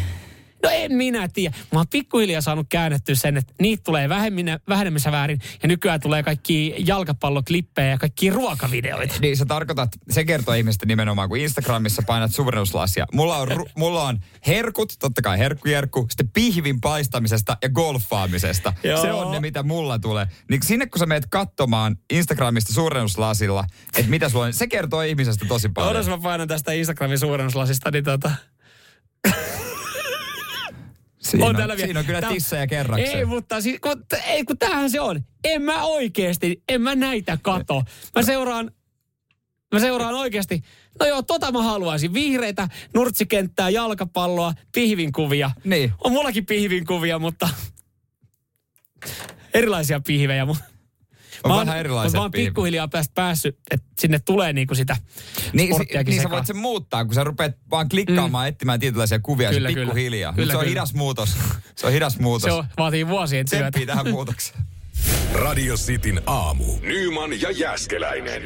No 0.62 0.68
en 0.72 0.92
minä 0.92 1.28
tiedä. 1.28 1.56
Mä 1.72 1.78
oon 1.78 1.88
pikkuhiljaa 1.88 2.40
saanut 2.40 2.66
käännettyä 2.68 3.14
sen, 3.14 3.36
että 3.36 3.54
niitä 3.60 3.82
tulee 3.84 4.08
vähemmin, 4.08 4.46
vähemmissä 4.68 5.12
väärin. 5.12 5.38
Ja 5.62 5.68
nykyään 5.68 6.00
tulee 6.00 6.22
kaikki 6.22 6.74
jalkapalloklippejä 6.86 7.88
ja 7.88 7.98
kaikki 7.98 8.30
ruokavideoita. 8.30 9.14
Niin 9.20 9.36
sä 9.36 9.46
tarkoitat, 9.46 9.90
se 10.10 10.24
kertoo 10.24 10.54
ihmistä 10.54 10.86
nimenomaan, 10.86 11.28
kun 11.28 11.38
Instagramissa 11.38 12.02
painat 12.06 12.34
suurennuslasia. 12.34 13.06
Mulla 13.12 13.36
on, 13.36 13.48
ru- 13.48 13.70
mulla 13.76 14.02
on 14.02 14.18
herkut, 14.46 14.92
totta 14.98 15.22
kai 15.22 15.38
herkkujerkku, 15.38 16.06
sitten 16.10 16.30
pihvin 16.30 16.80
paistamisesta 16.80 17.56
ja 17.62 17.68
golfaamisesta. 17.68 18.72
Joo. 18.82 19.02
Se 19.02 19.12
on 19.12 19.32
ne, 19.32 19.40
mitä 19.40 19.62
mulla 19.62 19.98
tulee. 19.98 20.26
Niin 20.50 20.62
sinne 20.62 20.86
kun 20.86 20.98
sä 20.98 21.06
meet 21.06 21.26
katsomaan 21.30 21.96
Instagramista 22.10 22.72
suurennuslasilla, 22.72 23.64
että 23.96 24.10
mitä 24.10 24.28
sulla 24.28 24.44
on, 24.44 24.52
se 24.52 24.66
kertoo 24.66 25.02
ihmisestä 25.02 25.46
tosi 25.48 25.68
paljon. 25.68 25.90
Odotas 25.90 26.08
mä 26.08 26.18
painan 26.18 26.48
tästä 26.48 26.72
Instagramin 26.72 27.18
suurennuslasista, 27.18 27.90
niin 27.90 28.04
tota... 28.04 28.30
Siinä 31.18 31.46
on 31.46 31.56
täällä 31.56 31.76
vielä. 31.76 31.86
siinä 31.86 32.00
on 32.00 32.06
kyllä 32.06 32.20
Tää- 32.20 32.30
tissejä 32.32 32.66
kerrakseen. 32.66 33.18
Ei, 33.18 33.24
mutta 33.24 33.60
siis, 33.60 33.80
kun, 33.80 34.04
ei, 34.26 34.44
kun 34.44 34.58
tämähän 34.58 34.90
se 34.90 35.00
on. 35.00 35.24
En 35.44 35.62
mä 35.62 35.84
oikeesti, 35.84 36.62
en 36.68 36.82
mä 36.82 36.94
näitä 36.94 37.38
kato. 37.42 37.82
Mä 38.14 38.22
seuraan, 38.22 38.70
mä 39.74 39.80
seuraan 39.80 40.14
oikeesti. 40.14 40.62
No 41.00 41.06
joo, 41.06 41.22
tota 41.22 41.52
mä 41.52 41.62
haluaisin. 41.62 42.14
Vihreitä, 42.14 42.68
nurtsikenttää, 42.94 43.70
jalkapalloa, 43.70 44.54
pihvinkuvia. 44.74 45.50
Niin. 45.64 45.92
On 46.04 46.12
mullakin 46.12 46.46
pihvinkuvia, 46.46 47.18
mutta 47.18 47.48
erilaisia 49.54 50.00
pihvejä. 50.06 50.44
Mu- 50.44 50.77
On 51.44 51.50
mä 51.50 51.54
vähän 51.56 51.68
oon- 51.68 51.76
erilaiset 51.78 52.16
Mä 52.16 52.20
oon 52.22 52.30
pikkuhiljaa 52.30 52.88
päästä 52.88 53.12
päässyt, 53.14 53.58
että 53.70 53.86
sinne 53.98 54.18
tulee 54.18 54.52
niinku 54.52 54.74
sitä 54.74 54.96
Niin, 55.52 55.66
si- 55.68 55.72
sporttiakin 55.74 56.12
niin 56.12 56.22
sä 56.22 56.30
voit 56.30 56.46
sen 56.46 56.56
muuttaa, 56.56 57.04
kun 57.04 57.14
sä 57.14 57.24
rupeat 57.24 57.52
vaan 57.70 57.88
klikkaamaan, 57.88 58.46
mm. 58.46 58.48
etsimään 58.48 58.80
tietynlaisia 58.80 59.18
kuvia, 59.18 59.50
Kyllä, 59.50 59.68
se 59.68 59.74
kyllä. 59.74 59.86
pikkuhiljaa. 59.86 60.32
Kyllä, 60.32 60.52
se 60.52 60.56
on 60.56 60.60
kyllä. 60.60 60.70
hidas 60.70 60.94
muutos. 60.94 61.36
Se 61.76 61.86
on 61.86 61.92
hidas 61.92 62.18
muutos. 62.18 62.44
Se 62.48 62.52
on, 62.52 62.64
vaatii 62.78 63.08
vuosien 63.08 63.46
työtä. 63.50 63.64
Tsemppii 63.70 63.86
tähän 63.86 64.10
muutokseen. 64.10 64.60
Radio 65.34 65.74
Cityn 65.76 66.20
aamu. 66.26 66.64
Nyman 66.80 67.40
ja 67.40 67.50
Jääskeläinen. 67.50 68.42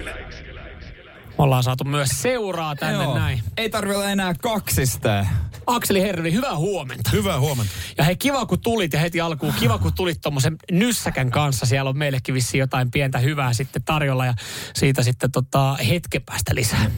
Ollaan 1.38 1.62
saatu 1.62 1.84
myös 1.84 2.08
seuraa 2.12 2.76
tänne 2.76 3.04
Joo. 3.04 3.18
näin. 3.18 3.42
Ei 3.56 3.70
tarvi 3.70 3.94
olla 3.94 4.10
enää 4.10 4.34
kaksista. 4.42 5.26
Akseli 5.66 6.02
Hervi, 6.02 6.32
hyvää 6.32 6.56
huomenta. 6.56 7.10
Hyvää 7.10 7.40
huomenta. 7.40 7.72
Ja 7.98 8.04
hei, 8.04 8.16
kiva 8.16 8.46
kun 8.46 8.60
tulit 8.60 8.92
ja 8.92 8.98
heti 8.98 9.20
alkuun, 9.20 9.54
kiva 9.60 9.78
kun 9.78 9.92
tulit 9.92 10.20
tuommoisen 10.20 10.56
nyssäkän 10.70 11.30
kanssa. 11.30 11.66
Siellä 11.66 11.90
on 11.90 11.98
meillekin 11.98 12.34
vissiin 12.34 12.58
jotain 12.58 12.90
pientä 12.90 13.18
hyvää 13.18 13.52
sitten 13.52 13.82
tarjolla 13.82 14.26
ja 14.26 14.34
siitä 14.74 15.02
sitten 15.02 15.32
tota 15.32 15.74
hetken 15.74 16.22
päästä 16.22 16.54
lisää. 16.54 16.90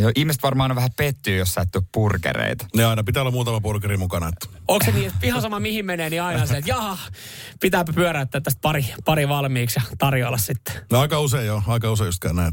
Joo, 0.00 0.10
ihmiset 0.16 0.42
varmaan 0.42 0.70
on 0.70 0.76
vähän 0.76 0.90
pettyy, 0.96 1.38
jos 1.38 1.54
sä 1.54 1.60
et 1.60 1.76
ole 1.76 1.84
burgereita. 1.94 2.66
Ne 2.76 2.84
aina 2.84 3.04
pitää 3.04 3.22
olla 3.22 3.30
muutama 3.30 3.60
burgeri 3.60 3.96
mukana. 3.96 4.28
Että. 4.28 4.58
Onko 4.68 4.84
se 4.84 4.92
niin, 4.92 5.06
että 5.06 5.26
ihan 5.26 5.42
sama 5.42 5.60
mihin 5.60 5.86
menee, 5.86 6.10
niin 6.10 6.22
aina 6.22 6.46
se, 6.46 6.56
että 6.56 6.70
jaha, 6.70 6.98
pitääpä 7.60 7.92
pyöräyttää 7.92 8.40
tästä 8.40 8.60
pari, 8.62 8.86
pari 9.04 9.28
valmiiksi 9.28 9.80
ja 9.80 9.96
tarjoilla 9.98 10.38
sitten. 10.38 10.74
No 10.90 11.00
aika 11.00 11.20
usein 11.20 11.46
jo, 11.46 11.62
aika 11.66 11.90
usein 11.90 12.08
just 12.08 12.20
käy 12.20 12.32
näin. 12.32 12.52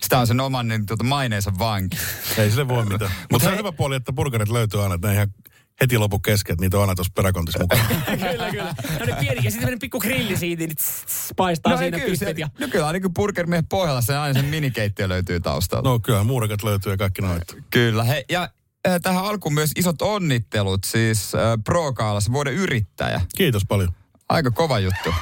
Sitä 0.00 0.18
on 0.18 0.26
sen 0.26 0.40
oman 0.40 0.68
niin, 0.68 0.86
tuota, 0.86 1.04
maineensa 1.04 1.52
vanki. 1.58 1.96
Ei 2.38 2.50
sille 2.50 2.68
voi 2.68 2.84
mitään. 2.84 3.10
Mutta 3.32 3.44
se 3.44 3.52
on 3.52 3.58
hyvä 3.58 3.72
puoli, 3.72 3.96
että 3.96 4.12
burgerit 4.12 4.48
löytyy 4.48 4.82
aina, 4.82 4.94
että 4.94 5.08
ne 5.08 5.14
ihan 5.14 5.34
heti 5.80 5.98
lopu 5.98 6.18
kesken, 6.18 6.54
että 6.54 6.60
niitä 6.60 6.76
on 6.76 6.82
aina 6.82 6.94
tuossa 6.94 7.12
peräkontissa 7.16 7.58
mukana. 7.58 7.84
kyllä, 8.30 8.50
kyllä. 8.50 8.74
No 9.00 9.06
ne 9.06 9.16
pieni, 9.20 9.44
ja 9.44 9.50
sitten 9.50 9.78
pikku 9.78 10.00
grilli 10.00 10.36
siitä, 10.36 10.66
niin 10.66 10.76
tss, 10.76 11.04
tss, 11.04 11.32
paistaa 11.36 11.72
No, 11.72 11.78
siinä 11.78 11.98
kyllä, 11.98 12.10
pistet 12.10 12.36
se, 12.36 12.40
ja... 12.40 12.48
no 12.60 12.68
kyllä 12.68 12.86
ainakin 12.86 13.14
burgermiehen 13.14 13.66
pohjalla 13.66 14.00
se 14.00 14.16
aina 14.16 14.40
sen 14.40 14.50
minikeittiö 14.50 15.08
löytyy 15.08 15.40
taustalta. 15.40 15.88
No 15.88 15.98
kyllä, 15.98 16.24
muurakat 16.24 16.62
löytyy 16.62 16.92
ja 16.92 16.96
kaikki 16.96 17.22
noita. 17.22 17.54
Kyllä. 17.70 18.04
He, 18.04 18.24
ja 18.30 18.48
äh, 18.88 19.00
tähän 19.02 19.24
alkuun 19.24 19.54
myös 19.54 19.70
isot 19.76 20.02
onnittelut, 20.02 20.84
siis 20.84 21.34
äh, 21.34 21.40
Pro 21.64 21.92
Kaalas, 21.92 22.32
vuoden 22.32 22.54
yrittäjä. 22.54 23.20
Kiitos 23.36 23.62
paljon. 23.68 23.92
Aika 24.28 24.50
kova 24.50 24.78
juttu. 24.78 25.14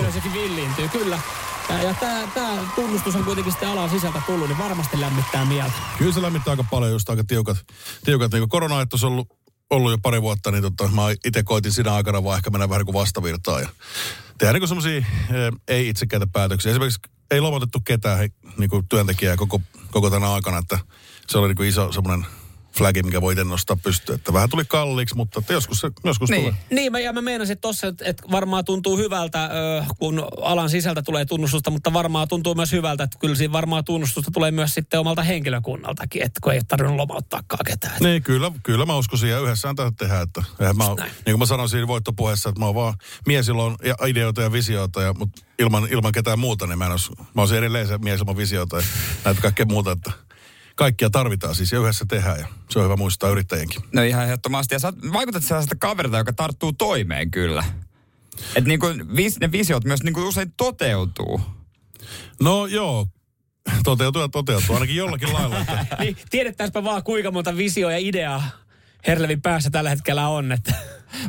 Yleisökin 0.00 0.32
villiintyy, 0.32 0.88
kyllä. 0.88 1.18
Ja, 1.78 1.94
tämä 2.34 2.58
tunnustus 2.74 3.16
on 3.16 3.24
kuitenkin 3.24 3.52
sitten 3.52 3.68
alan 3.68 3.90
sisältä 3.90 4.22
tullut, 4.26 4.48
niin 4.48 4.58
varmasti 4.58 5.00
lämmittää 5.00 5.44
mieltä. 5.44 5.72
Kyllä 5.98 6.12
se 6.12 6.22
lämmittää 6.22 6.50
aika 6.50 6.64
paljon, 6.70 6.92
just 6.92 7.10
aika 7.10 7.24
tiukat, 7.24 7.56
tiukat 8.04 8.32
niin 8.32 8.48
korona 8.48 8.74
on 8.74 8.86
ollut 9.02 9.28
ollut 9.70 9.90
jo 9.90 9.98
pari 9.98 10.22
vuotta, 10.22 10.50
niin 10.50 10.62
tota, 10.62 10.88
mä 10.88 11.02
itse 11.24 11.42
koitin 11.42 11.72
siinä 11.72 11.94
aikana 11.94 12.24
vaan 12.24 12.36
ehkä 12.36 12.50
mennä 12.50 12.68
vähän 12.68 12.80
niin 12.80 12.86
kuin 12.86 12.94
vastavirtaan 12.94 13.62
ja 13.62 13.68
tehdä 14.38 14.52
niin 14.52 14.68
semmoisia 14.68 15.04
ei 15.68 15.88
itsekäitä 15.88 16.26
päätöksiä. 16.32 16.70
Esimerkiksi 16.70 17.00
ei 17.30 17.40
lomautettu 17.40 17.80
ketään 17.80 18.28
niin 18.56 18.70
kuin 18.70 18.88
työntekijää 18.88 19.36
koko, 19.36 19.60
koko 19.90 20.10
tänä 20.10 20.32
aikana, 20.32 20.58
että 20.58 20.78
se 21.28 21.38
oli 21.38 21.48
niin 21.48 21.56
kuin 21.56 21.68
iso 21.68 21.92
semmoinen 21.92 22.26
flagi, 22.76 23.02
mikä 23.02 23.20
voi 23.20 23.34
nostaa 23.34 23.76
pystyyn. 23.82 24.18
Että 24.18 24.32
vähän 24.32 24.50
tuli 24.50 24.64
kalliiksi, 24.64 25.16
mutta 25.16 25.40
että 25.40 25.52
joskus 25.52 25.80
se 25.80 25.90
joskus 26.04 26.30
niin. 26.30 26.42
tulee. 26.42 26.54
Niin, 26.70 26.92
mä, 26.92 27.00
ja 27.00 27.12
mä 27.12 27.22
meinasin 27.22 27.58
tuossa, 27.58 27.86
että, 27.86 28.04
että 28.04 28.22
varmaan 28.30 28.64
tuntuu 28.64 28.96
hyvältä, 28.96 29.50
kun 29.98 30.28
alan 30.42 30.70
sisältä 30.70 31.02
tulee 31.02 31.24
tunnustusta, 31.24 31.70
mutta 31.70 31.92
varmaan 31.92 32.28
tuntuu 32.28 32.54
myös 32.54 32.72
hyvältä, 32.72 33.04
että 33.04 33.18
kyllä 33.18 33.34
siinä 33.34 33.52
varmaan 33.52 33.84
tunnustusta 33.84 34.30
tulee 34.30 34.50
myös 34.50 34.74
sitten 34.74 35.00
omalta 35.00 35.22
henkilökunnaltakin, 35.22 36.22
että 36.22 36.40
kun 36.42 36.52
ei 36.52 36.60
tarvinnut 36.68 36.96
lomauttaakaan 36.96 37.64
ketään. 37.66 37.96
Niin, 38.00 38.22
kyllä, 38.22 38.52
kyllä 38.62 38.86
mä 38.86 38.96
uskoisin 38.96 39.30
ja 39.30 39.40
yhdessä 39.40 39.74
tätä 39.76 39.92
tehdä, 39.98 40.20
että 40.20 40.42
mä, 40.74 40.84
niin 40.84 41.22
kuin 41.24 41.38
mä 41.38 41.46
sanoin 41.46 41.68
siinä 41.68 41.86
voittopuheessa, 41.86 42.48
että 42.48 42.60
mä 42.60 42.66
oon 42.66 42.74
vaan 42.74 42.94
mies, 43.26 43.48
jolla 43.48 43.64
on 43.64 43.76
ideoita 44.08 44.42
ja 44.42 44.52
visioita, 44.52 45.02
ja, 45.02 45.14
mutta 45.14 45.42
ilman, 45.58 45.88
ilman 45.90 46.12
ketään 46.12 46.38
muuta, 46.38 46.66
niin 46.66 46.78
mä, 46.78 46.84
en 46.84 46.90
olisi, 46.90 47.12
mä 47.34 47.42
olisin 47.42 47.58
edelleen 47.58 47.86
se 47.86 47.98
mies 47.98 48.20
ilman 48.20 48.36
visioita 48.36 48.76
ja 48.76 48.82
näitä 49.24 49.40
kaikkea 49.40 49.66
muuta, 49.66 49.92
että 49.92 50.12
kaikkia 50.80 51.10
tarvitaan 51.10 51.54
siis 51.54 51.72
ja 51.72 51.80
yhdessä 51.80 52.04
tehdään 52.08 52.38
ja 52.38 52.46
se 52.70 52.78
on 52.78 52.84
hyvä 52.84 52.96
muistaa 52.96 53.30
yrittäjienkin. 53.30 53.82
No 53.92 54.02
ihan 54.02 54.24
ehdottomasti. 54.24 54.74
Ja 54.74 54.78
sä 54.78 54.92
vaikutat 55.12 55.44
sellaista 55.44 55.76
kaverilta, 55.78 56.18
joka 56.18 56.32
tarttuu 56.32 56.72
toimeen 56.72 57.30
kyllä. 57.30 57.64
Että 58.56 58.68
niin 58.68 58.80
kuin 58.80 59.16
vis, 59.16 59.40
ne 59.40 59.52
visiot 59.52 59.84
myös 59.84 60.02
niin 60.02 60.14
kuin 60.14 60.26
usein 60.26 60.52
toteutuu. 60.56 61.40
No 62.42 62.66
joo, 62.66 63.06
toteutuu 63.84 64.22
ja 64.22 64.28
toteutuu, 64.28 64.74
ainakin 64.74 64.96
jollakin 64.96 65.32
lailla. 65.32 65.60
Että... 65.60 65.86
niin, 66.00 66.16
tiedettäisipä 66.30 66.84
vaan 66.84 67.02
kuinka 67.02 67.30
monta 67.30 67.56
visioa 67.56 67.92
ja 67.92 67.98
ideaa 67.98 68.42
Herlevin 69.06 69.42
päässä 69.42 69.70
tällä 69.70 69.90
hetkellä 69.90 70.28
on. 70.28 70.52
Että. 70.52 70.74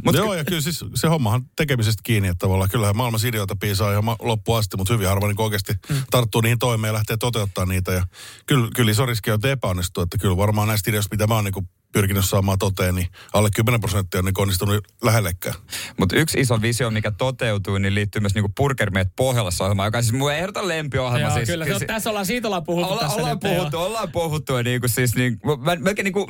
Mut 0.05 0.15
Joo, 0.15 0.33
ja 0.33 0.45
kyllä 0.45 0.61
siis 0.61 0.85
se 0.95 1.07
hommahan 1.07 1.41
tekemisestä 1.55 2.01
kiinni, 2.03 2.29
että 2.29 2.45
tavallaan 2.45 2.69
kyllähän 2.69 2.97
maailmassa 2.97 3.27
ideoita 3.27 3.55
piisaa 3.55 3.91
ihan 3.91 4.03
loppuun 4.19 4.57
asti, 4.57 4.77
mutta 4.77 4.93
hyvin 4.93 5.07
harva 5.07 5.27
niin 5.27 5.41
oikeasti 5.41 5.73
mm. 5.89 5.95
tarttuu 6.11 6.41
niihin 6.41 6.59
toimeen 6.59 6.89
ja 6.89 6.93
lähtee 6.93 7.17
toteuttaa 7.17 7.65
niitä. 7.65 7.91
Ja 7.91 8.07
kyllä, 8.45 8.69
kyllä 8.75 8.91
iso 8.91 9.05
riski 9.05 9.31
on, 9.31 9.35
että 9.35 9.51
epäonnistuu, 9.51 10.03
että 10.03 10.17
kyllä 10.17 10.37
varmaan 10.37 10.67
näistä 10.67 10.89
ideoista, 10.89 11.15
mitä 11.15 11.27
mä 11.27 11.35
oon 11.35 11.43
niin 11.43 11.69
pyrkinyt 11.91 12.25
saamaan 12.25 12.59
toteen, 12.59 12.95
niin 12.95 13.07
alle 13.33 13.49
10 13.55 13.81
prosenttia 13.81 14.19
on 14.19 14.25
niin 14.25 14.33
onnistunut 14.37 14.87
lähellekään. 15.03 15.55
Mutta 15.99 16.15
yksi 16.15 16.39
iso 16.39 16.61
visio, 16.61 16.91
mikä 16.91 17.11
toteutui, 17.11 17.79
niin 17.79 17.95
liittyy 17.95 18.19
myös 18.19 18.33
niinku 18.35 18.51
Burgermeet 18.57 19.07
Pohjolassa 19.15 19.63
ohjelmaan, 19.63 19.87
joka 19.87 20.01
siis 20.01 20.13
mun 20.13 20.33
ehdoton 20.33 20.67
lempiohjelma. 20.67 21.27
Joo, 21.27 21.35
siis, 21.35 21.49
kyllä, 21.49 21.65
siis, 21.65 21.83
tässä 21.87 22.09
ollaan, 22.09 22.25
siitä 22.25 22.47
ollaan 22.47 22.63
puhuttu 22.63 22.91
olla, 22.91 23.01
tässä 23.01 23.17
ollaan 23.17 23.37
nyt, 23.43 23.55
puhuttu, 23.55 23.77
jo. 23.77 23.83
ollaan 23.83 24.11
puhuttu, 24.11 24.57
ja 24.57 24.63
niinku 24.63 24.87
siis 24.87 25.15
niin, 25.15 25.39
mä 25.59 25.75
melkein 25.75 26.03
niinku 26.03 26.27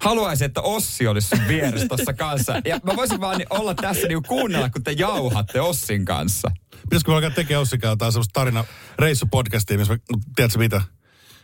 haluaisin, 0.00 0.44
että 0.44 0.60
Ossi 0.60 1.06
olisi 1.06 1.28
sun 1.28 1.48
vieressä 1.48 1.88
tuossa 1.88 2.12
kanssa. 2.12 2.60
Ja 2.64 2.80
mä 2.82 2.96
voisin 2.96 3.20
vaan 3.20 3.42
olla 3.50 3.74
tässä 3.74 4.08
niinku 4.08 4.28
kuunnella, 4.28 4.70
kun 4.70 4.84
te 4.84 4.92
jauhatte 4.92 5.60
Ossin 5.60 6.04
kanssa. 6.04 6.50
Pitäisikö 6.82 7.14
alkaa 7.14 7.30
tekemään 7.30 7.62
Ossin 7.62 7.80
kanssa 7.80 8.10
semmoista 8.10 8.32
tarina 8.32 8.64
reissupodcastia, 8.98 9.78
missä 9.78 9.98
tiedätkö 10.36 10.58
mitä? 10.58 10.80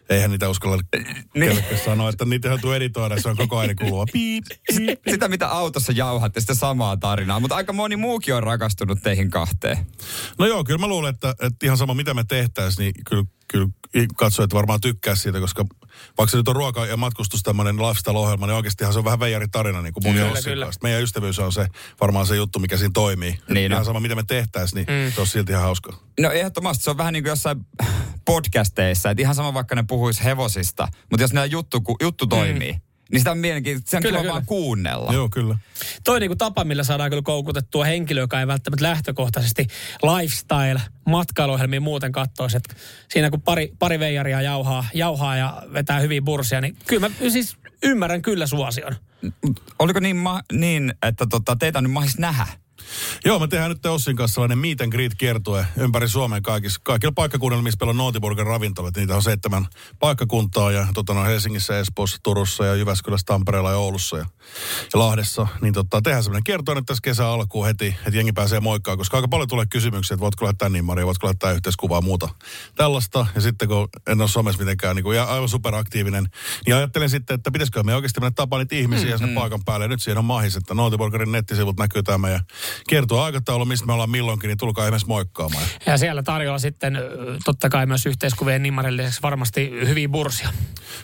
Eihän 0.09 0.31
niitä 0.31 0.49
uskalla 0.49 0.79
niin. 1.35 1.65
sanoa, 1.85 2.09
että 2.09 2.25
niitä 2.25 2.49
joutuu 2.49 2.73
editoida, 2.73 3.21
se 3.21 3.29
on 3.29 3.37
koko 3.37 3.59
ajan 3.59 3.77
kuulua. 3.77 4.05
Piip, 4.13 4.45
piip. 4.77 5.01
Sitä, 5.11 5.29
mitä 5.29 5.49
autossa 5.49 5.93
jauhatte, 5.93 6.41
sitä 6.41 6.55
samaa 6.55 6.97
tarinaa. 6.97 7.41
Mutta 7.41 7.57
aika 7.57 7.73
moni 7.73 7.97
muukin 7.97 8.35
on 8.35 8.43
rakastunut 8.43 9.03
teihin 9.03 9.31
kahteen. 9.31 9.79
No 10.39 10.47
joo, 10.47 10.65
kyllä 10.65 10.79
mä 10.79 10.89
luulen, 10.89 11.15
että, 11.15 11.31
että 11.31 11.67
ihan 11.67 11.79
sama 11.79 11.95
mitä 11.95 12.15
me 12.15 12.25
tehtäisiin, 12.29 12.85
niin 12.85 13.05
kyllä, 13.09 13.25
kyllä 13.49 13.69
katsojat 14.17 14.55
varmaan 14.55 14.81
tykkää 14.81 15.15
siitä, 15.15 15.41
koska 15.41 15.65
vaikka 16.19 16.31
se 16.31 16.37
nyt 16.37 16.49
on 16.49 16.57
ruoka- 16.57 16.87
ja 16.87 16.97
matkustus 16.97 17.43
tämmöinen 17.43 17.77
lifestyle-ohjelma, 17.77 18.47
niin 18.47 18.57
oikeastihan 18.57 18.93
se 18.93 18.99
on 18.99 19.05
vähän 19.05 19.21
veijari 19.21 19.49
tarina, 19.49 19.83
niin 19.83 19.93
kuin 19.93 20.05
mun 20.05 20.15
kyllä, 20.15 20.43
kyllä. 20.45 20.71
Meidän 20.83 21.03
ystävyys 21.03 21.39
on 21.39 21.53
se 21.53 21.67
varmaan 22.01 22.27
se 22.27 22.37
juttu, 22.37 22.59
mikä 22.59 22.77
siinä 22.77 22.91
toimii. 22.95 23.39
Niin 23.49 23.73
ihan 23.73 23.81
no. 23.81 23.85
sama 23.85 24.01
mitä 24.01 24.15
me 24.15 24.25
tehtäisiin, 24.27 24.87
niin 24.87 25.07
mm. 25.07 25.13
se 25.13 25.21
on 25.21 25.27
silti 25.27 25.53
ihan 25.53 25.65
hauska. 25.65 25.93
No 26.21 26.31
ehdottomasti 26.31 26.85
se 26.85 26.91
on 26.91 26.99
vähän 26.99 27.13
niin 27.13 27.25
kuin 27.25 27.31
jossain 27.31 27.67
podcasteissa, 28.25 29.11
että 29.11 29.23
ihan 29.23 29.35
sama 29.35 29.55
vaikka 29.55 29.75
ne 29.75 29.85
puhuisi 29.89 30.25
hevosista, 30.25 30.89
mutta 31.11 31.25
jos 31.25 31.33
nämä 31.33 31.45
juttu, 31.45 31.83
juttu 32.03 32.27
toimii, 32.27 32.73
mm. 32.73 32.81
Niin 33.11 33.21
sitä 33.21 33.31
on 33.31 33.39
mielenkiintoista. 33.39 33.91
Se 33.91 33.97
on 33.97 34.03
kyllä, 34.03 34.13
kiva 34.13 34.23
kyllä. 34.23 34.33
vaan 34.33 34.47
kuunnella. 34.47 35.13
Joo, 35.13 35.29
kyllä. 35.29 35.59
Toi 36.05 36.21
niinku 36.21 36.37
tapa, 36.37 36.65
millä 36.65 36.85
saadaan 36.85 37.11
kyllä 37.11 37.23
koukutettua 37.23 37.85
henkilö, 37.85 38.21
joka 38.21 38.41
ei 38.41 38.47
välttämättä 38.47 38.83
lähtökohtaisesti 38.83 39.67
lifestyle 40.03 40.81
matkailuohjelmia 41.09 41.81
muuten 41.81 42.13
katsoisi. 42.13 42.57
Että 42.57 42.75
siinä 43.09 43.31
kun 43.31 43.43
pari, 43.43 43.73
pari 43.79 43.99
veijaria 43.99 44.43
jauhaa, 44.43 44.85
jauhaa 44.95 45.37
ja 45.37 45.63
vetää 45.73 46.01
hyviä 46.01 46.23
bursia, 46.23 46.61
niin 46.61 46.77
kyllä 46.87 47.09
mä 47.09 47.31
siis 47.31 47.57
ymmärrän 47.83 48.23
kyllä 48.23 48.47
suosion. 48.47 48.95
Oliko 49.79 50.01
niin, 50.01 50.17
ma- 50.17 50.43
niin 50.53 50.95
että 51.03 51.27
tota, 51.31 51.57
teitä 51.57 51.79
on 51.79 51.85
nyt 51.85 51.93
mahis 51.93 52.19
nähdä? 52.19 52.47
Joo, 53.25 53.39
me 53.39 53.49
tehdään 53.49 53.71
nyt 53.71 53.87
Ossin 53.87 54.17
kanssa 54.17 54.35
sellainen 54.35 54.59
meet 54.59 54.81
and 54.81 54.93
greet 54.93 55.15
kiertue 55.15 55.67
ympäri 55.77 56.09
Suomen 56.09 56.43
kaikissa, 56.43 56.81
kaikilla 56.85 57.13
paikkakunnilla, 57.13 57.63
missä 57.63 57.79
meillä 57.81 57.91
on 57.91 57.97
Nootiburger 57.97 58.47
ravintolat. 58.47 58.97
Niitä 58.97 59.17
on 59.17 59.23
seitsemän 59.23 59.67
paikkakuntaa 59.99 60.73
ja 60.73 60.87
tota, 60.95 61.15
no, 61.15 61.25
Helsingissä, 61.25 61.79
Espoossa, 61.79 62.19
Turussa 62.23 62.65
ja 62.65 62.75
Jyväskylässä, 62.75 63.25
Tampereella 63.27 63.71
ja 63.71 63.77
Oulussa 63.77 64.19
ja, 64.19 64.27
ja 64.93 64.99
Lahdessa. 64.99 65.47
Niin 65.61 65.75
tota, 65.75 66.03
tehdään 66.03 66.23
sellainen 66.23 66.45
kiertue 66.45 66.75
nyt 66.75 66.87
tässä 66.87 67.03
kesän 67.03 67.27
alkuun 67.27 67.67
heti, 67.67 67.87
että 68.07 68.19
jengi 68.19 68.33
pääsee 68.33 68.61
moikkaan, 68.61 68.99
koska 68.99 69.17
aika 69.17 69.29
paljon 69.29 69.49
tulee 69.49 69.67
kysymyksiä, 69.67 70.15
että 70.15 70.25
voitko 70.25 70.45
lähettää 70.45 70.69
niin 70.69 70.85
Maria, 70.85 71.07
voitko 71.07 71.27
lähettää 71.27 71.53
yhteiskuvaa 71.53 72.01
muuta 72.01 72.29
tällaista. 72.77 73.27
Ja 73.35 73.41
sitten 73.41 73.69
kun 73.69 73.89
en 74.07 74.21
ole 74.21 74.29
somessa 74.29 74.59
mitenkään 74.63 74.97
niin 74.97 75.05
kuin, 75.05 75.17
ja 75.17 75.25
aivan 75.25 75.49
superaktiivinen, 75.49 76.29
niin 76.67 76.77
ajattelin 76.77 77.11
sitten, 77.11 77.35
että 77.35 77.51
pitäisikö 77.51 77.83
me 77.83 77.95
oikeasti 77.95 78.21
mennä 78.21 78.33
tapaa 78.35 78.59
niitä 78.59 78.75
ihmisiä 78.75 79.17
mm, 79.17 79.29
mm. 79.29 79.35
paikan 79.35 79.65
päälle. 79.65 79.85
Ja 79.85 79.89
nyt 79.89 80.03
siinä 80.03 80.19
on 80.19 80.25
mahis, 80.25 80.57
että 80.57 80.75
Nootiburgerin 80.75 81.33
nettisivut 81.33 81.79
näkyy 81.79 82.03
tämä 82.03 82.29
ja 82.31 82.41
kertoo 82.89 83.23
aikataulu, 83.23 83.65
mistä 83.65 83.87
me 83.87 83.93
ollaan 83.93 84.11
milloinkin, 84.11 84.49
niin 84.49 84.59
tulkaa 84.59 84.85
ihmeessä 84.85 85.07
moikkaamaan. 85.07 85.65
Ja 85.87 85.99
siellä 85.99 86.23
tarjolla 86.23 86.59
sitten 86.59 86.99
totta 87.45 87.69
kai 87.69 87.87
myös 87.87 88.07
yhteiskuvien 88.07 88.63
nimmarin 88.63 88.97
lisäksi 88.97 89.23
varmasti 89.23 89.71
hyviä 89.71 90.09
bursia. 90.09 90.49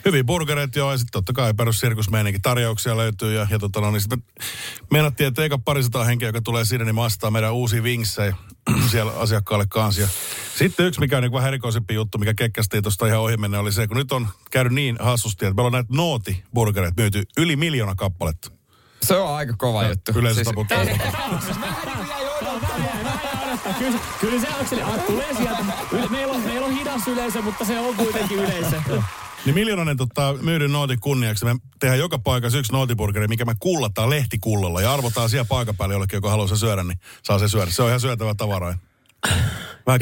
Hyviä 0.04 0.24
burgereita 0.24 0.78
joo, 0.78 0.92
ja 0.92 0.98
sitten 0.98 1.12
totta 1.12 1.32
kai 1.32 1.54
perussirkusmeininki 1.54 2.40
tarjouksia 2.40 2.96
löytyy. 2.96 3.34
Ja, 3.34 3.46
ja 3.50 3.58
tota, 3.58 3.80
no, 3.80 3.90
niin 3.90 4.00
sitten 4.00 4.22
me 4.38 4.44
meinattiin, 4.90 5.26
että 5.26 5.42
eikä 5.42 5.58
parisataa 5.64 6.04
henkeä, 6.04 6.28
joka 6.28 6.40
tulee 6.40 6.64
sinne, 6.64 6.84
niin 6.84 6.96
vastaa 6.96 7.30
meidän 7.30 7.52
uusi 7.52 7.82
vinksejä 7.82 8.36
siellä 8.90 9.12
asiakkaalle 9.12 9.66
kanssa. 9.68 10.00
Ja 10.00 10.08
sitten 10.56 10.86
yksi, 10.86 11.00
mikä 11.00 11.16
on 11.16 11.22
niin 11.22 11.32
vähän 11.32 11.48
erikoisempi 11.48 11.94
juttu, 11.94 12.18
mikä 12.18 12.34
kekkästiin 12.34 12.82
tuosta 12.82 13.06
ihan 13.06 13.20
ohi 13.20 13.36
mennä, 13.36 13.60
oli 13.60 13.72
se, 13.72 13.86
kun 13.86 13.96
nyt 13.96 14.12
on 14.12 14.28
käynyt 14.50 14.72
niin 14.72 14.96
hassusti, 15.00 15.46
että 15.46 15.54
meillä 15.54 15.66
on 15.66 15.72
näitä 15.72 15.94
nooti-burgereita 15.94 17.02
myyty 17.02 17.22
yli 17.36 17.56
miljoona 17.56 17.94
kappaletta. 17.94 18.59
Se 19.02 19.16
on 19.16 19.34
aika 19.36 19.54
kova 19.58 19.88
juttu. 19.88 20.12
Yleensä 20.14 20.44
siis, 20.44 20.56
kyllä, 23.78 23.98
kyllä 24.20 24.40
se 24.40 24.48
Akseli, 24.60 24.82
ah, 24.82 24.98
tulee 24.98 25.34
sieltä. 25.34 25.64
Meillä 26.10 26.32
on, 26.32 26.40
meillä 26.40 26.66
on 26.66 26.72
hidas 26.72 27.08
yleisö, 27.08 27.42
mutta 27.42 27.64
se 27.64 27.80
on 27.80 27.96
kuitenkin 27.96 28.38
yleisö. 28.38 28.80
Niin 29.44 29.54
miljoonainen 29.54 29.96
tota, 29.96 30.34
myydyn 30.42 30.72
nootin 30.72 31.00
kunniaksi 31.00 31.44
me 31.44 31.56
tehdään 31.80 31.98
joka 31.98 32.18
paikassa 32.18 32.58
yksi 32.58 32.72
nootiburgeri, 32.72 33.28
mikä 33.28 33.44
me 33.44 33.54
kullataan 33.60 34.10
lehtikullalla 34.10 34.80
ja 34.80 34.92
arvotaan 34.92 35.30
siellä 35.30 35.44
paikan 35.48 35.76
päälle 35.76 35.94
jollekin, 35.94 36.16
joka 36.16 36.30
haluaa 36.30 36.48
se 36.48 36.56
syödä, 36.56 36.84
niin 36.84 36.98
saa 37.22 37.38
se 37.38 37.48
syödä. 37.48 37.70
Se 37.70 37.82
on 37.82 37.88
ihan 37.88 38.00
syötävä 38.00 38.34
tavaraa. 38.34 38.74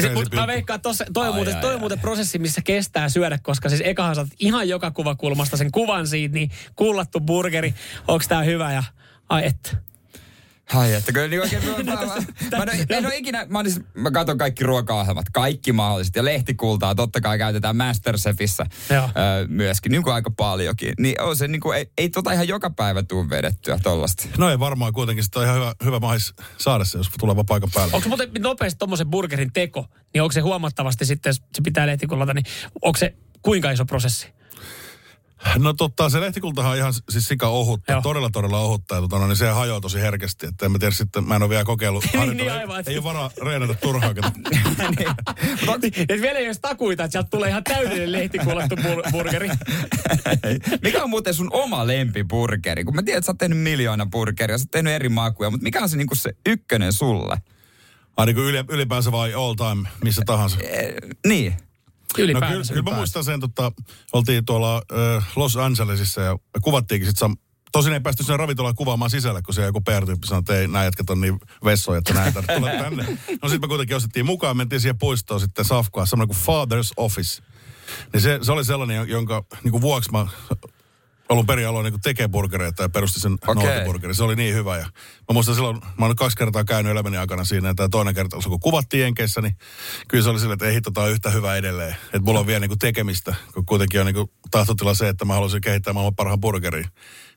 Se, 0.01 0.15
mutta 0.15 0.37
mä 0.37 0.47
veikkaan, 0.47 0.77
että 0.77 0.89
toi, 1.13 1.29
on 1.29 1.35
muuten, 1.35 1.57
toi 1.57 1.75
on 1.75 1.81
muuten 1.81 2.01
prosessi, 2.01 2.39
missä 2.39 2.61
kestää 2.65 3.09
syödä, 3.09 3.39
koska 3.43 3.69
siis 3.69 3.83
ekahan 3.85 4.15
saat 4.15 4.29
ihan 4.39 4.69
joka 4.69 4.91
kuvakulmasta 4.91 5.57
sen 5.57 5.73
kuvan 5.73 6.07
siitä, 6.07 6.35
niin 6.35 6.51
kullattu 6.77 7.21
burgeri, 7.21 7.75
onko 8.09 8.25
tää 8.29 8.43
hyvä 8.43 8.73
ja 8.73 8.83
ai 9.29 9.47
että. 9.47 9.88
Ai 10.75 10.95
että 10.95 11.13
kyllä 11.13 11.29
niin 11.29 11.41
oikein, 11.41 11.65
mä, 11.65 11.71
mä, 11.77 12.05
mä, 12.59 12.65
mä, 12.65 12.97
en 12.97 13.07
ole 13.07 13.17
ikinä, 13.17 13.47
mä, 13.49 13.63
siis, 13.63 13.81
mä 13.95 14.11
katson 14.11 14.39
kaikki 14.39 14.65
ruokaohjelmat, 14.65 15.27
kaikki 15.33 15.73
mahdolliset 15.73 16.17
ja 16.17 16.25
lehtikultaa 16.25 16.95
totta 16.95 17.21
kai 17.21 17.39
käytetään 17.39 17.77
Masterchefissä 17.77 18.67
öö, 18.91 18.99
myöskin, 19.49 19.93
niin 19.93 20.03
kuin 20.03 20.15
aika 20.15 20.31
paljonkin. 20.31 20.95
Niin 20.99 21.21
on 21.21 21.37
se 21.37 21.49
niin 21.49 21.61
kuin, 21.61 21.79
ei, 21.79 21.91
ei 21.99 22.09
tota 22.09 22.33
ihan 22.33 22.49
joka 22.49 22.71
päivä 22.71 23.03
tuu 23.03 23.31
vedettyä 23.31 23.79
tollasta. 23.83 24.29
No 24.39 24.51
ei 24.51 24.59
varmaan 24.59 24.93
kuitenkin, 24.93 25.25
sitä 25.25 25.39
on 25.39 25.45
ihan 25.45 25.57
hyvä, 25.57 25.75
hyvä 25.85 26.01
mahis 26.01 26.35
saada 26.59 26.85
se, 26.85 26.99
jos 26.99 27.11
tulee 27.21 27.35
paikan 27.49 27.71
päälle. 27.75 27.93
Onko 27.95 28.03
se 28.03 28.09
muuten 28.09 28.31
nopeasti 28.39 28.79
tuommoisen 28.79 29.11
burgerin 29.11 29.53
teko, 29.53 29.87
niin 30.15 30.23
onko 30.23 30.33
se 30.33 30.41
huomattavasti 30.41 31.05
sitten, 31.05 31.35
se 31.35 31.41
pitää 31.65 31.87
lehtikullata, 31.87 32.35
niin 32.35 32.45
onko 32.83 32.99
se 32.99 33.15
kuinka 33.43 33.71
iso 33.71 33.85
prosessi? 33.85 34.38
No 35.59 35.73
totta, 35.73 36.09
se 36.09 36.21
lehtikultahan 36.21 36.71
on 36.71 36.77
ihan 36.77 36.93
siis 37.11 37.25
sika 37.25 37.49
ohutta, 37.49 37.93
Joo. 37.93 38.03
todella 38.03 38.31
todella 38.31 38.61
ohutta. 38.61 38.95
Ja 38.95 39.01
tota, 39.01 39.27
niin 39.27 39.37
se 39.37 39.49
hajoaa 39.49 39.81
tosi 39.81 40.01
herkästi. 40.01 40.47
Että 40.47 40.67
en 40.67 40.73
mä 40.73 40.79
tiedä 40.79 40.95
sitten, 40.95 41.25
mä 41.25 41.37
en 41.37 41.43
ole 41.43 41.51
vielä 41.51 41.65
kokeillut. 41.65 42.05
niin, 42.13 42.37
niin, 42.37 42.53
aivan. 42.53 42.85
Ei 42.87 42.97
ole 42.97 43.05
varaa 43.05 43.31
reenata 43.43 43.75
turhaan. 43.75 44.15
niin. 44.99 45.95
Et 46.09 46.21
vielä 46.21 46.39
ei 46.39 46.47
ole 46.47 46.55
takuita, 46.63 47.05
että 47.05 47.13
sieltä 47.13 47.31
tulee 47.31 47.51
ihan 47.51 47.65
täydellinen 47.65 48.13
lehtikullattu 48.13 48.75
bur- 48.75 49.11
burgeri. 49.13 49.49
mikä 50.83 51.03
on 51.03 51.11
muuten 51.11 51.35
sun 51.35 51.49
oma 51.53 51.87
lempiburgeri? 51.87 52.85
Kun 52.85 52.95
mä 52.95 53.03
tiedän, 53.03 53.19
että 53.19 53.27
sä 53.27 53.33
oot 53.33 53.39
tehnyt 53.39 53.59
miljoona 53.59 54.07
burgeria, 54.07 54.59
sä 54.59 54.63
oot 54.63 54.71
tehnyt 54.71 54.93
eri 54.93 55.09
makuja, 55.09 55.51
mutta 55.51 55.65
mikä 55.65 55.83
on 55.83 55.89
se, 55.89 55.97
niin 55.97 56.09
se 56.13 56.33
ykkönen 56.47 56.93
sulle? 56.93 57.37
Ai 58.17 58.27
niin 58.27 58.37
kuin 58.37 58.65
ylipäänsä 58.69 59.13
vai 59.13 59.35
all 59.35 59.55
time, 59.55 59.89
missä 60.05 60.23
tahansa? 60.27 60.57
Eh, 60.61 60.95
niin. 61.27 61.55
No 62.35 62.41
kyllä, 62.41 62.65
kyllä 62.69 62.91
mä 62.91 62.97
muistan 62.97 63.25
sen, 63.25 63.41
tota, 63.41 63.73
oltiin 64.13 64.45
tuolla 64.45 64.83
äh, 65.17 65.29
Los 65.37 65.57
Angelesissa 65.57 66.21
ja 66.21 66.37
kuvattiinkin 66.63 67.09
sitten 67.09 67.37
Tosin 67.73 67.93
ei 67.93 68.01
päästy 68.01 68.23
sinne 68.23 68.37
ravintolaan 68.37 68.75
kuvaamaan 68.75 69.11
sisällä, 69.11 69.43
kun 69.43 69.55
se 69.55 69.65
joku 69.65 69.81
PR-tyyppi 69.81 70.27
sanoi, 70.27 70.39
että 70.39 70.55
ei, 70.55 70.69
nämä 70.69 70.85
jätkät 70.85 71.11
on 71.11 71.21
niin 71.21 71.41
vessoja, 71.65 71.99
että 71.99 72.15
näitä 72.15 72.43
tulla 72.43 72.71
tänne. 72.71 73.03
No 73.43 73.49
sitten 73.49 73.61
me 73.61 73.69
kuitenkin 73.69 73.97
ostettiin 73.97 74.27
mukaan, 74.27 74.57
mentiin 74.57 74.81
siihen 74.81 74.99
puistoon 74.99 75.41
sitten 75.41 75.65
Safkaa, 75.65 76.07
semmoinen 76.07 76.37
kuin 76.37 76.47
Father's 76.47 76.93
Office. 76.97 77.43
Niin 78.13 78.21
se, 78.21 78.39
se 78.43 78.53
oli 78.53 78.65
sellainen, 78.65 79.09
jonka 79.09 79.45
niin 79.65 79.73
kuin 79.73 79.81
vuoksi 79.81 80.11
mä 80.11 80.27
alun 81.29 81.47
perin 81.47 81.69
aloin 81.69 81.85
niin 81.85 82.01
tekee 82.01 82.29
burgereita 82.29 82.83
ja 82.83 82.89
perusti 82.89 83.21
sen 83.21 83.33
okay. 83.47 84.15
Se 84.15 84.23
oli 84.23 84.37
niin 84.37 84.55
hyvä. 84.55 84.77
Ja 84.77 84.85
mä 85.29 85.33
muistan 85.33 85.55
silloin, 85.55 85.81
mä 85.99 86.07
oon 86.07 86.17
kaksi 86.17 86.37
kertaa 86.37 86.65
käynyt 86.65 86.93
elämäni 86.93 87.17
aikana 87.17 87.45
siinä, 87.45 87.69
ja 87.69 87.75
tämä 87.75 87.89
toinen 87.89 88.15
kerta, 88.15 88.37
kun 88.49 88.61
kuvattiin 88.61 89.01
Jenkeissä, 89.01 89.41
niin 89.41 89.57
kyllä 90.09 90.25
se 90.25 90.31
oli 90.31 90.39
silleen, 90.39 90.55
että 90.55 90.67
ei 90.67 90.75
hitto, 90.75 91.03
on 91.03 91.11
yhtä 91.11 91.31
hyvä 91.31 91.57
edelleen. 91.57 91.97
Että 92.05 92.21
mulla 92.21 92.41
on 92.41 92.47
vielä 92.47 92.61
niin 92.61 92.71
kuin 92.71 92.79
tekemistä, 92.79 93.35
kun 93.55 93.67
kuitenkin 93.67 94.01
on 94.01 94.07
niin 94.07 94.15
kuin 94.15 94.31
tahtotila 94.51 94.95
se, 94.95 95.09
että 95.09 95.25
mä 95.25 95.35
haluaisin 95.35 95.61
kehittää 95.61 95.93
maailman 95.93 96.17
parhaan 96.17 96.41
burgerin. 96.41 96.87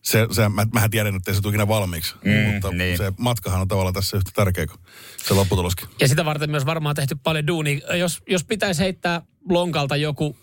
Se, 0.02 0.28
se, 0.32 0.50
mä, 0.50 0.66
mähän 0.74 0.90
tiedän, 0.90 1.16
että 1.16 1.32
ei 1.32 1.36
se 1.36 1.42
tule 1.42 1.52
ikinä 1.52 1.68
valmiiksi, 1.68 2.16
Mm, 2.26 2.54
mutta 2.54 2.72
niin. 2.72 2.98
se 2.98 3.14
matkahan 3.18 3.62
on 3.62 3.68
tavallaan 3.68 3.94
tässä 3.94 4.18
yhtä 4.18 4.32
tärkeä 4.36 4.68
kuin 4.68 4.80
se 5.18 5.34
lopputuloskin. 5.34 5.88
Ja 6.00 6.08
sitä 6.08 6.26
varten 6.26 6.52
myös 6.52 6.66
varmaan 6.66 6.96
tehty 6.96 7.16
paljon 7.24 7.48
duunia. 7.48 7.96
Jos, 7.98 8.22
jos 8.30 8.44
pitäisi 8.44 8.82
heittää 8.84 9.22
lonkalta 9.50 9.96
joku 9.96 10.38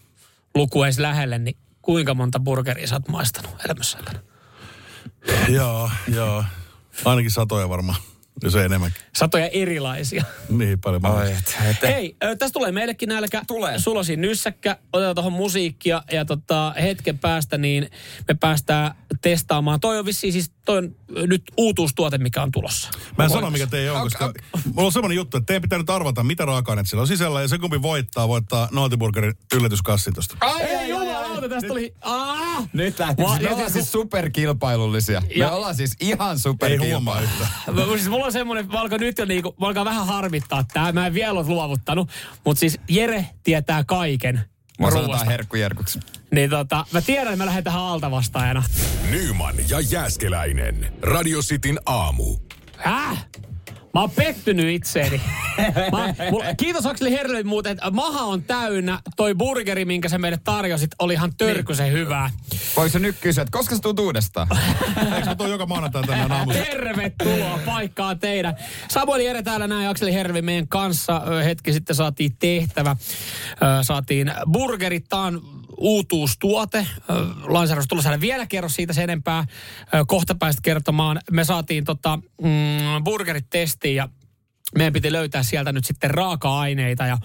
luku 0.54 0.82
edes 0.82 0.98
lähelle, 0.98 1.38
niin 1.38 1.56
kuinka 1.88 2.14
monta 2.14 2.40
burgeria 2.40 2.86
sä 2.86 2.94
oot 2.94 3.08
maistanut 3.08 3.50
elämässä 3.64 3.98
joo, 5.48 5.90
joo. 6.08 6.44
Ainakin 7.04 7.30
satoja 7.30 7.68
varmaan, 7.68 7.98
jos 8.42 8.54
ei 8.56 8.64
enemmänkin. 8.64 9.02
Satoja 9.16 9.48
erilaisia. 9.48 10.24
Niin 10.48 10.80
paljon 10.80 11.06
Oi, 11.06 11.32
et, 11.32 11.56
et, 11.70 11.88
Hei, 11.88 12.16
ö, 12.24 12.36
tästä 12.36 12.52
tulee 12.52 12.72
meillekin 12.72 13.08
nälkä. 13.08 13.42
Tulee. 13.46 13.78
Sulosi 13.78 14.16
nyssäkkä, 14.16 14.76
otetaan 14.92 15.14
tuohon 15.14 15.32
musiikkia 15.32 16.02
ja 16.12 16.24
tota, 16.24 16.74
hetken 16.82 17.18
päästä 17.18 17.58
niin 17.58 17.90
me 18.28 18.34
päästään 18.34 18.94
testaamaan. 19.20 19.80
Toi 19.80 19.98
on 19.98 20.04
vissiin 20.04 20.32
siis, 20.32 20.50
toi 20.64 20.78
on 20.78 20.94
nyt 21.26 21.42
uutuustuote, 21.56 22.18
mikä 22.18 22.42
on 22.42 22.52
tulossa. 22.52 22.90
Mä 23.18 23.24
en 23.24 23.30
sano, 23.30 23.50
mikä 23.50 23.66
teidän 23.66 23.94
on, 23.94 24.00
Ok, 24.00 24.04
koska 24.06 24.24
ok. 24.24 24.34
mulla 24.74 24.86
on 24.86 24.92
semmoinen 24.92 25.16
juttu, 25.16 25.36
että 25.36 25.46
teidän 25.46 25.62
pitää 25.62 25.78
nyt 25.78 25.90
arvata, 25.90 26.22
mitä 26.22 26.44
raaka-aineet 26.44 26.86
siellä 26.88 27.00
on 27.02 27.08
sisällä, 27.08 27.42
ja 27.42 27.48
se 27.48 27.58
kumpi 27.58 27.82
voittaa, 27.82 28.28
voittaa 28.28 28.68
Noutiburgerin 28.72 29.34
yllätyskassin 29.54 30.14
tosta. 30.14 30.36
Ai, 30.40 30.62
Ei 30.62 30.74
ai, 30.76 30.76
ai, 30.82 30.88
jumalauta, 30.88 31.48
tästä 31.48 31.68
tuli... 31.68 31.94
Aa! 32.00 32.68
Nyt 32.72 32.98
lähti. 32.98 33.22
Me 33.22 33.28
ollaan 33.28 33.70
siis- 33.70 33.92
superkilpailullisia. 33.92 35.22
Me 35.38 35.50
ollaan 35.50 35.74
siis 35.74 35.96
ihan 36.00 36.32
Ei 36.32 36.38
superkilpailullisia. 36.38 36.94
huomaa 36.96 37.20
yhtään. 37.20 37.50
Siis 37.98 38.08
mulla 38.08 38.27
on 38.28 38.32
semmoinen, 38.32 38.66
mä 38.68 38.80
alkaa 38.80 38.98
nyt 38.98 39.18
jo 39.18 39.24
niinku, 39.24 39.54
mä 39.60 39.66
alkaa 39.66 39.84
vähän 39.84 40.06
harmittaa 40.06 40.64
tää. 40.72 40.92
Mä 40.92 41.06
en 41.06 41.14
vielä 41.14 41.32
ole 41.40 41.46
luovuttanut. 41.48 42.10
Mutta 42.44 42.60
siis 42.60 42.78
Jere 42.88 43.26
tietää 43.42 43.84
kaiken 43.84 44.40
ruuasta. 44.78 45.00
sanotaan 45.00 45.26
herkkujerkuksi. 45.26 46.00
Niin 46.30 46.50
tota, 46.50 46.86
mä 46.92 47.00
tiedän, 47.00 47.26
että 47.32 47.36
mä 47.36 47.46
lähden 47.46 47.64
tähän 47.64 47.80
altavastaajana. 47.80 48.62
Nyman 49.10 49.54
ja 49.68 49.80
Jääskeläinen. 49.80 50.92
Radio 51.02 51.40
Cityn 51.40 51.78
aamu. 51.86 52.36
Häh? 52.76 53.26
Mä 53.94 54.00
oon 54.00 54.10
pettynyt 54.10 54.74
itseeni. 54.74 55.20
Mä, 55.92 56.14
mulla, 56.30 56.44
kiitos 56.56 56.86
Akseli 56.86 57.12
Herlöin 57.12 57.46
muuten, 57.46 57.72
että 57.72 57.90
maha 57.90 58.20
on 58.20 58.42
täynnä. 58.42 59.00
Toi 59.16 59.34
burgeri, 59.34 59.84
minkä 59.84 60.08
sä 60.08 60.18
meille 60.18 60.38
tarjosit, 60.44 60.90
oli 60.98 61.12
ihan 61.12 61.32
törkysen 61.38 61.92
hyvää. 61.92 62.30
Voiko 62.76 62.88
se 62.88 62.98
nyt 62.98 63.16
kysyä, 63.20 63.42
että 63.42 63.58
koska 63.58 63.74
sä 63.74 63.82
tuut 63.82 63.98
uudestaan? 63.98 64.48
Eikö 65.14 65.26
mä 65.26 65.34
tuon 65.34 65.50
joka 65.50 65.66
maanantai 65.66 66.02
tänään 66.02 66.32
aamussa? 66.32 66.62
Tervetuloa 66.62 67.58
paikkaa 67.66 68.14
teidän. 68.14 68.56
Samuel 68.88 69.20
Jere 69.20 69.42
täällä 69.42 69.66
näin, 69.66 69.88
Akseli 69.88 70.14
Hervi 70.14 70.42
meidän 70.42 70.68
kanssa. 70.68 71.22
Hetki 71.44 71.72
sitten 71.72 71.96
saatiin 71.96 72.36
tehtävä. 72.38 72.96
Saatiin 73.82 74.32
burgerit, 74.52 75.08
tää 75.08 75.20
on 75.20 75.42
uutuustuote. 75.76 76.86
Lanseeraus 77.42 77.88
tulossa 77.88 78.20
vielä 78.20 78.46
kerro 78.46 78.68
siitä 78.68 78.92
sen 78.92 79.04
enempää. 79.04 79.44
Kohta 80.06 80.34
pääsit 80.34 80.60
kertomaan. 80.60 81.20
Me 81.30 81.44
saatiin 81.44 81.84
tota, 81.84 82.18
mm, 82.42 83.04
burgerit 83.04 83.50
testiin 83.50 83.96
ja 83.96 84.08
meidän 84.74 84.92
piti 84.92 85.12
löytää 85.12 85.42
sieltä 85.42 85.72
nyt 85.72 85.84
sitten 85.84 86.10
raaka-aineita 86.10 87.06
ja 87.06 87.18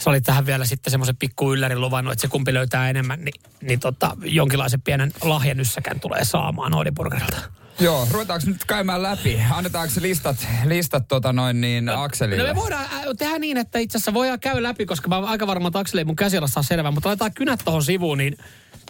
sä 0.00 0.10
olit 0.10 0.24
tähän 0.24 0.46
vielä 0.46 0.64
sitten 0.64 0.90
semmoisen 0.90 1.16
pikku 1.16 1.52
yllärin 1.52 1.80
luvannut, 1.80 2.12
että 2.12 2.22
se 2.22 2.28
kumpi 2.28 2.54
löytää 2.54 2.90
enemmän, 2.90 3.24
niin, 3.24 3.40
niin 3.62 3.80
tota, 3.80 4.16
jonkinlaisen 4.24 4.82
pienen 4.82 5.12
lahjanyssäkän 5.22 6.00
tulee 6.00 6.24
saamaan 6.24 6.72
Noodiburgerilta. 6.72 7.63
Joo, 7.80 8.08
ruvetaanko 8.10 8.46
nyt 8.46 8.64
käymään 8.64 9.02
läpi? 9.02 9.40
Annetaanko 9.50 9.94
listat, 10.00 10.46
listat 10.64 11.08
tota 11.08 11.32
noin 11.32 11.60
niin 11.60 11.88
Akselille? 11.88 12.42
No 12.48 12.54
me 12.54 12.60
voidaan 12.60 12.84
äh, 12.84 13.02
tehdä 13.18 13.38
niin, 13.38 13.56
että 13.56 13.78
itse 13.78 13.98
asiassa 13.98 14.14
voidaan 14.14 14.40
käydä 14.40 14.62
läpi, 14.62 14.86
koska 14.86 15.08
mä 15.08 15.16
oon 15.16 15.28
aika 15.28 15.46
varma, 15.46 15.68
että 15.68 15.78
Akseli 15.78 16.00
ei 16.00 16.04
mun 16.04 16.16
käsillä 16.16 16.46
saa 16.46 16.62
selvää, 16.62 16.90
mutta 16.90 17.08
laitetaan 17.08 17.34
kynät 17.34 17.60
tuohon 17.64 17.84
sivuun, 17.84 18.18
niin, 18.18 18.36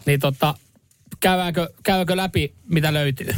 niin 0.07 0.20
tota, 0.20 0.55
käydäänkö, 1.20 1.68
käydäänkö 1.82 2.16
läpi, 2.16 2.55
mitä 2.68 2.93
löytyy? 2.93 3.35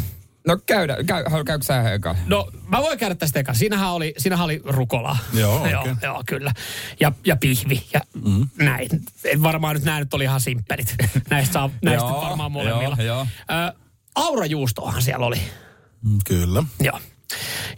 No 0.47 0.59
käydä, 0.67 0.97
käy, 1.07 1.25
käykö 1.47 1.65
sä 1.65 1.93
eka? 1.93 2.17
No, 2.27 2.51
mä 2.69 2.79
voin 2.83 2.99
käydä 2.99 3.15
tästä 3.15 3.41
eka. 3.41 3.55
Siinähän 3.55 3.93
oli, 3.93 4.15
siinähän 4.19 4.45
oli 4.45 4.63
rukola. 4.65 5.17
Joo, 5.35 5.67
joo, 5.69 5.83
oikein. 5.83 5.99
joo, 6.03 6.23
kyllä. 6.27 6.53
Ja, 7.01 7.13
ja 7.27 7.37
pihvi 7.37 7.83
ja 7.93 8.01
mm. 8.25 8.49
näin. 8.59 8.89
Varmaan 9.43 9.75
nyt 9.75 9.85
nämä 9.85 9.99
nyt 9.99 10.15
oli 10.15 10.25
ihan 10.25 10.41
simppelit. 10.41 10.95
Näistä, 11.31 11.53
saa, 11.53 11.71
näistä 11.83 12.09
Joo, 12.09 12.23
varmaan 12.23 12.53
molemmilla. 12.53 12.97
joo, 12.99 13.07
joo. 13.07 13.27
Ö, 13.51 13.86
aurajuustoahan 14.17 15.03
siellä 15.03 15.27
oli. 15.27 15.41
Mm, 16.05 16.19
Kyllä. 16.25 16.63
Joo. 16.81 17.01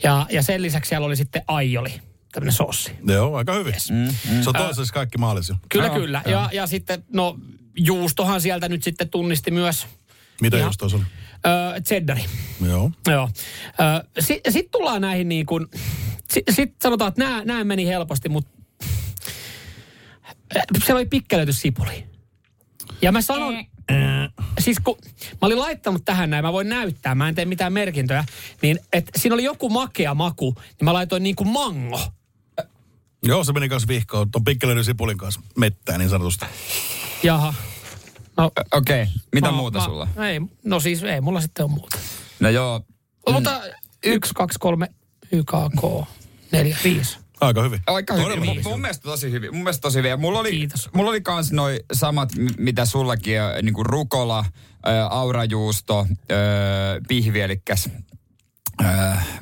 Ja, 0.03 0.27
ja 0.31 0.43
sen 0.43 0.63
lisäksi 0.63 0.89
siellä 0.89 1.07
oli 1.07 1.17
sitten 1.17 1.43
aioli, 1.49 2.01
tämmöinen 2.33 2.53
sossi. 2.53 2.93
Joo, 3.07 3.37
aika 3.37 3.53
hyvin. 3.55 3.75
Mm, 3.91 3.97
mm. 4.33 4.43
Se 4.43 4.49
on 4.49 4.55
toisessa 4.55 4.95
kaikki 4.95 5.19
maalisia. 5.19 5.57
Kyllä, 5.69 5.87
Joo, 5.87 5.95
kyllä. 5.97 6.23
Ja, 6.27 6.51
ja 6.53 6.67
sitten, 6.67 7.05
no, 7.13 7.39
juustohan 7.77 8.41
sieltä 8.41 8.69
nyt 8.69 8.83
sitten 8.83 9.09
tunnisti 9.09 9.51
myös 9.51 9.87
Mitä 10.41 10.57
Ihan- 10.57 10.69
just 10.69 10.79
tuossa 10.79 10.97
oli? 10.97 11.05
ö, 11.77 11.81
cheddari. 11.81 12.25
Joo. 12.67 12.91
Joo. 13.09 13.31
Sitten 14.19 14.53
sit 14.53 14.71
tullaan 14.71 15.01
näihin 15.01 15.29
niin 15.29 15.47
kuin, 15.47 15.67
sitten 16.31 16.55
sit 16.55 16.75
sanotaan, 16.83 17.09
että 17.09 17.43
nämä, 17.45 17.65
meni 17.65 17.87
helposti, 17.87 18.29
mutta 18.29 18.51
siellä 20.85 20.99
oli 20.99 21.07
pikkelöity 21.07 21.53
sipuli. 21.53 22.08
Ja 23.03 23.13
mä 23.13 23.23
sanon, 23.23 23.55
äh, 23.57 23.65
siis 24.59 24.79
kun 24.85 24.97
mä 25.33 25.39
olin 25.47 25.59
laittanut 25.59 26.05
tähän 26.05 26.31
näin, 26.31 26.45
mä 26.45 26.53
voin 26.53 26.69
näyttää, 26.69 27.15
mä 27.15 27.29
en 27.29 27.35
tee 27.35 27.45
mitään 27.45 27.73
merkintöjä, 27.73 28.25
niin 28.63 28.79
että 28.93 29.13
siinä 29.17 29.35
oli 29.35 29.45
joku 29.45 29.69
makea 29.71 30.15
maku, 30.15 30.55
niin 30.61 30.85
mä 30.85 30.93
laitoin 30.93 31.23
niin 31.23 31.37
kuin 31.37 31.49
mango. 31.49 32.01
Joo, 33.23 33.45
se 33.45 33.53
meni 33.53 33.69
kanssa 33.69 33.89
vihkoon. 33.89 34.31
Tuon 34.31 34.45
pikkelöiden 34.45 34.85
sipulin 34.85 35.19
kanssa 35.19 35.41
mettään 35.57 35.99
niin 35.99 36.11
sanotusti. 36.11 36.45
Jaha. 37.23 37.55
No, 38.37 38.45
Okei, 38.73 39.03
okay. 39.03 39.15
mitä 39.35 39.51
mä- 39.51 39.57
muuta 39.57 39.79
mä- 39.79 39.85
sulla? 39.85 40.09
Ei, 40.29 40.41
no 40.65 40.81
siis 40.81 41.03
ei, 41.03 41.21
mulla 41.21 41.41
sitten 41.41 41.65
on 41.65 41.71
muuta. 41.71 41.99
No 42.41 42.49
joo, 42.49 42.81
Mutta 43.33 43.61
yksi, 44.05 44.35
kaksi, 44.35 44.59
kolme, 44.59 44.89
YKK, 45.33 46.07
neljä, 46.53 46.77
viisi. 46.85 47.19
Aika 47.41 47.63
hyvin. 47.63 47.81
Aika 47.87 48.15
Todella 48.15 48.35
hyvin. 48.35 48.47
Mun, 48.47 48.57
hyvin. 48.57 48.71
mun 48.73 48.81
mielestä 48.81 49.03
tosi 49.03 49.31
hyvin. 49.31 49.51
Mun 49.55 49.63
mielestä 49.63 49.81
tosi 49.81 49.99
hyvin. 49.99 50.09
Ja 50.11 50.17
Mulla 50.17 50.39
oli, 50.39 50.51
Kiitos. 50.51 50.91
mulla 50.95 51.11
oli 51.11 51.21
kans 51.21 51.53
noi 51.53 51.81
samat, 51.93 52.29
mitä 52.59 52.85
sullakin, 52.85 53.41
ö, 53.41 53.63
niinku 53.63 53.83
rukola, 53.85 54.45
ö, 54.87 54.91
aurajuusto, 55.11 56.07
ö, 56.31 56.35
pihvi, 57.09 57.41
elikkäs 57.41 57.89
ö, 58.83 58.85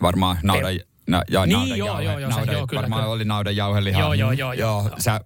varmaan 0.02 0.38
naudan, 0.42 0.74
na, 1.08 1.22
ja 1.30 1.46
Niin, 1.46 1.52
naudan 1.58 1.78
joo, 1.78 1.86
jauhe, 1.88 2.02
joo, 2.04 2.18
joo, 2.18 2.30
se- 2.30 2.36
naudan, 2.36 2.54
joo, 2.54 2.66
kyllä, 2.66 2.82
varmaan 2.82 3.02
kyllä. 3.02 3.12
oli 3.12 3.24
naudan 3.24 3.56
jauhelihaa. 3.56 4.00
Joo, 4.02 4.12
joo, 4.12 4.32
joo, 4.32 4.52
joo, 4.52 4.68
joo. 4.68 4.88
joo. 4.88 4.98
Sä, 4.98 5.20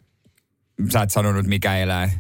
sä 0.93 1.03
et 1.03 1.11
sanonut 1.11 1.47
mikä 1.47 1.77
eläin. 1.77 2.11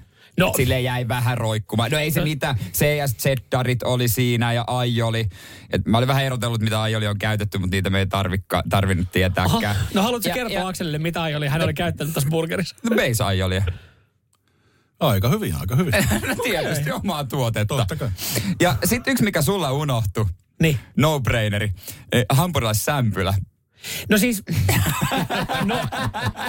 No. 0.41 0.53
Sille 0.57 0.80
jäi 0.80 1.09
vähän 1.09 1.38
roikkumaan. 1.38 1.91
No 1.91 1.99
ei 1.99 2.11
se 2.11 2.20
mitään. 2.24 2.57
Se 2.72 2.97
ja 2.97 3.07
cheddarit 3.09 3.82
oli 3.82 4.09
siinä 4.09 4.53
ja 4.53 4.64
aioli. 4.66 5.28
Et 5.70 5.86
mä 5.86 5.99
olin 5.99 6.09
vähän 6.09 6.24
erotellut, 6.24 6.61
mitä 6.61 6.80
aioli 6.82 7.07
on 7.07 7.18
käytetty, 7.18 7.59
mutta 7.59 7.74
niitä 7.76 7.91
me 7.91 7.99
ei 7.99 8.07
tarvikka, 8.07 8.62
tarvinnut 8.70 9.12
tietääkään. 9.12 9.64
Aha, 9.64 9.74
no 9.95 10.03
haluatko 10.03 10.28
Ja- 10.28 10.34
kertoa 10.34 10.59
ja- 10.59 10.68
Akselille, 10.68 10.99
mitä 10.99 11.22
oli? 11.22 11.49
Hän 11.49 11.62
oli 11.62 11.74
käyttänyt 11.74 12.14
tässä 12.14 12.28
burgerissa. 12.30 12.76
No 12.91 12.97
beis 12.97 13.20
aiolia. 13.20 13.64
Aika 15.01 15.28
hyvin, 15.28 15.55
aika 15.57 15.76
hyvin. 15.76 15.93
No 16.28 16.34
tietysti 16.45 16.93
omaa 16.93 17.24
tuotetta. 17.24 17.76
Totta 17.76 17.97
kai. 17.97 18.09
Ja 18.61 18.76
sitten 18.84 19.12
yksi, 19.12 19.24
mikä 19.24 19.43
sulla 19.43 19.72
unohtui. 19.72 20.26
Niin. 20.62 20.78
No-braineri. 20.97 21.72
Eh, 22.12 22.24
Hampurilaissämpylä. 22.30 23.34
No 24.09 24.18
siis, 24.18 24.43
no, 25.64 25.81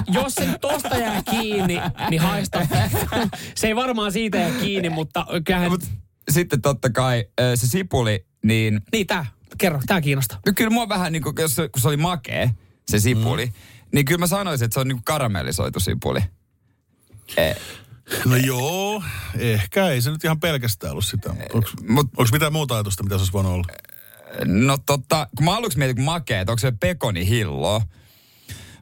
jos 0.07 0.35
se 0.35 0.57
tosta 0.61 0.97
jää 0.97 1.23
kiinni, 1.31 1.81
niin 2.09 2.21
haista. 2.21 2.67
Se 3.55 3.67
ei 3.67 3.75
varmaan 3.75 4.11
siitä 4.11 4.37
jää 4.37 4.51
kiinni, 4.51 4.89
mutta 4.89 5.25
kyllähän... 5.45 5.71
Mut 5.71 5.83
sitten 6.31 6.61
totta 6.61 6.89
kai 6.89 7.25
se 7.55 7.67
sipuli, 7.67 8.25
niin 8.43 8.81
Niin 8.91 9.07
tää, 9.07 9.25
kerro, 9.57 9.81
tää 9.87 10.01
kiinnostaa. 10.01 10.39
no 10.45 10.51
kyllä 10.55 10.69
mua 10.69 10.89
vähän 10.89 11.11
niin 11.11 11.23
kuin, 11.23 11.35
jos 11.39 11.55
se, 11.55 11.69
kun 11.69 11.81
se 11.81 11.87
oli 11.87 11.97
makee, 11.97 12.51
se 12.91 12.99
sipuli, 12.99 13.45
mm. 13.45 13.51
niin 13.93 14.05
kyllä 14.05 14.19
mä 14.19 14.27
sanoisin, 14.27 14.65
että 14.65 14.73
se 14.73 14.79
on 14.79 14.87
niin 14.87 14.97
kuin 14.97 15.05
karamellisoitu 15.05 15.79
sipuli. 15.79 16.19
Eh, 17.37 17.57
No 18.25 18.35
joo, 18.35 19.03
ehkä 19.39 19.87
ei 19.87 20.01
se 20.01 20.11
nyt 20.11 20.23
ihan 20.23 20.39
pelkästään 20.39 20.91
ollut 20.91 21.05
sitä. 21.05 21.29
Onko 21.53 22.27
mitään 22.31 22.53
muuta 22.53 22.73
ajatusta, 22.73 23.03
mitä 23.03 23.15
se 23.15 23.19
olisi 23.19 23.33
voinut 23.33 23.51
olla? 23.51 23.65
No 24.45 24.77
totta, 24.85 25.27
kun 25.37 25.45
mä 25.45 25.55
aluksi 25.55 25.77
mietin, 25.77 25.95
kun 25.95 26.05
makee, 26.05 26.39
että 26.39 26.51
onko 26.51 26.59
se 26.59 26.71
pekonihillo, 26.71 27.83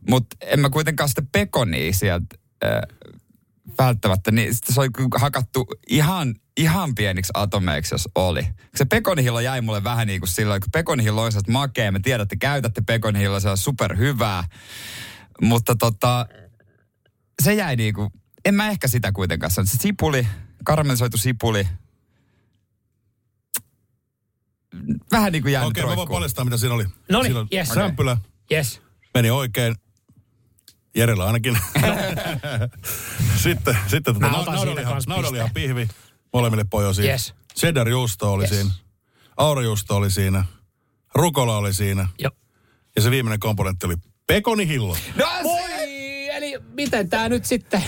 mutta 0.10 0.38
en 0.42 0.60
mä 0.60 0.70
kuitenkaan 0.70 1.10
sitä 1.10 1.24
pekonia 1.32 1.94
sieltä 1.94 2.26
äh, 2.64 2.82
välttämättä, 3.78 4.32
niin 4.32 4.56
se 4.56 4.82
oli 4.82 4.90
hakattu 5.16 5.68
ihan, 5.88 6.36
ihan 6.58 6.96
pieniksi 6.96 7.32
atomeiksi, 7.34 7.94
jos 7.94 8.10
oli. 8.16 8.48
Se 8.76 8.86
pekonihillo 8.86 9.40
jäi 9.40 9.62
mulle 9.62 9.84
vähän 9.84 10.08
niin 10.08 10.20
kuin 10.20 10.30
silloin, 10.30 10.62
kun 10.62 10.72
pekonihillo 10.72 11.24
on 11.24 11.32
makea. 11.48 11.92
Mä 11.92 12.00
tiedän, 12.00 12.24
että 12.24 12.36
käytätte 12.36 12.82
pekonihillo, 12.82 13.40
se 13.40 13.50
on 13.50 13.58
superhyvää. 13.58 14.44
Mutta 15.42 15.76
tota, 15.76 16.26
se 17.44 17.54
jäi 17.54 17.76
niin 17.76 17.94
kuin, 17.94 18.10
en 18.46 18.56
mä 18.56 18.70
ehkä 18.70 18.88
sitä 18.88 19.12
kuitenkaan 19.12 19.52
sano. 19.52 19.66
Se 19.66 19.78
sipuli, 19.80 20.28
karamelisoitu 20.64 21.18
sipuli, 21.18 21.68
vähän 25.12 25.32
niin 25.32 25.42
kuin 25.42 25.54
jäänyt 25.54 25.70
Okei, 25.70 25.84
okay, 25.84 25.92
mä 25.92 25.98
voin 25.98 26.10
paljastaa, 26.10 26.46
mitä 26.46 26.58
siinä 26.58 26.76
oli. 26.76 26.86
No 27.10 27.22
niin, 27.22 27.34
yes. 27.54 27.68
Sämpylä 27.70 28.18
Yes. 28.52 28.82
meni 29.14 29.30
oikein. 29.30 29.76
Jerellä 30.96 31.26
ainakin. 31.26 31.58
sitten 33.44 33.78
sitten 33.88 34.14
tota, 34.14 34.20
Mä 34.26 34.32
na- 34.32 34.38
otan 34.38 34.54
siitä 34.54 34.66
naudaliha, 34.66 34.92
kans 34.92 35.08
naudaliha 35.08 35.50
pihvi 35.54 35.88
molemmille 36.34 36.66
pojosille. 36.70 37.12
Yes. 37.12 37.34
Cheddar 37.60 37.90
juusto 37.90 38.34
oli 38.34 38.44
Yes. 38.44 38.50
siinä. 38.50 38.70
Aurajuusto 39.38 39.96
oli 39.96 40.12
siinä. 40.12 40.46
Rukola 41.16 41.58
oli 41.58 41.74
siinä. 41.74 42.08
Joo. 42.20 42.32
Ja 42.96 43.02
se 43.02 43.12
viimeinen 43.12 43.40
komponentti 43.40 43.86
oli 43.86 43.96
pekonihillo. 44.28 44.98
No 45.16 45.26
Voi, 45.44 45.70
se, 45.70 46.28
eli 46.32 46.54
miten 46.74 47.10
tää 47.10 47.30
nyt 47.30 47.46
sitten... 47.46 47.84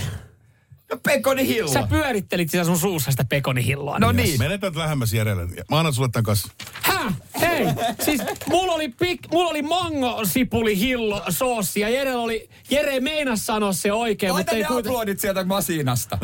no 0.92 1.00
pekonihillo. 1.02 1.72
Sä 1.72 1.86
pyörittelit 1.88 2.50
sitä 2.50 2.64
sun 2.64 2.78
suussa 2.78 3.10
sitä 3.10 3.24
pekonihilloa. 3.24 3.98
No 3.98 4.12
nyt. 4.12 4.26
niin. 4.26 4.38
Menetät 4.38 4.76
lähemmäs 4.76 5.12
Jerelle. 5.12 5.48
Mä 5.70 5.78
annan 5.78 5.94
sulle 5.94 6.08
tämän 6.12 6.24
kanssa. 6.24 6.48
Häh? 6.82 7.12
Hei, 7.40 7.66
siis 8.04 8.20
mulla 8.46 8.72
oli, 8.72 8.88
pik, 8.88 9.20
mulla 9.32 9.50
oli 9.50 9.62
mango 9.62 10.20
sipuli 10.24 10.78
hillo 10.78 11.22
soossi 11.28 11.80
ja 11.80 11.88
Jere 11.88 12.14
oli, 12.16 12.48
Jere 12.70 13.00
meinas 13.00 13.46
sanoa 13.46 13.72
se 13.72 13.92
oikein, 13.92 14.32
Laita 14.32 14.40
mutta 14.50 14.56
ei 14.56 14.62
ne 14.62 14.68
kuitenkaan. 14.68 14.94
aplodit 14.96 15.20
sieltä 15.20 15.44
masinasta. 15.44 16.18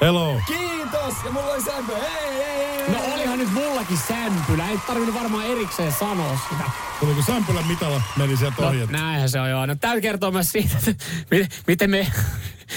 Hello. 0.00 0.40
Kiitos! 0.46 1.14
Ja 1.24 1.30
mulla 1.32 1.52
oli 1.52 1.62
sämpö. 1.62 1.92
Hei, 1.96 2.32
hei, 2.34 2.78
hei. 2.78 2.88
No 2.88 3.11
nyt 3.44 3.52
mullakin 3.54 3.98
sämpylä, 4.08 4.68
ei 4.68 4.78
tarvinnut 4.86 5.14
varmaan 5.14 5.46
erikseen 5.46 5.92
sanoa 5.92 6.38
sitä. 6.50 6.70
Tuliko 7.00 7.22
sämpylän 7.22 7.66
mitalla 7.66 8.02
meni 8.16 8.36
sieltä 8.36 8.62
No, 8.62 8.68
ohi? 8.68 8.80
että- 8.80 8.96
näinhän 8.96 9.28
se 9.30 9.40
on 9.40 9.50
joo. 9.50 9.66
No 9.66 9.74
tää 9.74 10.00
kertoo 10.00 10.30
myös 10.30 10.52
siitä, 10.52 10.76
että 10.86 11.04
miten, 11.30 11.48
miten 11.66 11.90
me... 11.90 12.12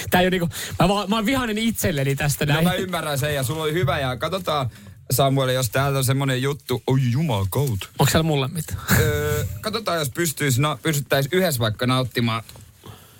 Tää 0.09 0.21
ei 0.21 0.25
ole 0.25 0.29
niinku... 0.31 0.49
Mä, 0.79 0.89
vaan, 0.89 1.09
mä 1.09 1.15
oon 1.15 1.25
vihainen 1.25 1.57
itselleni 1.57 2.15
tästä 2.15 2.45
No 2.45 2.53
näin. 2.53 2.63
mä 2.67 2.73
ymmärrän 2.73 3.19
sen 3.19 3.35
ja 3.35 3.43
sulla 3.43 3.63
oli 3.63 3.73
hyvä 3.73 3.99
ja 3.99 4.17
katsotaan 4.17 4.69
Samuel, 5.11 5.49
jos 5.49 5.69
täältä 5.69 5.97
on 5.97 6.03
semmonen 6.05 6.41
juttu. 6.41 6.83
Oi 6.87 6.99
jumalkaut. 7.11 7.89
Onko 7.99 8.09
siellä 8.11 8.23
mulle 8.23 8.47
mitään? 8.47 8.79
Öö, 8.99 9.45
katsotaan, 9.61 9.99
jos 9.99 10.09
pystyis, 10.09 10.59
na, 10.59 10.77
pystyttäis 10.81 11.27
yhdessä 11.31 11.59
vaikka 11.59 11.87
nauttimaan 11.87 12.43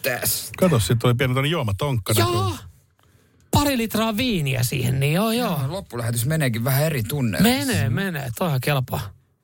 tästä. 0.01 0.51
Kato, 0.57 0.79
sitten 0.79 1.07
oli 1.07 1.13
pieni 1.15 1.49
juomatonkka. 1.49 2.13
Joo. 2.17 2.55
Pari 3.55 3.77
litraa 3.77 4.17
viiniä 4.17 4.63
siihen, 4.63 4.99
niin 4.99 5.13
joo 5.13 5.31
joo. 5.31 5.59
Loppulähetys 5.67 6.25
meneekin 6.25 6.63
vähän 6.63 6.83
eri 6.83 7.03
tunne. 7.03 7.39
Menee, 7.41 7.89
menee. 7.89 8.29
Toihan 8.37 8.61
kelpaa. 8.61 8.99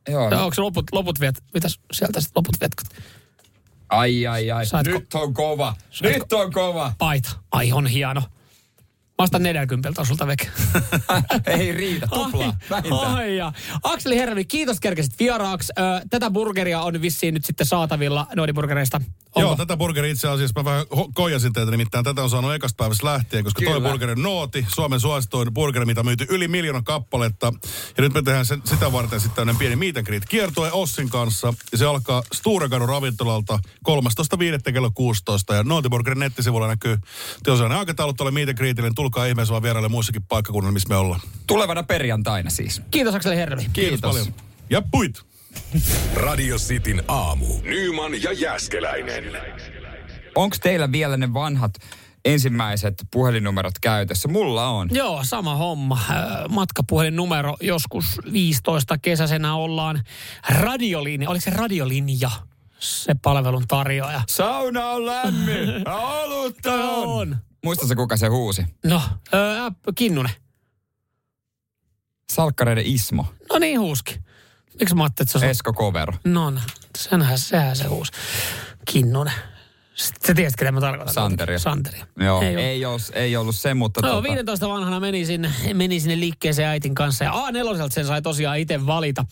Joo. 0.10 0.32
Ja 0.32 0.40
onko 0.44 0.56
loput, 0.62 0.86
loput 0.92 1.20
viet, 1.20 1.44
mitäs 1.54 1.80
sieltä 1.92 2.22
sitten 2.22 2.40
loput 2.40 2.60
vietkot? 2.62 2.88
Ai, 3.90 4.28
ai, 4.28 4.52
ai. 4.52 4.66
Saatko- 4.66 4.92
Nyt 4.92 5.14
on 5.14 5.34
kova. 5.34 5.76
Saatko- 5.92 6.14
Nyt 6.20 6.34
on 6.34 6.52
kova. 6.54 6.94
Paita. 6.98 7.30
Ai 7.52 7.72
on 7.72 7.88
hieno. 7.88 8.22
Mä 9.22 9.24
ostan 9.24 9.44
40 9.44 10.04
sulta 10.04 10.28
veke. 10.28 10.48
Ei 11.58 11.72
riitä, 11.72 12.08
tuplaa. 12.08 12.54
Vähintään. 12.70 13.16
Ai 13.16 13.38
ja. 13.38 13.54
Akseli 13.84 14.16
Herrani, 14.16 14.46
kiitos 14.46 14.80
kerkesit 14.80 15.20
vieraaksi. 15.20 15.74
Ö, 15.80 15.82
tätä 16.10 16.32
burgeria 16.32 16.82
on 16.82 17.02
vissiin 17.02 17.34
nyt 17.34 17.46
sitten 17.46 17.68
saatavilla 17.68 18.28
Noidi-burgereista. 18.36 19.02
Onko? 19.36 19.40
Joo, 19.40 19.56
tätä 19.56 19.78
burgeria 19.78 20.12
itse 20.12 20.28
asiassa 20.28 20.60
mä 20.60 20.66
vähän 20.66 20.86
ho- 20.96 21.12
koijasin 21.14 21.54
teitä, 21.54 21.72
nimittäin 21.72 22.04
tätä 22.04 22.24
on 22.24 22.30
saanut 22.30 22.54
ekasta 22.54 22.78
päivästä 22.78 23.06
lähtien, 23.08 23.44
koska 23.44 23.60
Kyllä. 23.60 23.72
toi 23.72 23.90
burgeri 23.90 24.12
on 24.12 24.22
Nooti, 24.22 24.66
Suomen 24.70 25.00
suosituin 25.00 25.54
burgeri, 25.54 25.86
mitä 25.86 26.02
on 26.02 26.06
myyty 26.06 26.26
yli 26.30 26.48
miljoona 26.48 26.82
kappaletta. 26.82 27.54
Ja 27.98 28.04
nyt 28.04 28.14
me 28.14 28.22
tehdään 28.22 28.46
sen, 28.46 28.62
sitä 28.66 28.92
varten 28.92 29.20
sitten 29.20 29.36
tämmöinen 29.36 29.60
pieni 29.60 29.76
meet 29.76 29.98
and 29.98 30.06
greet 30.06 30.26
kiertue 30.26 30.72
Ossin 30.72 31.10
kanssa. 31.10 31.54
Ja 31.72 31.78
se 31.78 31.86
alkaa 31.86 32.24
Sturegadun 32.34 32.90
ravintolalta 32.90 33.60
13.5. 33.90 34.74
kello 34.74 34.92
16. 34.92 35.56
Ja 35.56 35.64
Nooti 35.64 35.90
Burgerin 35.90 36.20
nettisivulla 36.20 36.68
näkyy 36.68 36.98
teosainen 37.44 37.78
aikataulut 37.78 38.18
tuolle 38.18 38.32
meet 38.32 38.50
and 38.50 38.58
greetille, 38.58 38.90
niin 38.90 38.96
tulkaa 39.12 39.26
ihmeessä 39.26 39.52
vaan 39.52 39.64
vieraille 39.64 39.90
muissakin 39.90 40.24
paikkakunnilla, 40.24 40.72
missä 40.72 40.90
me 40.90 40.96
ollaan. 40.96 41.22
Tulevana 41.48 41.84
perjantaina 41.84 42.50
siis. 42.50 42.82
Kiitos 42.92 43.16
Akseli 43.16 43.36
Herrani. 43.36 43.70
Kiitos. 43.74 44.00
paljon. 44.02 44.26
Ja 44.70 44.82
puit! 44.92 45.22
Radio 46.16 46.58
Cityn 46.58 47.04
aamu. 47.08 47.46
Nyman 47.64 48.24
ja 48.24 48.32
Jäskeläinen. 48.32 49.24
Onko 50.36 50.56
teillä 50.62 50.92
vielä 50.92 51.18
ne 51.18 51.34
vanhat 51.34 51.72
ensimmäiset 52.26 52.94
puhelinnumerot 53.12 53.74
käytössä? 53.82 54.28
Mulla 54.28 54.68
on. 54.68 54.90
Joo, 54.92 55.24
sama 55.24 55.56
homma. 55.56 56.00
Ö, 56.10 56.14
Matkapuhelinnumero 56.50 57.58
joskus 57.62 58.20
15 58.32 58.98
kesäisenä 58.98 59.56
ollaan 59.56 60.04
radiolinja. 60.50 61.30
Oliko 61.30 61.42
se 61.42 61.52
radiolinja? 61.52 62.32
Se 62.80 63.16
palvelun 63.22 63.68
tarjoaja. 63.68 64.22
Sauna 64.30 64.86
on 64.90 65.06
lämmin. 65.06 65.70
Olutta 66.24 66.74
on. 66.74 67.08
On. 67.08 67.38
Muistatko 67.64 67.96
kuka 67.96 68.18
se 68.18 68.28
huusi? 68.28 68.66
No, 68.86 69.02
ö, 69.34 69.38
ä, 69.38 69.72
Kinnunen. 69.96 70.32
Salkkareiden 72.32 72.86
Ismo. 72.86 73.26
No 73.50 73.60
niin 73.60 73.80
huuski. 73.80 74.20
Miksi 74.80 74.96
mä 74.96 75.04
ajattelin, 75.04 75.28
että 75.28 75.40
se 75.40 75.46
on... 75.46 75.52
Esko 75.52 75.74
Kovero. 75.74 76.14
No, 76.24 76.50
no, 76.50 76.62
senhän, 76.98 77.40
sehän 77.40 77.76
se 77.76 77.88
huusi. 77.88 78.12
Kinnunen. 78.92 79.34
Sitten 79.94 80.28
sä 80.28 80.34
tiesit, 80.34 80.60
ketä 80.60 80.72
mä 80.72 80.82
tarkoitan. 80.82 81.14
Santeria. 81.14 81.60
Santeria. 81.60 82.06
Joo, 82.20 82.42
Ei 82.42 82.56
ei, 82.56 82.86
ollut, 82.86 83.02
ei 83.14 83.36
ollut 83.36 83.56
se, 83.56 83.74
mutta... 83.74 84.02
No, 84.02 84.08
tota, 84.08 84.24
15 84.24 84.70
vanhana 84.70 85.00
meni 85.00 85.26
sinne, 85.26 85.54
meni 85.74 86.00
sinne 86.00 86.20
liikkeeseen 86.20 86.68
äitin 86.68 86.96
kanssa. 86.96 87.24
Ja 87.24 87.32
A4 87.32 87.90
sen 87.90 88.06
sai 88.06 88.22
tosiaan 88.22 88.60
itse 88.60 88.86
valita. 88.86 89.26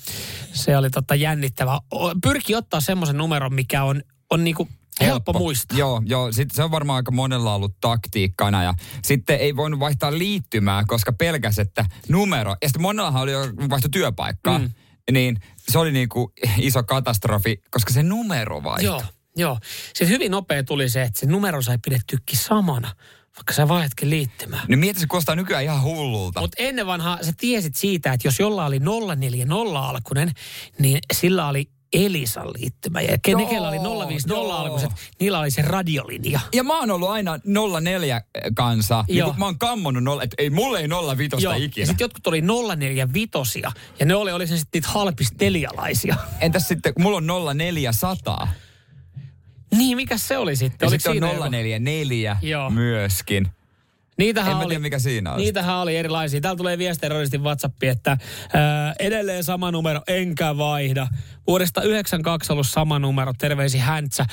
Se 0.54 0.78
oli 0.78 0.90
totta 0.90 1.16
jännittävä. 1.16 1.80
Pyrki 2.24 2.56
ottaa 2.56 2.82
semmoisen 2.82 3.18
numeron, 3.18 3.54
mikä 3.54 3.84
on, 3.84 4.02
on 4.30 4.44
niinku 4.44 4.68
helppo, 5.06 5.34
muistaa. 5.34 5.78
Joo, 5.78 6.02
joo. 6.06 6.32
Sitten 6.32 6.56
se 6.56 6.64
on 6.64 6.72
varmaan 6.72 6.96
aika 6.98 7.12
monella 7.12 7.56
ollut 7.56 7.76
taktiikkana 7.82 8.64
ja 8.64 8.74
sitten 9.04 9.40
ei 9.40 9.56
voinut 9.56 9.80
vaihtaa 9.80 10.18
liittymää, 10.18 10.84
koska 10.88 11.14
pelkäs, 11.14 11.60
että 11.60 11.86
numero, 12.10 12.56
ja 12.62 12.68
sitten 12.70 12.82
monellahan 12.82 13.22
oli 13.22 13.32
jo 13.32 13.40
vaihto 13.70 13.90
työpaikkaa, 13.92 14.60
mm. 14.60 14.70
niin 15.12 15.40
se 15.70 15.80
oli 15.80 15.92
niinku 15.92 16.32
iso 16.58 16.84
katastrofi, 16.84 17.62
koska 17.72 17.94
se 17.94 18.04
numero 18.04 18.64
vaihtui. 18.64 18.86
Joo, 18.86 19.04
joo. 19.38 19.58
Sitten 19.86 20.10
hyvin 20.10 20.32
nopea 20.32 20.64
tuli 20.64 20.90
se, 20.90 21.02
että 21.02 21.20
se 21.20 21.26
numero 21.26 21.62
sai 21.62 21.78
pidettykin 21.86 22.38
samana, 22.38 22.96
vaikka 23.36 23.54
sä 23.54 23.68
vaihdetkin 23.68 24.10
liittymään. 24.10 24.66
Niin 24.68 24.80
mieti, 24.80 25.00
se 25.00 25.08
kuulostaa 25.08 25.36
nykyään 25.36 25.64
ihan 25.64 25.84
hullulta. 25.84 26.42
Mutta 26.42 26.64
ennen 26.64 26.88
vanhaa 26.88 27.20
sä 27.22 27.34
tiesit 27.38 27.76
siitä, 27.76 28.14
että 28.14 28.28
jos 28.28 28.40
jolla 28.40 28.66
oli 28.66 28.80
040 29.16 29.80
alkunen, 29.80 30.32
niin 30.80 31.00
sillä 31.14 31.48
oli 31.48 31.70
Elisan 31.94 32.48
liittymä. 32.48 33.02
Ja 33.02 33.18
Joo, 33.28 33.40
ne, 33.42 33.46
kellä 33.46 33.70
oli 33.70 34.08
050 34.08 34.28
joo. 34.34 34.52
alkuiset, 34.52 34.90
niillä 35.20 35.40
oli 35.40 35.52
se 35.52 35.62
radiolinja. 35.62 36.40
Ja 36.54 36.64
mä 36.64 36.80
oon 36.80 36.92
ollut 36.92 37.10
aina 37.10 37.40
04 37.82 38.22
kanssa. 38.56 39.06
Niin 39.08 39.18
Joo. 39.18 39.30
kun 39.30 39.40
mä 39.40 39.46
oon 39.46 39.60
kammonnut 39.60 40.04
nolla, 40.04 40.24
että 40.24 40.36
ei 40.40 40.50
mulle 40.50 40.80
ei 40.80 40.88
05 41.18 41.44
Joo. 41.44 41.54
ikinä. 41.54 41.82
Ja 41.82 41.88
sitten 41.88 42.06
jotkut 42.06 42.28
oli 42.28 42.42
045 42.76 43.62
ja 44.00 44.06
ne 44.06 44.16
oli, 44.16 44.32
oli 44.32 44.48
se 44.48 44.58
sitten 44.58 44.80
niitä 44.80 44.90
halpistelialaisia. 44.90 46.16
Entäs 46.42 46.68
sitten, 46.68 46.94
mulla 47.00 47.18
on 47.18 47.28
0400. 47.58 48.48
Niin, 49.78 49.98
mikä 49.98 50.18
se 50.18 50.38
oli 50.38 50.56
sitten? 50.56 50.86
Ja 50.86 50.90
sitten 50.90 51.10
on 51.12 51.16
joku- 51.30 51.44
044 51.50 52.38
Joo. 52.42 52.70
myöskin. 52.70 53.48
Niitähän 54.20 54.52
En 54.52 54.58
oli, 54.58 54.68
tiedä, 54.68 54.80
mikä 54.80 55.00
siinä 55.00 55.32
on. 55.32 55.38
Niitähän 55.38 55.76
oli 55.76 55.98
erilaisia. 55.98 56.42
Täällä 56.42 56.58
tulee 56.58 56.78
viestejä 56.78 57.10
Rodistin 57.10 57.44
WhatsAppiin, 57.44 57.92
että 57.92 58.18
ää, 58.54 58.96
edelleen 59.00 59.44
sama 59.44 59.72
numero, 59.72 60.02
enkä 60.08 60.58
vaihda. 60.58 61.08
Vuodesta 61.48 61.82
92 61.82 62.54
ollut 62.54 62.68
sama 62.68 63.00
numero, 63.00 63.34
terveisi 63.38 63.78
Häntsä. 63.78 64.26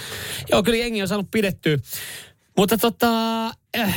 Joo, 0.51 0.63
kyllä 0.63 0.79
jengi 0.79 1.03
on 1.03 1.09
saanut 1.09 1.31
pidettyä. 1.31 1.77
Mutta 2.57 2.79
tota, 2.79 3.47
äh, 3.79 3.95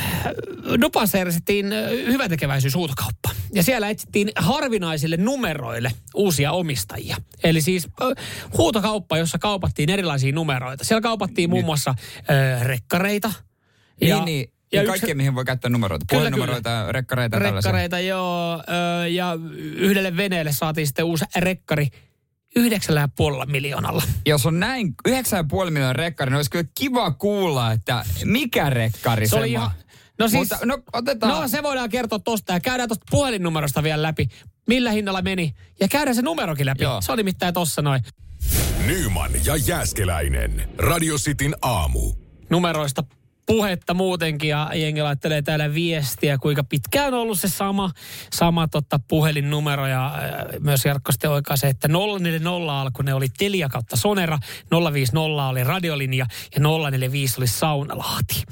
Dupassa 0.80 1.18
järjestettiin 1.18 1.72
äh, 1.72 1.90
hyvätekeväisyyshuutokauppa. 1.90 3.30
Ja 3.54 3.62
siellä 3.62 3.88
etsittiin 3.88 4.32
harvinaisille 4.36 5.16
numeroille 5.16 5.90
uusia 6.14 6.52
omistajia. 6.52 7.16
Eli 7.44 7.60
siis 7.60 7.88
äh, 8.02 8.24
huutokauppa, 8.58 9.18
jossa 9.18 9.38
kaupattiin 9.38 9.90
erilaisia 9.90 10.32
numeroita. 10.32 10.84
Siellä 10.84 11.00
kaupattiin 11.00 11.50
muun 11.50 11.64
muassa 11.64 11.90
äh, 11.90 12.62
rekkareita. 12.62 13.32
Niin, 14.00 14.24
niin. 14.24 14.52
Ja, 14.72 14.76
ja 14.78 14.82
yksi- 14.82 14.90
kaikkea, 14.90 15.14
mihin 15.14 15.34
voi 15.34 15.44
käyttää 15.44 15.70
numeroita. 15.70 16.06
Kyllä, 16.08 16.20
Puhelinnumeroita, 16.20 16.92
rekkareita 16.92 17.36
ja 17.36 17.40
tällaisia. 17.42 17.68
Rekkareita, 17.72 17.98
joo. 18.00 18.62
Ö, 19.02 19.08
ja 19.08 19.38
yhdelle 19.76 20.16
veneelle 20.16 20.52
saatiin 20.52 20.86
sitten 20.86 21.04
uusi 21.04 21.24
rekkari 21.36 21.88
yhdeksällä 22.56 23.00
ja 23.00 23.08
puolella 23.16 23.46
miljoonalla. 23.46 24.02
Jos 24.26 24.46
on 24.46 24.60
näin 24.60 24.94
9,5 25.08 25.70
miljoonaa 25.70 25.92
rekkari, 25.92 26.30
niin 26.30 26.36
olisi 26.36 26.50
kyllä 26.50 26.68
kiva 26.78 27.10
kuulla, 27.10 27.72
että 27.72 28.04
mikä 28.24 28.70
rekkari 28.70 29.28
Se 29.28 29.36
oli 29.36 29.42
ma- 29.42 29.46
ihan... 29.52 29.70
No 30.18 30.28
siis, 30.28 30.50
Mutta, 30.50 30.66
no 30.66 30.78
otetaan... 30.92 31.40
no 31.42 31.48
se 31.48 31.62
voidaan 31.62 31.90
kertoa 31.90 32.18
tosta 32.18 32.52
ja 32.52 32.60
käydään 32.60 32.88
tosta 32.88 33.06
puhelinnumerosta 33.10 33.82
vielä 33.82 34.02
läpi. 34.02 34.28
Millä 34.68 34.90
hinnalla 34.90 35.22
meni? 35.22 35.54
Ja 35.80 35.88
käydään 35.88 36.14
se 36.14 36.22
numerokin 36.22 36.66
läpi. 36.66 36.82
Joo. 36.84 37.00
Se 37.00 37.12
oli 37.12 37.22
mitään 37.22 37.54
tossa 37.54 37.82
noin. 37.82 38.02
Nyman 38.86 39.30
ja 39.44 39.56
Jäskeläinen. 39.56 40.68
Radio 40.78 41.16
Cityn 41.16 41.54
aamu. 41.62 42.12
Numeroista 42.50 43.04
puhetta 43.46 43.94
muutenkin 43.94 44.50
ja 44.50 44.70
jengi 44.74 45.02
laittelee 45.02 45.42
täällä 45.42 45.74
viestiä, 45.74 46.38
kuinka 46.38 46.64
pitkään 46.64 47.14
on 47.14 47.20
ollut 47.20 47.40
se 47.40 47.48
sama, 47.48 47.90
sama 48.32 48.68
totta, 48.68 49.00
puhelinnumero 49.08 49.86
ja 49.86 50.06
äh, 50.06 50.60
myös 50.60 50.84
Jarkko 50.84 51.12
sitten 51.12 51.30
oikaisi, 51.30 51.66
että 51.66 51.88
040 51.88 52.80
alku 52.80 53.02
ne 53.02 53.14
oli 53.14 53.26
Telia 53.38 53.68
kautta 53.68 53.96
Sonera, 53.96 54.38
050 54.92 55.20
oli 55.20 55.64
radiolinja 55.64 56.26
ja 56.54 56.60
045 56.60 57.34
oli 57.38 57.46
Saunalahti. 57.46 58.42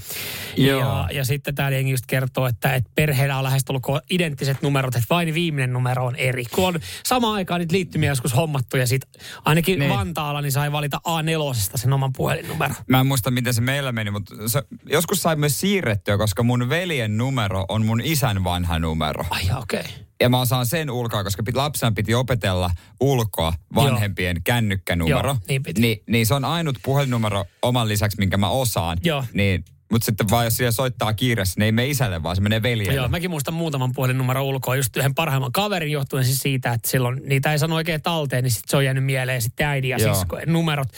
Joo. 0.57 0.81
Ja, 0.81 1.09
ja 1.13 1.25
sitten 1.25 1.55
täällä 1.55 1.77
jengi 1.77 1.91
just 1.91 2.07
kertoo, 2.07 2.47
että, 2.47 2.75
että 2.75 2.91
perheellä 2.95 3.39
on 3.39 3.45
lähestulkoon 3.45 4.01
identtiset 4.11 4.63
numerot, 4.63 4.95
että 4.95 5.07
vain 5.11 5.35
viimeinen 5.35 5.73
numero 5.73 6.07
on 6.07 6.17
eri. 6.17 6.45
Kun 6.45 6.67
on 6.67 6.81
samaan 7.07 7.35
aikaan 7.35 7.61
niitä 7.61 7.75
liittymiä 7.75 8.11
joskus 8.11 8.37
hommattu 8.37 8.77
ja 8.77 8.87
sitten 8.87 9.21
ainakin 9.45 9.79
Niin. 9.79 9.91
Vantaalla 9.91 10.41
niin 10.41 10.53
sai 10.53 10.73
valita 10.73 11.01
A4 11.09 11.71
sen 11.75 11.93
oman 11.93 12.13
puhelinnumero. 12.13 12.75
Mä 12.87 13.01
en 13.01 13.07
muista, 13.07 13.31
miten 13.31 13.55
se 13.55 13.61
meillä 13.61 13.93
meni, 13.93 14.11
mutta 14.11 14.35
se, 14.49 14.63
joskus 14.91 15.23
sai 15.23 15.37
myös 15.37 15.61
siirrettyä, 15.61 16.19
koska 16.19 16.43
mun 16.43 16.69
veljen 16.69 17.17
numero 17.17 17.65
on 17.69 17.87
mun 17.87 18.01
isän 18.05 18.45
vanha 18.45 18.79
numero. 18.79 19.25
Ai 19.31 19.43
okei. 19.59 19.81
Okay. 19.81 19.93
Ja 20.21 20.29
mä 20.29 20.41
osaan 20.41 20.67
sen 20.67 20.91
ulkoa, 20.91 21.25
koska 21.25 21.43
pit, 21.43 21.55
lapsen 21.55 21.95
piti 21.95 22.15
opetella 22.15 22.71
ulkoa 23.01 23.53
vanhempien 23.75 24.37
Joo. 24.37 24.43
kännykkänumero. 24.45 25.29
Joo, 25.29 25.37
niin 25.49 25.63
piti. 25.63 25.81
Ni, 25.81 26.03
niin 26.07 26.27
se 26.27 26.35
on 26.35 26.45
ainut 26.45 26.79
puhelinnumero 26.83 27.45
oman 27.63 27.89
lisäksi, 27.89 28.19
minkä 28.19 28.37
mä 28.37 28.49
osaan. 28.49 28.99
Joo. 29.05 29.25
Niin, 29.33 29.65
mutta 29.91 30.07
sitten 30.07 30.31
vaan 30.31 30.45
jos 30.45 30.57
siellä 30.57 30.73
soittaa 30.73 31.13
kiireessä, 31.15 31.55
niin 31.57 31.65
ei 31.65 31.73
mene 31.73 31.89
isälle, 31.89 32.23
vaan 32.23 32.37
se 32.37 32.43
menee 32.43 32.63
veljelle. 32.63 32.95
Joo, 32.95 33.09
mäkin 33.09 33.31
muistan 33.31 33.55
muutaman 33.55 33.93
puhelinnumero 33.93 34.43
ulkoa, 34.43 34.77
just 34.77 34.97
yhden 34.97 35.15
parhaimman 35.15 35.53
kaverin 35.53 35.93
johtuen 35.93 36.25
siis 36.25 36.39
siitä, 36.39 36.73
että 36.73 36.91
silloin 36.91 37.23
niitä 37.27 37.53
ei 37.53 37.59
sano 37.59 37.75
oikein 37.75 38.03
talteen, 38.03 38.45
niin 38.45 38.51
sitten 38.51 38.71
se 38.71 38.77
on 38.77 38.85
jäänyt 38.85 39.05
mieleen 39.05 39.43
sitten 39.43 39.67
äidin 39.67 39.91
ja 39.91 40.15
siskojen 40.15 40.53
numerot. 40.53 40.89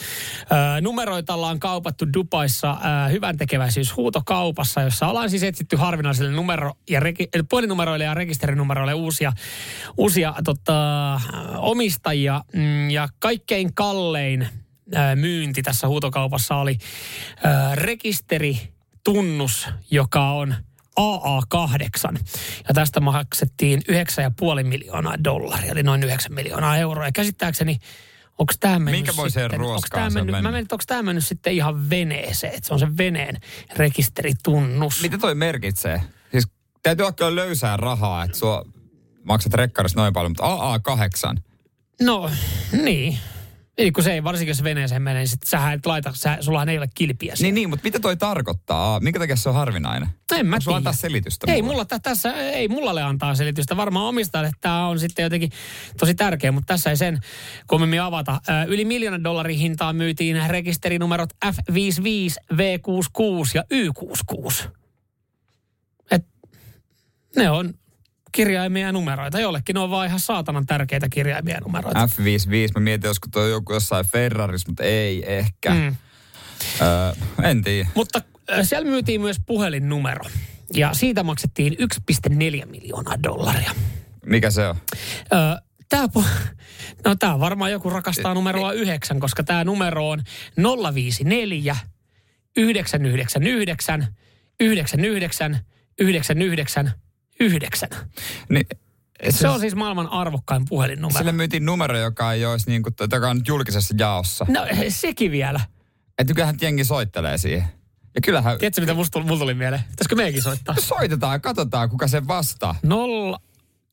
Öö, 0.53 0.81
numeroita 0.81 1.35
ollaan 1.35 1.61
kaupattu 1.61 2.13
Dubaissa 2.13 2.77
hyvän 3.11 3.37
tekeväisyys 3.37 3.97
huutokaupassa, 3.97 4.83
jossa 4.83 5.07
ollaan 5.07 5.31
siis 5.31 5.43
etsitty 5.43 5.77
harvinaisille 5.77 6.31
numero- 6.31 6.75
ja 6.91 7.01
reki- 7.01 7.29
eli 7.35 7.43
puhelinnumeroille 7.43 8.05
ja 8.05 8.15
rekisterinumeroille 8.15 8.95
uusia, 8.95 9.33
uusia 9.97 10.35
tota, 10.45 11.21
omistajia. 11.57 12.45
Mm, 12.55 12.91
ja 12.91 13.09
kaikkein 13.19 13.75
kallein 13.75 14.49
myynti 15.15 15.63
tässä 15.63 15.89
huutokaupassa 15.89 16.57
oli 16.57 16.79
öö, 17.45 17.75
rekisteritunnus, 19.11 19.69
joka 19.91 20.31
on 20.31 20.55
AA8. 21.01 22.19
Ja 22.69 22.75
tästä 22.75 23.01
maksettiin 23.01 23.83
9,5 24.61 24.65
miljoonaa 24.65 25.25
dollaria, 25.25 25.73
eli 25.73 25.83
noin 25.83 26.03
9 26.03 26.35
miljoonaa 26.35 26.77
euroa. 26.77 27.05
Ja 27.05 27.13
käsittääkseni, 27.13 27.79
onko 28.39 28.53
tämä 28.61 28.79
mennyt 28.79 28.93
Minkämoiseen 28.93 29.51
sitten, 29.51 29.61
onko 29.61 29.89
tämä 29.91 30.11
mennyt, 30.11 30.33
mennyt? 30.33 30.53
mä 30.53 30.59
että 30.59 30.75
onko 30.75 30.85
tämä 30.87 31.03
mennyt 31.03 31.27
sitten 31.27 31.53
ihan 31.53 31.91
veneeseen, 31.91 32.55
että 32.55 32.69
se 32.69 32.75
on 32.75 32.81
se 32.81 32.97
veneen 32.97 33.41
rekisteritunnus. 33.77 35.03
Mitä 35.03 35.19
toi 35.19 35.35
merkitsee? 35.35 36.03
Siis 36.31 36.49
täytyy 36.83 37.05
olla 37.05 37.13
kyllä 37.13 37.37
löysää 37.37 37.77
rahaa, 37.77 38.25
että 38.25 38.39
sua 38.39 38.65
maksat 39.25 39.55
rekkarissa 39.55 40.01
noin 40.01 40.13
paljon, 40.13 40.31
mutta 40.31 40.45
AA8. 40.45 41.41
No, 42.03 42.31
niin. 42.83 43.19
Eli 43.81 43.93
kun 43.93 44.05
se 44.05 44.13
ei, 44.13 44.25
varsinkin 44.25 44.51
jos 44.51 44.65
veneeseen 44.65 45.03
menee, 45.03 45.21
niin 45.21 45.29
sit 45.29 45.43
sähän 45.47 45.75
et 45.75 45.87
laita, 45.87 46.13
sä, 46.15 46.39
sullahan 46.41 46.69
ei 46.69 46.79
ole 46.79 46.89
kilpiä 46.95 47.37
siellä. 47.37 47.47
Niin, 47.47 47.55
niin, 47.55 47.71
mutta 47.71 47.85
mitä 47.85 48.01
toi 48.01 48.17
tarkoittaa? 48.17 49.01
Minkä 49.01 49.19
takia 49.19 49.37
se 49.37 49.49
on 49.49 49.55
harvinainen? 49.55 50.09
En 50.37 50.47
mä 50.47 50.61
sulla 50.61 50.77
tiedä. 50.77 50.77
antaa 50.77 50.93
selitystä 50.93 51.53
Ei 51.53 51.63
mulla 51.63 51.85
tä- 51.85 51.99
tässä, 51.99 52.33
ei 52.35 52.69
mulla 52.69 52.91
ole 52.91 53.03
antaa 53.03 53.35
selitystä. 53.35 53.77
Varmaan 53.77 54.07
omistajalle 54.07 54.51
tämä 54.61 54.87
on 54.87 55.01
sitten 55.01 55.23
jotenkin 55.23 55.51
tosi 55.99 56.15
tärkeä, 56.15 56.53
mutta 56.53 56.75
tässä 56.75 56.91
ei 56.91 56.97
sen 56.97 57.19
kummemmin 57.67 58.03
avata. 58.03 58.41
Yli 58.67 58.85
miljoonan 58.85 59.25
dollarin 59.25 59.59
hintaan 59.59 59.97
myytiin 59.97 60.51
rekisterinumerot 60.51 61.31
F55, 61.47 62.55
V66 62.55 63.51
ja 63.55 63.65
Y66. 63.75 64.69
Et 66.11 66.27
ne 67.37 67.51
on 67.51 67.75
kirjaimia 68.33 68.87
ja 68.87 68.93
numeroita. 68.93 69.41
Jollekin 69.41 69.75
ne 69.75 69.81
on 69.81 69.91
vaan 69.91 70.07
ihan 70.07 70.21
saatanan 70.21 70.67
tärkeitä 70.67 71.09
kirjaimia 71.11 71.55
ja 71.55 71.61
numeroita. 71.61 72.07
F55, 72.07 72.73
mä 72.75 72.81
mietin, 72.81 73.09
olisiko 73.09 73.29
toi 73.33 73.51
joku 73.51 73.73
jossain 73.73 74.07
Ferraris, 74.07 74.67
mutta 74.67 74.83
ei 74.83 75.37
ehkä. 75.37 75.75
Mm. 75.75 75.97
Öö, 76.81 77.13
en 77.43 77.63
tiedä. 77.63 77.89
Mutta 77.95 78.21
siellä 78.63 78.91
myytiin 78.91 79.21
myös 79.21 79.37
puhelinnumero. 79.47 80.25
Ja 80.75 80.95
siitä 80.95 81.23
maksettiin 81.23 81.77
1,4 82.33 82.67
miljoonaa 82.67 83.23
dollaria. 83.23 83.71
Mikä 84.27 84.51
se 84.51 84.67
on? 84.67 84.77
Öö, 85.33 85.39
Tämä 85.91 86.09
no 87.05 87.15
tää 87.19 87.41
varmaan 87.41 87.73
joku 87.73 87.91
rakastaa 87.91 88.35
numeroa 88.35 88.73
9, 88.73 89.21
koska 89.21 89.43
tämä 89.43 89.65
numero 89.65 90.09
on 90.09 90.23
054 90.95 91.77
999 92.57 94.09
99 94.61 95.59
99 96.01 96.93
9. 97.41 97.89
Niin, 98.49 98.67
Se 99.31 99.49
on 99.49 99.61
siis 99.61 99.75
maailman 99.75 100.09
arvokkain 100.09 100.63
puhelinnumero. 100.69 101.19
Sille 101.19 101.33
myytiin 101.33 101.65
numero, 101.67 101.99
joka 101.99 102.33
ei 102.33 102.47
olisi 102.47 102.71
niin 102.71 102.83
kuin, 102.83 102.95
joka 103.13 103.31
on 103.31 103.41
julkisessa 103.47 103.95
jaossa. 103.99 104.47
No 104.49 104.67
sekin 104.89 105.31
vielä. 105.31 105.61
Että 106.19 106.35
kyllähän 106.35 106.57
jengi 106.61 106.85
soittelee 106.85 107.39
siihen. 107.39 107.65
Ja 108.15 108.21
kyllähän 108.21 108.59
Tiedätkö 108.59 108.81
mitä 108.81 108.95
musta, 108.95 109.21
mulla 109.21 109.39
tuli 109.41 109.55
mieleen? 109.55 109.83
Pitäisikö 109.91 110.15
meidänkin 110.15 110.43
soittaa? 110.43 110.75
soitetaan, 110.81 111.41
katsotaan 111.41 111.91
kuka 111.91 112.09
sen 112.09 112.29
vastaa. 112.29 112.75
Nolla, 112.83 113.39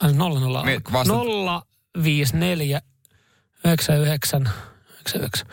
äh, 0.05 0.13
nolla, 0.13 0.39
nolla, 0.39 0.63
Me- 0.63 0.77
vastat- 0.91 1.07
nolla, 1.07 1.63
viisi, 2.03 2.37
neljä, 2.37 2.81
yhdeksän, 3.65 3.99
yhdeksän, 4.01 4.49
yhdeksän, 4.91 5.21
yhdeksän. 5.21 5.47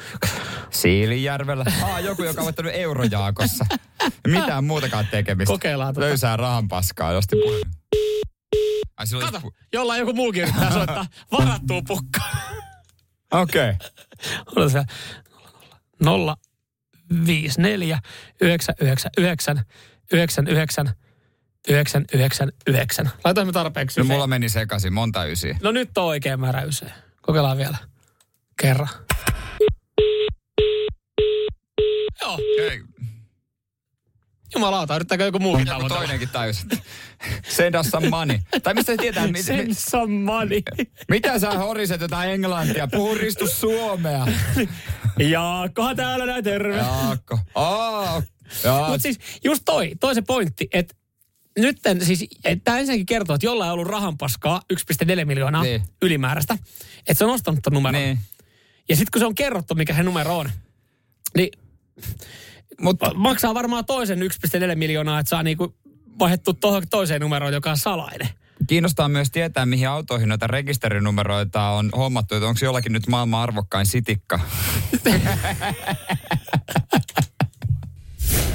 Siilijärvellä. 0.71 1.65
Aa, 1.83 2.01
joku, 2.01 2.23
joka 2.23 2.43
on 2.43 2.49
ottanut 2.49 2.73
eurojaakossa. 2.75 3.67
Mitään 4.27 4.65
muutakaan 4.65 5.07
tekemistä. 5.11 5.53
Kokeillaan 5.53 5.95
tota. 5.95 6.07
Löysää 6.07 6.37
rahan 6.37 6.69
paskaa, 6.69 7.13
josti 7.13 7.37
puhelin. 7.37 7.65
Ai, 8.97 9.07
silloin 9.07 9.33
Kato, 9.33 9.41
pu... 9.41 9.55
jollain 9.73 10.01
joku 10.01 10.13
muukin 10.13 10.43
yrittää 10.43 10.73
soittaa 10.73 11.07
varattua 11.33 11.83
pukka. 11.89 12.21
Okei. 13.33 13.73
Okay. 14.47 14.85
Nolla, 16.05 16.37
0, 17.11 17.53
neljä, 17.59 17.59
4, 17.59 17.99
9, 18.41 18.75
9, 18.81 19.11
9, 19.19 19.65
9, 20.13 20.49
9, 20.49 20.95
9, 21.69 22.05
9, 22.15 22.53
9. 22.67 23.11
Laitamme 23.25 23.53
tarpeeksi. 23.53 24.01
No 24.01 24.07
mulla 24.07 24.27
meni 24.27 24.49
sekaisin, 24.49 24.93
monta 24.93 25.25
ysiä. 25.25 25.59
No 25.63 25.73
nyt 25.73 25.99
on 25.99 26.05
oikein 26.05 26.41
määrä 26.41 26.63
ysiä. 26.63 26.95
Kokeillaan 27.23 27.59
vielä. 27.59 27.77
Kerran. 28.61 28.89
Joo. 32.21 32.35
Okay. 32.35 32.85
Jumalauta, 34.55 34.97
yrittääkö 34.97 35.25
joku 35.25 35.39
muu? 35.39 35.59
Joku 35.59 35.89
toinenkin 35.89 36.29
tajus. 36.29 36.67
Send 37.49 37.75
us 37.75 37.87
some 37.91 38.09
money. 38.09 38.39
Tai 38.63 38.75
mistä 38.75 38.93
se 38.93 38.97
tietää, 38.97 39.27
mit, 39.27 39.45
Send 39.45 39.67
mit, 39.69 39.79
some 39.79 40.15
money. 40.25 40.63
mitä 41.11 41.39
sä 41.39 41.51
horiset 41.51 42.01
jotain 42.01 42.31
englantia? 42.31 42.89
Puhu 42.89 43.15
ristu 43.15 43.47
suomea. 43.49 44.27
Jaakkohan 45.19 45.97
täällä 45.97 46.27
näin 46.27 46.45
terve. 46.45 46.77
Jaakko. 46.77 47.39
Aa, 47.55 48.23
jaa. 48.65 48.89
Mutta 48.89 49.03
siis 49.03 49.19
just 49.45 49.63
toi, 49.65 49.93
toi 50.01 50.15
se 50.15 50.23
pointti, 50.23 50.69
että 50.73 50.95
nyt 51.59 51.79
siis, 52.03 52.25
tämä 52.65 52.79
ensinnäkin 52.79 53.07
kertoo, 53.07 53.35
että 53.35 53.47
jollain 53.47 53.69
on 53.71 53.75
ollut 53.75 53.89
rahanpaskaa 53.89 54.63
1,4 54.73 55.25
miljoonaa 55.25 55.63
Niin. 55.63 55.83
ylimääräistä, 56.03 56.59
että 56.99 57.15
se 57.15 57.25
on 57.25 57.31
ostanut 57.31 57.61
ton 57.63 57.73
numeron. 57.73 58.03
Niin. 58.03 58.19
Ja 58.89 58.97
sitten 58.97 59.11
kun 59.13 59.21
se 59.21 59.27
on 59.27 59.35
kerrottu, 59.35 59.75
mikä 59.75 59.95
se 59.95 60.03
numero 60.03 60.39
on, 60.39 60.51
niin 61.37 61.51
Mutta 62.81 63.15
maksaa 63.15 63.55
varmaan 63.55 63.85
toisen 63.85 64.19
1,4 64.23 64.75
miljoonaa, 64.75 65.19
että 65.21 65.31
saa 65.31 65.43
niinku 65.43 65.75
vaihdettu 66.19 66.55
tuohon 66.55 66.83
toiseen 66.91 67.21
numeroon, 67.21 67.53
joka 67.53 67.71
on 67.71 67.77
salainen. 67.77 68.29
kiinnostaa 68.67 69.09
myös 69.09 69.31
tietää, 69.31 69.67
mihin 69.67 69.89
autoihin 69.89 70.29
noita 70.29 70.47
rekisterinumeroita 70.47 71.69
on 71.69 71.91
hommattu. 71.97 72.35
Että 72.35 72.49
onko 72.49 72.61
jollakin 72.63 72.93
nyt 72.93 73.07
maailman 73.07 73.43
arvokkain 73.43 73.87
sitikka? 73.87 74.41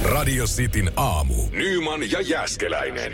Radio 0.04 0.46
Cityn 0.46 0.92
aamu. 0.96 1.36
Nyman 1.52 2.12
ja 2.12 2.22
Jäskeläinen. 2.22 3.12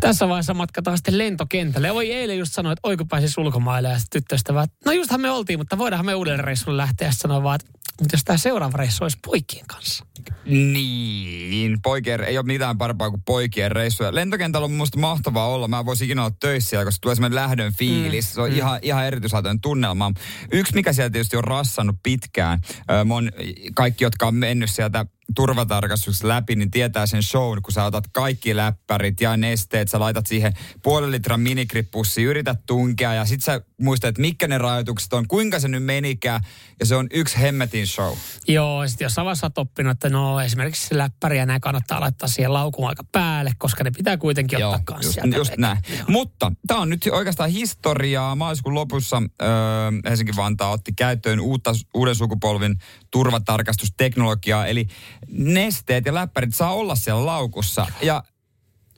Tässä 0.00 0.28
vaiheessa 0.28 0.54
matkataan 0.54 0.98
sitten 0.98 1.18
lentokentälle. 1.18 1.94
Voi 1.94 2.12
eilen 2.12 2.38
just 2.38 2.52
sanoa, 2.52 2.72
että 2.72 2.88
oiko 2.88 3.04
pääsis 3.04 3.38
ulkomaille 3.38 3.88
ja 3.88 3.98
sitten 3.98 4.22
tyttöystävä, 4.22 4.66
no 4.84 4.92
justhan 4.92 5.20
me 5.20 5.30
oltiin, 5.30 5.58
mutta 5.58 5.78
voidaanhan 5.78 6.06
me 6.06 6.14
uudelle 6.14 6.42
reissulle 6.42 6.76
lähteä 6.76 7.12
sanoa 7.12 7.42
vaan, 7.42 7.54
että 7.54 7.80
mutta 8.00 8.14
jos 8.14 8.24
tämä 8.24 8.36
seuraava 8.36 8.76
reissu 8.76 9.04
olisi 9.04 9.18
poikien 9.26 9.66
kanssa. 9.66 10.06
Niin, 10.44 11.82
poikien, 11.82 12.20
ei 12.20 12.38
ole 12.38 12.46
mitään 12.46 12.78
parempaa 12.78 13.10
kuin 13.10 13.22
poikien 13.22 13.72
reissuja. 13.72 14.14
Lentokentällä 14.14 14.64
on 14.64 14.72
musta 14.72 14.98
mahtavaa 14.98 15.48
olla. 15.48 15.68
Mä 15.68 15.86
voisin 15.86 16.04
ikinä 16.04 16.22
olla 16.22 16.36
töissä 16.40 16.70
siellä, 16.70 16.84
koska 16.84 16.98
tulee 17.00 17.14
semmoinen 17.14 17.34
lähdön 17.34 17.72
fiilis. 17.72 18.24
Mm, 18.30 18.34
se 18.34 18.40
on 18.40 18.50
mm. 18.50 18.56
ihan, 18.56 18.78
ihan 18.82 19.06
erityislaatuinen 19.06 19.60
tunnelma. 19.60 20.12
Yksi, 20.52 20.74
mikä 20.74 20.92
siellä 20.92 21.10
tietysti 21.10 21.36
on 21.36 21.44
rassannut 21.44 21.96
pitkään, 22.02 22.60
mä 23.04 23.14
oon- 23.14 23.32
kaikki, 23.74 24.04
jotka 24.04 24.26
on 24.26 24.34
mennyt 24.34 24.70
sieltä 24.70 25.06
turvatarkastus 25.34 26.24
läpi, 26.24 26.56
niin 26.56 26.70
tietää 26.70 27.06
sen 27.06 27.22
shown, 27.22 27.62
kun 27.62 27.72
sä 27.72 27.84
otat 27.84 28.04
kaikki 28.12 28.56
läppärit 28.56 29.20
ja 29.20 29.36
nesteet, 29.36 29.88
sä 29.88 30.00
laitat 30.00 30.26
siihen 30.26 30.52
puolen 30.82 31.10
litran 31.10 31.40
minikrippussi, 31.40 32.22
yrität 32.22 32.58
tunkea 32.66 33.14
ja 33.14 33.24
sit 33.24 33.42
sä 33.42 33.60
muistat, 33.80 34.08
että 34.08 34.20
mitkä 34.20 34.48
ne 34.48 34.58
rajoitukset 34.58 35.12
on, 35.12 35.28
kuinka 35.28 35.60
se 35.60 35.68
nyt 35.68 35.84
menikään 35.84 36.40
ja 36.80 36.86
se 36.86 36.96
on 36.96 37.06
yksi 37.12 37.40
hemmetin 37.40 37.86
show. 37.86 38.16
Joo, 38.48 38.82
ja 38.82 38.88
sitten 38.88 39.04
jos 39.04 39.18
oot 39.42 39.58
oppinut, 39.58 39.90
että 39.90 40.08
no 40.08 40.40
esimerkiksi 40.40 40.98
läppäriä 40.98 41.46
nämä 41.46 41.60
kannattaa 41.60 42.00
laittaa 42.00 42.28
siihen 42.28 42.52
laukun 42.52 42.88
aika 42.88 43.04
päälle, 43.12 43.52
koska 43.58 43.84
ne 43.84 43.90
pitää 43.90 44.16
kuitenkin 44.16 44.58
Joo, 44.58 44.70
ottaa 44.70 44.94
kanssa 44.94 45.20
just, 45.24 45.36
just 45.36 45.56
näin. 45.56 45.78
Joo. 45.88 46.04
Mutta 46.08 46.52
tämä 46.66 46.80
on 46.80 46.88
nyt 46.88 47.08
oikeastaan 47.12 47.50
historiaa. 47.50 48.34
Maaliskuun 48.34 48.74
lopussa 48.74 49.22
öö, 49.42 49.48
Helsinki-Vantaa 50.08 50.70
otti 50.70 50.92
käyttöön 50.92 51.40
uutta, 51.40 51.72
uuden 51.94 52.14
sukupolvin 52.14 52.78
turvatarkastusteknologiaa, 53.10 54.66
eli 54.66 54.86
nesteet 55.28 56.06
ja 56.06 56.14
läppärit 56.14 56.54
saa 56.54 56.74
olla 56.74 56.94
siellä 56.94 57.26
laukussa. 57.26 57.86
Ja 58.02 58.24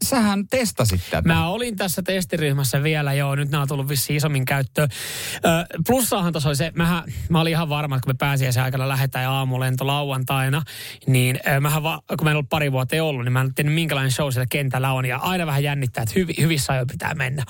sähän 0.03 0.46
testasit 0.46 1.00
tätä. 1.11 1.28
Mä 1.28 1.48
olin 1.48 1.76
tässä 1.76 2.03
testiryhmässä 2.03 2.82
vielä, 2.82 3.12
joo, 3.12 3.34
nyt 3.34 3.50
nämä 3.50 3.62
on 3.62 3.68
tullut 3.68 3.88
vissiin 3.88 4.16
isommin 4.16 4.44
käyttöön. 4.44 4.88
Ö, 5.36 5.38
plussaahan 5.86 6.32
tuossa 6.32 6.48
oli 6.48 6.57
se, 6.57 6.72
mähän, 6.74 7.05
mä 7.28 7.40
olin 7.40 7.50
ihan 7.50 7.68
varma, 7.68 7.96
että 7.96 8.05
kun 8.05 8.14
me 8.14 8.16
pääsiäisen 8.18 8.62
aikana 8.62 8.88
lähdetään 8.88 9.22
ja 9.22 9.30
aamulento 9.30 9.86
lauantaina, 9.86 10.62
niin 11.07 11.38
ö, 11.57 11.61
mähän 11.61 11.82
va, 11.82 12.03
kun 12.09 12.24
meillä 12.24 12.38
on 12.38 12.46
pari 12.46 12.72
vuotta 12.72 13.05
ollut, 13.05 13.24
niin 13.24 13.32
mä 13.32 13.40
en 13.40 13.55
tiedä 13.55 13.70
minkälainen 13.70 14.12
show 14.12 14.30
siellä 14.30 14.46
kentällä 14.50 14.92
on 14.92 15.05
ja 15.05 15.16
aina 15.16 15.46
vähän 15.46 15.62
jännittää, 15.62 16.03
että 16.03 16.14
hyvi, 16.16 16.34
hyvissä 16.40 16.72
ajoin 16.72 16.88
pitää 16.88 17.14
mennä. 17.14 17.44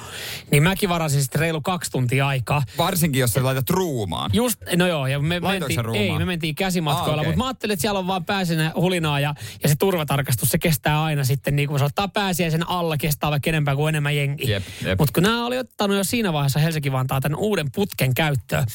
Niin 0.51 0.63
mäkin 0.63 0.89
varasin 0.89 1.23
sitten 1.23 1.41
reilu 1.41 1.61
kaksi 1.61 1.91
tuntia 1.91 2.27
aikaa. 2.27 2.63
Varsinkin, 2.79 3.21
jos 3.21 3.33
sä 3.33 3.45
laitat 3.45 3.71
ruumaan. 3.71 4.31
Just, 4.33 4.61
no 4.77 4.87
joo, 4.87 5.07
ja 5.07 5.19
me 5.19 5.41
mentiin, 5.41 5.81
ei, 5.95 6.19
me 6.19 6.25
mentiin 6.25 6.55
käsimatkoilla, 6.55 7.13
ah, 7.13 7.19
okay. 7.19 7.25
mutta 7.25 7.39
mä 7.39 7.47
ajattelin, 7.47 7.73
että 7.73 7.81
siellä 7.81 7.99
on 7.99 8.07
vaan 8.07 8.25
pääsinä 8.25 8.73
hulinaa 8.75 9.21
ja, 9.21 9.35
ja 9.63 9.69
se 9.69 9.75
turvatarkastus, 9.79 10.49
se 10.49 10.59
kestää 10.59 11.03
aina 11.03 11.25
sitten, 11.25 11.57
niin 11.57 11.69
kun 11.69 11.79
se 11.79 11.85
ottaa 11.85 12.09
pääsiä 12.43 12.59
sen 12.59 12.69
alla 12.69 12.97
kestää 12.97 13.31
vaikka 13.31 13.51
enempää 13.51 13.77
kuin 13.77 13.89
enemmän 13.89 14.17
jengi. 14.17 14.47
Mutta 14.99 15.13
kun 15.15 15.23
nämä 15.23 15.47
oli 15.47 15.59
ottanut 15.59 15.97
jo 15.97 16.05
siinä 16.05 16.33
vaiheessa 16.33 16.59
Helsinki-Vantaa 16.59 17.21
tämän 17.21 17.39
uuden 17.39 17.73
putken 17.75 18.15
käyttöön, 18.15 18.67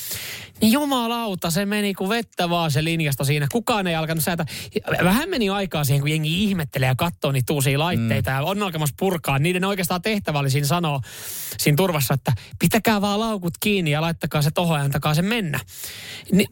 niin 0.61 0.71
jumalauta, 0.71 1.51
se 1.51 1.65
meni 1.65 1.93
kuin 1.93 2.09
vettä 2.09 2.49
vaan 2.49 2.71
se 2.71 2.83
linjasta 2.83 3.23
siinä. 3.23 3.47
Kukaan 3.51 3.87
ei 3.87 3.95
alkanut 3.95 4.23
säätä. 4.23 4.45
Vähän 5.03 5.29
meni 5.29 5.49
aikaa 5.49 5.83
siihen, 5.83 6.01
kun 6.01 6.09
jengi 6.09 6.43
ihmettelee 6.43 6.87
ja 6.87 6.95
katsoo 6.95 7.31
niitä 7.31 7.53
uusia 7.53 7.79
laitteita 7.79 8.31
mm. 8.31 8.37
ja 8.37 8.43
on 8.43 8.63
alkamassa 8.63 8.95
purkaa. 8.99 9.39
Niiden 9.39 9.65
oikeastaan 9.65 10.01
tehtävä 10.01 10.39
oli 10.39 10.49
siinä 10.49 10.67
sanoa 10.67 11.01
siinä 11.57 11.75
turvassa, 11.75 12.13
että 12.13 12.33
pitäkää 12.59 13.01
vaan 13.01 13.19
laukut 13.19 13.53
kiinni 13.59 13.91
ja 13.91 14.01
laittakaa 14.01 14.41
se 14.41 14.51
tohon 14.51 14.79
ja 14.79 14.85
antakaa 14.85 15.13
se 15.13 15.21
mennä. 15.21 15.59
Ni, 16.31 16.45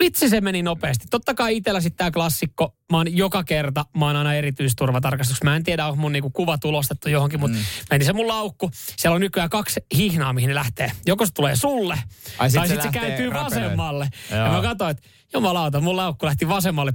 vitsi 0.00 0.28
se 0.28 0.40
meni 0.40 0.62
nopeasti. 0.62 1.06
Totta 1.10 1.34
kai 1.34 1.56
itsellä 1.56 1.80
sitten 1.80 1.96
tämä 1.96 2.10
klassikko, 2.10 2.74
mä 2.92 2.96
oon 2.96 3.16
joka 3.16 3.44
kerta, 3.44 3.84
mä 3.98 4.06
oon 4.06 4.16
aina 4.16 4.34
erityisturvatarkastuksessa. 4.34 5.44
Mä 5.44 5.56
en 5.56 5.64
tiedä, 5.64 5.86
onko 5.86 5.96
mun 5.96 6.12
niinku 6.12 6.30
kuva 6.30 6.58
tulostettu 6.58 7.08
johonkin, 7.08 7.40
mutta 7.40 7.56
mm. 7.56 7.64
meni 7.90 8.04
se 8.04 8.12
mun 8.12 8.28
laukku. 8.28 8.70
Siellä 8.96 9.14
on 9.14 9.20
nykyään 9.20 9.50
kaksi 9.50 9.80
hihnaa, 9.96 10.32
mihin 10.32 10.48
ne 10.48 10.54
lähtee. 10.54 10.92
Joko 11.06 11.26
se 11.26 11.32
tulee 11.32 11.56
sulle, 11.56 11.94
Ai 12.38 12.50
tai 12.50 12.50
sitten 12.50 12.76
se, 12.76 12.82
se 12.82 12.88
kääntyy 12.92 13.30
rapelöön. 13.30 13.62
vasemmalle. 13.64 14.08
Joo. 14.30 14.40
Ja 14.40 14.52
mä 14.52 14.62
katsoin, 14.62 14.90
että 14.90 15.08
jumalauta, 15.32 15.80
mun 15.80 15.96
laukku 15.96 16.26
lähti 16.26 16.48
vasemmalle 16.48 16.92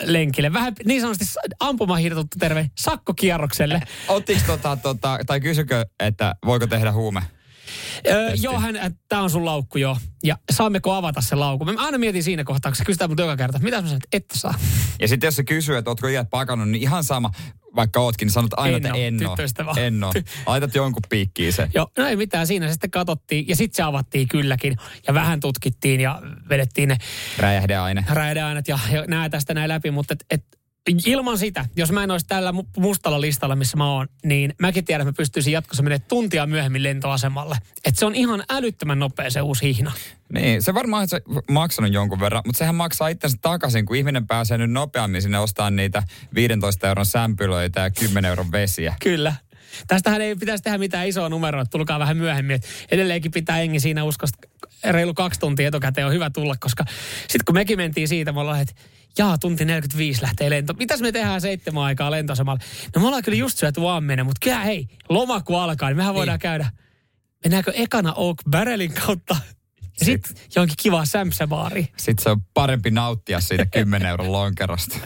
lenkille. 0.00 0.52
Vähän 0.52 0.72
niin 0.84 1.00
sanotusti 1.00 1.24
ampumahirtuttu 1.60 2.36
terve 2.38 2.70
sakkokierrokselle. 2.78 3.82
Ottiko 4.08 4.40
tota, 4.46 4.76
tota, 4.76 5.18
tai 5.26 5.40
kysykö, 5.40 5.86
että 6.00 6.34
voiko 6.46 6.66
tehdä 6.66 6.92
huume? 6.92 7.22
Öö, 8.06 8.32
joo, 8.34 8.60
hän, 8.60 8.96
tämä 9.08 9.22
on 9.22 9.30
sun 9.30 9.44
laukku 9.44 9.78
jo. 9.78 9.96
Ja 10.24 10.38
saammeko 10.52 10.92
avata 10.92 11.20
se 11.20 11.34
laukku? 11.34 11.64
Mä 11.64 11.72
aina 11.76 11.98
mietin 11.98 12.22
siinä 12.22 12.44
kohtaa, 12.44 12.72
kun 12.72 12.76
se 12.76 12.84
kysytään 12.84 13.10
mun 13.10 13.18
joka 13.18 13.36
kerta, 13.36 13.58
mitä 13.58 13.76
mä 13.82 13.88
sanon, 13.88 14.00
että 14.04 14.16
et 14.16 14.24
saa. 14.34 14.54
Ja 15.00 15.08
sitten 15.08 15.26
jos 15.26 15.36
se 15.36 15.44
kysyy, 15.44 15.76
että 15.76 15.90
ootko 15.90 16.08
iät 16.08 16.30
pakannut, 16.30 16.68
niin 16.68 16.82
ihan 16.82 17.04
sama, 17.04 17.30
vaikka 17.76 18.00
ootkin, 18.00 18.26
niin 18.26 18.32
sanot 18.32 18.50
aina, 18.56 18.76
että 18.76 18.88
en 18.94 19.26
oo. 19.26 19.36
En 19.76 20.04
oo. 20.04 20.12
Laitat 20.46 20.74
jonkun 20.74 21.02
piikkiin 21.08 21.52
se. 21.52 21.68
Joo, 21.74 21.88
no 21.98 22.06
ei 22.06 22.16
mitään. 22.16 22.46
Siinä 22.46 22.66
se 22.66 22.72
sitten 22.72 22.90
katsottiin 22.90 23.48
ja 23.48 23.56
sitten 23.56 23.76
se 23.76 23.82
avattiin 23.82 24.28
kylläkin. 24.28 24.76
Ja 25.06 25.14
vähän 25.14 25.40
tutkittiin 25.40 26.00
ja 26.00 26.22
vedettiin 26.48 26.88
ne... 26.88 26.96
Räjähdeaine. 27.38 28.04
Räjähdeainet 28.08 28.68
ja, 28.68 28.78
ja 28.92 29.04
nää 29.08 29.28
tästä 29.28 29.54
näin 29.54 29.68
läpi, 29.68 29.90
mutta 29.90 30.14
et, 30.14 30.24
et 30.30 30.44
ilman 31.06 31.38
sitä, 31.38 31.66
jos 31.76 31.92
mä 31.92 32.04
en 32.04 32.10
olisi 32.10 32.26
tällä 32.26 32.54
mustalla 32.76 33.20
listalla, 33.20 33.56
missä 33.56 33.76
mä 33.76 33.92
oon, 33.92 34.08
niin 34.24 34.54
mäkin 34.60 34.84
tiedän, 34.84 35.08
että 35.08 35.12
mä 35.12 35.16
pystyisin 35.16 35.52
jatkossa 35.52 35.82
menemään 35.82 36.08
tuntia 36.08 36.46
myöhemmin 36.46 36.82
lentoasemalle. 36.82 37.56
Että 37.84 37.98
se 37.98 38.06
on 38.06 38.14
ihan 38.14 38.44
älyttömän 38.50 38.98
nopea 38.98 39.30
se 39.30 39.40
uusi 39.40 39.62
hihna. 39.62 39.92
Niin, 40.32 40.62
se 40.62 40.74
varmaan 40.74 41.08
se 41.08 41.20
maksanut 41.50 41.92
jonkun 41.92 42.20
verran, 42.20 42.42
mutta 42.46 42.58
sehän 42.58 42.74
maksaa 42.74 43.08
itsensä 43.08 43.38
takaisin, 43.42 43.86
kun 43.86 43.96
ihminen 43.96 44.26
pääsee 44.26 44.58
nyt 44.58 44.70
nopeammin 44.70 45.22
sinne 45.22 45.38
ostamaan 45.38 45.76
niitä 45.76 46.02
15 46.34 46.88
euron 46.88 47.06
sämpylöitä 47.06 47.80
ja 47.80 47.90
10 47.90 48.28
euron 48.28 48.52
vesiä. 48.52 48.94
Kyllä. 49.02 49.34
Tästähän 49.86 50.20
ei 50.20 50.36
pitäisi 50.36 50.64
tehdä 50.64 50.78
mitään 50.78 51.08
isoa 51.08 51.28
numeroa, 51.28 51.64
tulkaa 51.64 51.98
vähän 51.98 52.16
myöhemmin. 52.16 52.60
edelleenkin 52.90 53.30
pitää 53.30 53.60
engi 53.60 53.80
siinä 53.80 54.04
uskosta 54.04 54.48
reilu 54.84 55.14
kaksi 55.14 55.40
tuntia 55.40 55.68
etukäteen 55.68 56.06
on 56.06 56.12
hyvä 56.12 56.30
tulla, 56.30 56.54
koska 56.60 56.84
sitten 57.20 57.44
kun 57.46 57.54
mekin 57.54 57.78
mentiin 57.78 58.08
siitä, 58.08 58.32
me 58.32 58.40
ollaan, 58.40 58.60
että 58.60 58.74
jaa, 59.18 59.38
tunti 59.38 59.64
45 59.64 60.22
lähtee 60.22 60.50
lento. 60.50 60.72
Mitäs 60.72 61.00
me 61.00 61.12
tehdään 61.12 61.40
seitsemän 61.40 61.82
aikaa 61.82 62.10
lentoasemalle? 62.10 62.64
No 62.94 63.00
me 63.00 63.06
ollaan 63.06 63.22
kyllä 63.22 63.38
just 63.38 63.58
syöty 63.58 63.80
aamenen, 63.86 64.26
mutta 64.26 64.44
kyllä 64.44 64.60
hei, 64.60 64.88
loma 65.08 65.40
kun 65.40 65.60
alkaa, 65.60 65.88
niin 65.88 65.96
mehän 65.96 66.14
voidaan 66.14 66.36
niin. 66.36 66.42
käydä. 66.42 66.70
Mennäänkö 67.44 67.72
ekana 67.74 68.12
Oak 68.12 68.36
Barrelin 68.50 68.92
kautta 68.92 69.36
ja 70.00 70.06
sitten 70.06 70.36
sit 70.36 70.56
johonkin 70.56 70.76
kiva 70.82 71.04
sämsäbaari. 71.04 71.88
Sitten 71.96 72.22
se 72.22 72.30
on 72.30 72.42
parempi 72.54 72.90
nauttia 72.90 73.40
siitä 73.40 73.66
10 73.66 74.08
euron 74.08 74.32
lonkerosta. 74.32 74.98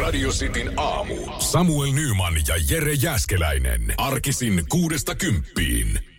Radio 0.00 0.30
Cityn 0.30 0.72
aamu. 0.76 1.14
Samuel 1.38 1.92
Nyman 1.92 2.34
ja 2.48 2.54
Jere 2.70 2.92
Jäskeläinen. 2.92 3.94
Arkisin 3.96 4.64
kuudesta 4.68 5.14
kymppiin. 5.14 6.11